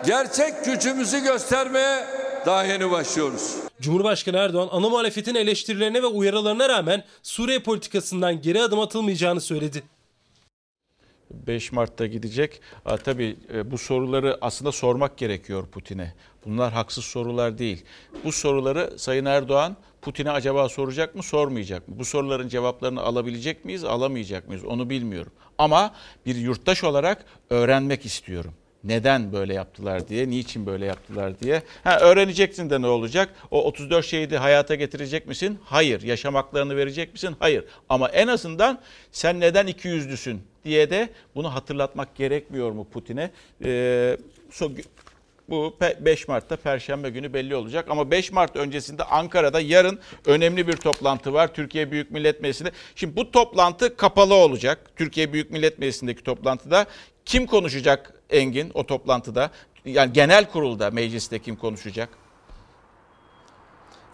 gerçek 0.07 0.65
gücümüzü 0.65 1.25
göstermeye 1.25 2.05
daha 2.47 2.65
yeni 2.65 2.91
başlıyoruz. 2.91 3.57
Cumhurbaşkanı 3.81 4.37
Erdoğan 4.37 4.69
ana 4.73 4.89
muhalefetin 4.89 5.35
eleştirilerine 5.35 6.03
ve 6.03 6.07
uyarılarına 6.07 6.69
rağmen 6.69 7.05
Suriye 7.23 7.59
politikasından 7.59 8.43
geri 8.43 8.63
adım 8.63 8.81
atılmayacağını 8.81 9.41
söyledi. 9.41 9.83
5 11.31 11.73
Mart'ta 11.73 12.07
gidecek. 12.07 12.61
Ha, 12.85 12.97
tabii 12.97 13.37
e, 13.55 13.71
bu 13.71 13.79
soruları 13.79 14.39
aslında 14.41 14.73
sormak 14.73 15.19
gerekiyor 15.19 15.67
Putin'e. 15.67 16.15
Bunlar 16.47 16.73
haksız 16.73 17.05
sorular 17.05 17.59
değil. 17.59 17.85
Bu 18.25 18.33
soruları 18.33 18.99
Sayın 18.99 19.25
Erdoğan 19.25 19.77
Putin'e 20.03 20.31
acaba 20.31 20.69
soracak 20.69 21.15
mı, 21.15 21.23
sormayacak 21.23 21.89
mı? 21.89 21.95
Bu 21.99 22.05
soruların 22.05 22.49
cevaplarını 22.49 23.03
alabilecek 23.03 23.65
miyiz, 23.65 23.85
alamayacak 23.85 24.49
mıyız? 24.49 24.65
Onu 24.65 24.91
bilmiyorum. 24.91 25.33
Ama 25.59 25.95
bir 26.27 26.37
yurttaş 26.37 26.85
olarak 26.85 27.25
öğrenmek 27.51 28.07
istiyorum. 28.07 28.55
Neden 28.85 29.33
böyle 29.33 29.55
yaptılar 29.55 30.09
diye, 30.09 30.31
niçin 30.31 30.67
böyle 30.67 30.87
yaptılar 30.87 31.41
diye. 31.41 31.63
Ha, 31.85 32.01
öğreneceksin 32.01 32.71
de 32.71 32.83
ne 32.83 32.87
olacak? 32.87 33.35
O 33.51 33.65
34 33.65 34.07
şehidi 34.07 34.37
hayata 34.37 34.75
getirecek 34.75 35.27
misin? 35.27 35.59
Hayır. 35.65 36.03
Yaşam 36.03 36.35
haklarını 36.35 36.77
verecek 36.77 37.13
misin? 37.13 37.37
Hayır. 37.39 37.65
Ama 37.89 38.09
en 38.09 38.29
azından 38.29 38.81
sen 39.13 39.41
neden 39.41 39.67
iki 39.67 39.89
yüzlüsün 39.89 40.43
diye 40.65 40.91
de 40.91 41.09
bunu 41.35 41.55
hatırlatmak 41.55 42.17
gerekmiyor 42.17 42.71
mu 42.71 42.87
Putin'e? 42.93 43.31
Ee, 43.65 44.17
bu 45.51 45.77
5 46.01 46.29
Mart'ta 46.29 46.57
Perşembe 46.57 47.11
günü 47.11 47.33
belli 47.33 47.57
olacak. 47.57 47.87
Ama 47.89 48.11
5 48.11 48.33
Mart 48.33 48.57
öncesinde 48.57 49.05
Ankara'da 49.05 49.61
yarın 49.61 49.99
önemli 50.27 50.69
bir 50.69 50.77
toplantı 50.77 51.33
var. 51.33 51.55
Türkiye 51.55 51.91
Büyük 51.91 52.11
Millet 52.11 52.41
Meclisi'nde. 52.41 52.71
Şimdi 52.95 53.17
bu 53.17 53.31
toplantı 53.31 53.97
kapalı 53.97 54.35
olacak. 54.35 54.91
Türkiye 54.97 55.33
Büyük 55.33 55.51
Millet 55.51 55.79
Meclisi'ndeki 55.79 56.23
toplantıda 56.23 56.87
kim 57.25 57.47
konuşacak 57.47 58.15
Engin 58.31 58.71
o 58.75 58.87
toplantıda? 58.87 59.51
Yani 59.85 60.13
genel 60.13 60.51
kurulda 60.51 60.91
mecliste 60.91 61.39
kim 61.39 61.57
konuşacak? 61.57 62.09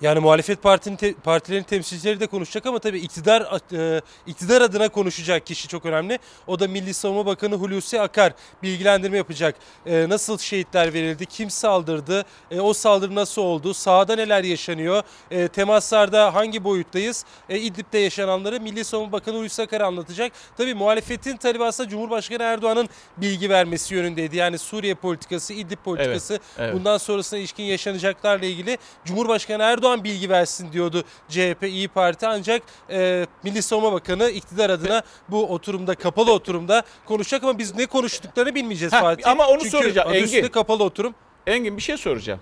Yani 0.01 0.21
muhalefet 0.21 0.63
partinin 0.63 0.97
te, 0.97 1.15
partilerin 1.15 1.63
temsilcileri 1.63 2.21
de 2.21 2.27
konuşacak 2.27 2.67
ama 2.67 2.79
tabii 2.79 2.99
iktidar 2.99 3.61
e, 3.73 4.01
iktidar 4.27 4.61
adına 4.63 4.89
konuşacak 4.89 5.47
kişi 5.47 5.69
çok 5.69 5.87
önemli. 5.87 6.19
O 6.47 6.61
da 6.61 6.69
Milli 6.69 6.95
Savunma 6.95 7.27
Bakanı 7.27 7.55
Hulusi 7.55 8.01
Akar 8.01 8.33
bilgilendirme 8.63 9.17
yapacak. 9.17 9.55
E, 9.87 10.09
nasıl 10.09 10.39
şehitler 10.39 10.95
verildi, 10.95 11.27
kim 11.27 11.51
saldırdı, 11.51 12.25
e, 12.51 12.61
o 12.61 12.73
saldırı 12.73 13.15
nasıl 13.15 13.43
oldu, 13.43 13.75
sahada 13.75 14.17
neler 14.17 14.45
yaşanıyor, 14.45 15.03
e, 15.31 15.49
temaslarda 15.49 16.35
hangi 16.35 16.65
boyuttayız, 16.65 17.25
e, 17.49 17.59
İdlib'de 17.59 17.99
yaşananları 17.99 18.61
Milli 18.61 18.85
Savunma 18.85 19.13
Bakanı 19.13 19.37
Hulusi 19.37 19.63
Akar 19.63 19.81
anlatacak. 19.81 20.33
Tabii 20.57 20.75
muhalefetin 20.75 21.37
talebi 21.37 21.65
aslında 21.65 21.89
Cumhurbaşkanı 21.89 22.43
Erdoğan'ın 22.43 22.89
bilgi 23.17 23.51
vermesi 23.51 23.95
yönündeydi. 23.95 24.37
Yani 24.37 24.59
Suriye 24.59 24.95
politikası, 24.95 25.53
İdlib 25.53 25.79
politikası, 25.85 26.33
Evet, 26.35 26.43
evet. 26.59 26.75
bundan 26.75 26.99
sonrasına 26.99 27.39
ilişkin 27.39 27.65
yaşanacaklarla 27.65 28.47
ilgili 28.47 28.79
Cumhurbaşkanı 29.05 29.63
Erdoğan 29.63 29.86
bilgi 30.05 30.31
versin 30.31 30.73
diyordu 30.73 31.05
CHP 31.29 31.63
İyi 31.63 31.89
Parti 31.89 32.27
ancak 32.27 32.63
e, 32.91 33.27
Milli 33.43 33.63
Savunma 33.63 33.93
Bakanı 33.93 34.31
iktidar 34.31 34.71
adına 34.71 35.03
bu 35.29 35.53
oturumda 35.53 35.95
kapalı 35.95 36.33
oturumda 36.33 36.83
konuşacak 37.05 37.43
ama 37.45 37.59
biz 37.59 37.75
ne 37.75 37.87
konuştuklarını 37.87 38.55
bilmeyeceğiz 38.55 38.93
Heh, 38.93 39.01
Fatih. 39.01 39.29
ama 39.29 39.47
onu 39.49 39.59
Çünkü 39.59 39.71
soracağım, 39.71 40.15
Engin. 40.15 40.49
kapalı 40.49 40.85
oturum. 40.85 41.15
Engin 41.47 41.77
bir 41.77 41.83
şey 41.83 41.97
soracağım. 41.97 42.41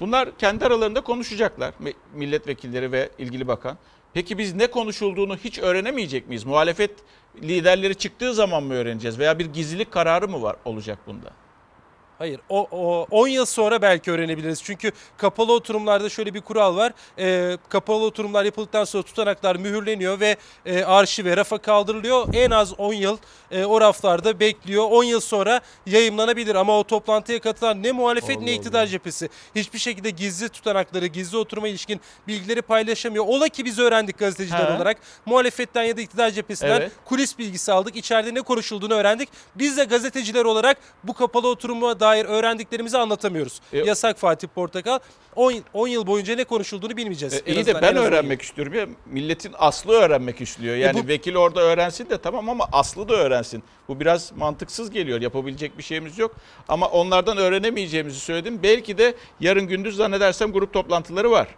Bunlar 0.00 0.36
kendi 0.38 0.66
aralarında 0.66 1.00
konuşacaklar 1.00 1.74
milletvekilleri 2.14 2.92
ve 2.92 3.10
ilgili 3.18 3.48
bakan. 3.48 3.78
Peki 4.14 4.38
biz 4.38 4.54
ne 4.54 4.66
konuşulduğunu 4.66 5.36
hiç 5.36 5.58
öğrenemeyecek 5.58 6.28
miyiz? 6.28 6.44
Muhalefet 6.44 6.90
liderleri 7.42 7.94
çıktığı 7.94 8.34
zaman 8.34 8.62
mı 8.62 8.74
öğreneceğiz 8.74 9.18
veya 9.18 9.38
bir 9.38 9.46
gizlilik 9.46 9.92
kararı 9.92 10.28
mı 10.28 10.42
var 10.42 10.56
olacak 10.64 10.98
bunda? 11.06 11.30
Hayır 12.18 12.40
o, 12.48 12.68
o 12.70 13.06
10 13.10 13.28
yıl 13.28 13.46
sonra 13.46 13.82
belki 13.82 14.10
öğrenebiliriz. 14.10 14.62
Çünkü 14.62 14.92
kapalı 15.16 15.52
oturumlarda 15.52 16.08
şöyle 16.08 16.34
bir 16.34 16.40
kural 16.40 16.76
var. 16.76 16.92
Ee, 17.18 17.58
kapalı 17.68 18.04
oturumlar 18.04 18.44
yapıldıktan 18.44 18.84
sonra 18.84 19.02
tutanaklar 19.02 19.56
mühürleniyor 19.56 20.20
ve 20.20 20.36
e, 20.66 20.84
arşive 20.84 21.36
rafa 21.36 21.58
kaldırılıyor. 21.58 22.34
En 22.34 22.50
az 22.50 22.80
10 22.80 22.92
yıl 22.92 23.18
e, 23.50 23.64
o 23.64 23.80
raflarda 23.80 24.40
bekliyor. 24.40 24.84
10 24.90 25.04
yıl 25.04 25.20
sonra 25.20 25.60
yayımlanabilir 25.86 26.54
ama 26.54 26.78
o 26.78 26.84
toplantıya 26.84 27.40
katılan 27.40 27.82
ne 27.82 27.92
muhalefet 27.92 28.40
ne 28.40 28.52
iktidar 28.52 28.86
cephesi 28.86 29.28
hiçbir 29.54 29.78
şekilde 29.78 30.10
gizli 30.10 30.48
tutanakları, 30.48 31.06
gizli 31.06 31.36
oturuma 31.36 31.68
ilişkin 31.68 32.00
bilgileri 32.28 32.62
paylaşamıyor. 32.62 33.24
Ola 33.26 33.48
ki 33.48 33.64
biz 33.64 33.78
öğrendik 33.78 34.18
gazeteciler 34.18 34.70
He. 34.70 34.76
olarak. 34.76 34.96
Muhalefetten 35.26 35.82
ya 35.82 35.96
da 35.96 36.00
iktidar 36.00 36.30
cephesinden 36.30 36.80
Evet. 36.80 36.92
kulis 37.04 37.38
bilgisi 37.38 37.72
aldık. 37.72 37.96
İçeride 37.96 38.34
ne 38.34 38.42
konuşulduğunu 38.42 38.94
öğrendik. 38.94 39.28
Biz 39.54 39.76
de 39.76 39.84
gazeteciler 39.84 40.44
olarak 40.44 40.78
bu 41.04 41.12
kapalı 41.12 41.48
oturuma 41.48 42.00
dair 42.04 42.24
öğrendiklerimizi 42.24 42.98
anlatamıyoruz. 42.98 43.60
Yasak 43.72 44.18
Fatih 44.18 44.48
Portakal. 44.48 44.98
10, 45.36 45.54
10 45.72 45.88
yıl 45.88 46.06
boyunca 46.06 46.34
ne 46.36 46.44
konuşulduğunu 46.44 46.96
bilmeyeceğiz. 46.96 47.34
E, 47.34 47.52
iyi 47.52 47.66
de 47.66 47.74
ben 47.82 47.96
öğrenmek 47.96 48.42
istiyorum 48.42 48.74
ya. 48.74 48.86
Milletin 49.06 49.52
aslı 49.58 49.92
öğrenmek 49.92 50.40
istiyor. 50.40 50.76
Yani 50.76 51.04
bu- 51.04 51.08
vekil 51.08 51.36
orada 51.36 51.60
öğrensin 51.60 52.10
de 52.10 52.18
tamam 52.18 52.48
ama 52.48 52.68
aslı 52.72 53.08
da 53.08 53.14
öğrensin. 53.14 53.62
Bu 53.88 54.00
biraz 54.00 54.32
mantıksız 54.32 54.90
geliyor. 54.90 55.20
Yapabilecek 55.20 55.78
bir 55.78 55.82
şeyimiz 55.82 56.18
yok. 56.18 56.34
Ama 56.68 56.86
onlardan 56.88 57.36
öğrenemeyeceğimizi 57.36 58.20
söyledim. 58.20 58.60
Belki 58.62 58.98
de 58.98 59.14
yarın 59.40 59.66
gündüz 59.66 59.96
zannedersem 59.96 60.52
grup 60.52 60.72
toplantıları 60.72 61.30
var. 61.30 61.48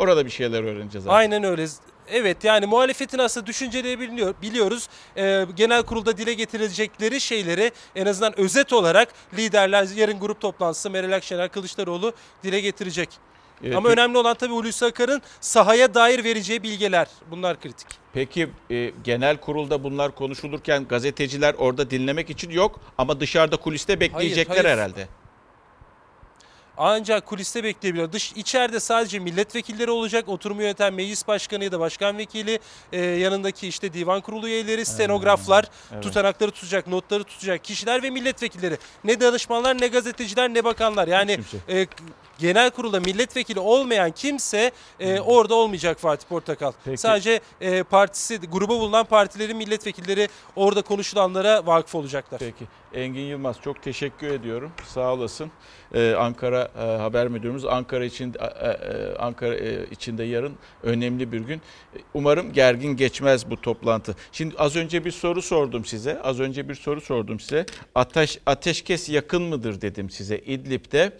Orada 0.00 0.26
bir 0.26 0.30
şeyler 0.30 0.62
öğreneceğiz. 0.62 1.06
artık. 1.06 1.18
Aynen 1.18 1.44
öyle. 1.44 1.66
Evet 2.08 2.44
yani 2.44 2.66
muhalefetin 2.66 3.18
aslında 3.18 3.46
düşünceleri 3.46 4.00
biliniyor, 4.00 4.34
biliyoruz. 4.42 4.88
Ee, 5.16 5.46
genel 5.56 5.82
kurulda 5.82 6.16
dile 6.18 6.34
getirecekleri 6.34 7.20
şeyleri 7.20 7.72
en 7.96 8.06
azından 8.06 8.40
özet 8.40 8.72
olarak 8.72 9.08
liderler 9.38 9.88
yarın 9.96 10.20
grup 10.20 10.40
toplantısı 10.40 10.90
Meral 10.90 11.12
Akşener 11.12 11.48
Kılıçdaroğlu 11.48 12.12
dile 12.42 12.60
getirecek. 12.60 13.08
Evet, 13.64 13.76
Ama 13.76 13.88
önemli 13.88 14.18
olan 14.18 14.34
tabii 14.34 14.52
Hulusi 14.52 14.84
Akar'ın 14.84 15.22
sahaya 15.40 15.94
dair 15.94 16.24
vereceği 16.24 16.62
bilgiler. 16.62 17.08
Bunlar 17.30 17.60
kritik. 17.60 17.86
Peki 18.12 18.50
e, 18.70 18.92
genel 19.04 19.36
kurulda 19.36 19.84
bunlar 19.84 20.14
konuşulurken 20.14 20.88
gazeteciler 20.88 21.54
orada 21.54 21.90
dinlemek 21.90 22.30
için 22.30 22.50
yok 22.50 22.80
ama 22.98 23.20
dışarıda 23.20 23.56
kuliste 23.56 24.00
bekleyecekler 24.00 24.54
hayır. 24.54 24.68
herhalde. 24.68 25.08
Ancak 26.82 27.26
kuliste 27.26 27.64
bekleyebiliyor. 27.64 28.12
Dış 28.12 28.32
içeride 28.32 28.80
sadece 28.80 29.18
milletvekilleri 29.18 29.90
olacak. 29.90 30.28
Oturumu 30.28 30.62
yöneten 30.62 30.94
meclis 30.94 31.28
başkanı 31.28 31.64
ya 31.64 31.72
da 31.72 31.80
başkan 31.80 32.18
vekili, 32.18 32.58
e, 32.92 33.00
yanındaki 33.00 33.68
işte 33.68 33.92
divan 33.92 34.20
kurulu 34.20 34.48
üyeleri, 34.48 34.84
stenograflar, 34.84 35.64
evet. 35.92 36.02
tutanakları 36.02 36.50
tutacak, 36.50 36.86
notları 36.86 37.24
tutacak 37.24 37.64
kişiler 37.64 38.02
ve 38.02 38.10
milletvekilleri. 38.10 38.78
Ne 39.04 39.20
danışmanlar, 39.20 39.80
ne 39.80 39.86
gazeteciler, 39.86 40.54
ne 40.54 40.64
bakanlar. 40.64 41.08
Yani 41.08 41.40
e, 41.68 41.86
genel 42.38 42.70
kurulda 42.70 43.00
milletvekili 43.00 43.60
olmayan 43.60 44.10
kimse 44.10 44.70
e, 45.00 45.20
orada 45.20 45.54
olmayacak 45.54 46.00
Fatih 46.00 46.28
Portakal. 46.28 46.72
Sadece 46.96 47.40
e, 47.60 47.82
partisi, 47.82 48.38
gruba 48.38 48.80
bulunan 48.80 49.04
partilerin 49.04 49.56
milletvekilleri 49.56 50.28
orada 50.56 50.82
konuşulanlara 50.82 51.66
vakıf 51.66 51.94
olacaklar. 51.94 52.38
Peki. 52.38 52.64
Engin 52.94 53.20
Yılmaz 53.20 53.56
çok 53.60 53.82
teşekkür 53.82 54.26
ediyorum. 54.26 54.72
Sağ 54.86 55.12
olasın. 55.12 55.50
Ee, 55.94 56.14
Ankara 56.18 56.70
e, 56.78 56.80
Haber 56.80 57.28
Müdürümüz 57.28 57.64
Ankara 57.64 58.04
için 58.04 58.34
e, 58.40 58.66
e, 58.66 59.16
Ankara 59.18 59.54
e, 59.54 59.86
içinde 59.90 60.24
yarın 60.24 60.54
önemli 60.82 61.32
bir 61.32 61.40
gün. 61.40 61.56
E, 61.56 61.98
Umarım 62.14 62.52
gergin 62.52 62.96
geçmez 62.96 63.50
bu 63.50 63.60
toplantı. 63.60 64.16
Şimdi 64.32 64.54
az 64.58 64.76
önce 64.76 65.04
bir 65.04 65.10
soru 65.10 65.42
sordum 65.42 65.84
size. 65.84 66.22
Az 66.22 66.40
önce 66.40 66.68
bir 66.68 66.74
soru 66.74 67.00
sordum 67.00 67.40
size. 67.40 67.66
Ateş 67.94 68.38
ateşkes 68.46 69.08
yakın 69.08 69.42
mıdır 69.42 69.80
dedim 69.80 70.10
size 70.10 70.38
İdlib'de. 70.38 71.12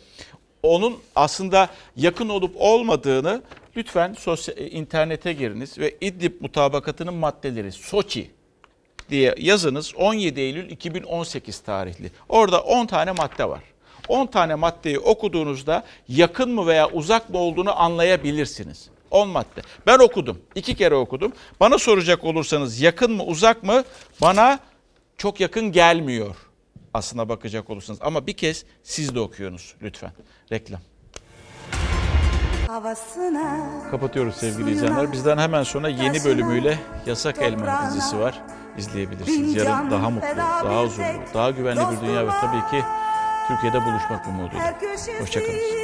Onun 0.63 0.99
aslında 1.15 1.69
yakın 1.97 2.29
olup 2.29 2.55
olmadığını 2.59 3.43
lütfen 3.77 4.13
sosyal, 4.13 4.57
internete 4.59 5.33
giriniz 5.33 5.79
ve 5.79 5.97
İdlib 6.01 6.41
mutabakatının 6.41 7.15
maddeleri 7.15 7.73
Soçi 7.73 8.31
diye 9.11 9.35
yazınız 9.39 9.95
17 9.97 10.41
Eylül 10.41 10.71
2018 10.71 11.61
tarihli. 11.61 12.11
Orada 12.29 12.61
10 12.61 12.87
tane 12.87 13.13
madde 13.13 13.49
var. 13.49 13.61
10 14.09 14.27
tane 14.27 14.55
maddeyi 14.55 14.99
okuduğunuzda 14.99 15.85
yakın 16.09 16.51
mı 16.51 16.67
veya 16.67 16.91
uzak 16.91 17.31
mı 17.31 17.39
olduğunu 17.39 17.81
anlayabilirsiniz. 17.81 18.91
10 19.11 19.29
madde. 19.29 19.63
Ben 19.87 19.99
okudum. 19.99 20.39
iki 20.55 20.75
kere 20.75 20.95
okudum. 20.95 21.33
Bana 21.61 21.79
soracak 21.79 22.25
olursanız 22.25 22.81
yakın 22.81 23.13
mı 23.13 23.25
uzak 23.25 23.63
mı 23.63 23.85
bana 24.21 24.59
çok 25.19 25.41
yakın 25.41 25.73
gelmiyor 25.73 26.37
aslına 26.95 27.29
bakacak 27.29 27.71
olursanız. 27.71 28.01
Ama 28.03 28.27
bir 28.27 28.33
kez 28.33 28.65
siz 28.83 29.15
de 29.15 29.21
okuyunuz 29.21 29.75
lütfen. 29.83 30.11
Reklam. 30.53 30.81
Kapatıyoruz 33.91 34.35
sevgili 34.35 34.71
izleyenler. 34.71 35.13
Bizden 35.13 35.39
hemen 35.39 35.63
sonra 35.63 35.89
yeni 35.89 36.25
bölümüyle 36.25 36.79
Yasak 37.07 37.43
Elma 37.43 37.91
dizisi 37.91 38.19
var. 38.19 38.43
İzleyebilirsiniz. 38.79 39.55
Yarın 39.55 39.91
daha 39.91 40.11
mutlu, 40.11 40.29
daha 40.37 40.83
huzurlu, 40.83 41.05
daha 41.35 41.51
güvenli 41.51 41.81
bir 41.81 42.07
dünya 42.07 42.27
ve 42.27 42.31
tabii 42.41 42.71
ki 42.71 42.85
Türkiye'de 43.49 43.87
buluşmak 43.87 44.29
umuduyla. 44.29 44.75
Hoşçakalın. 45.21 45.81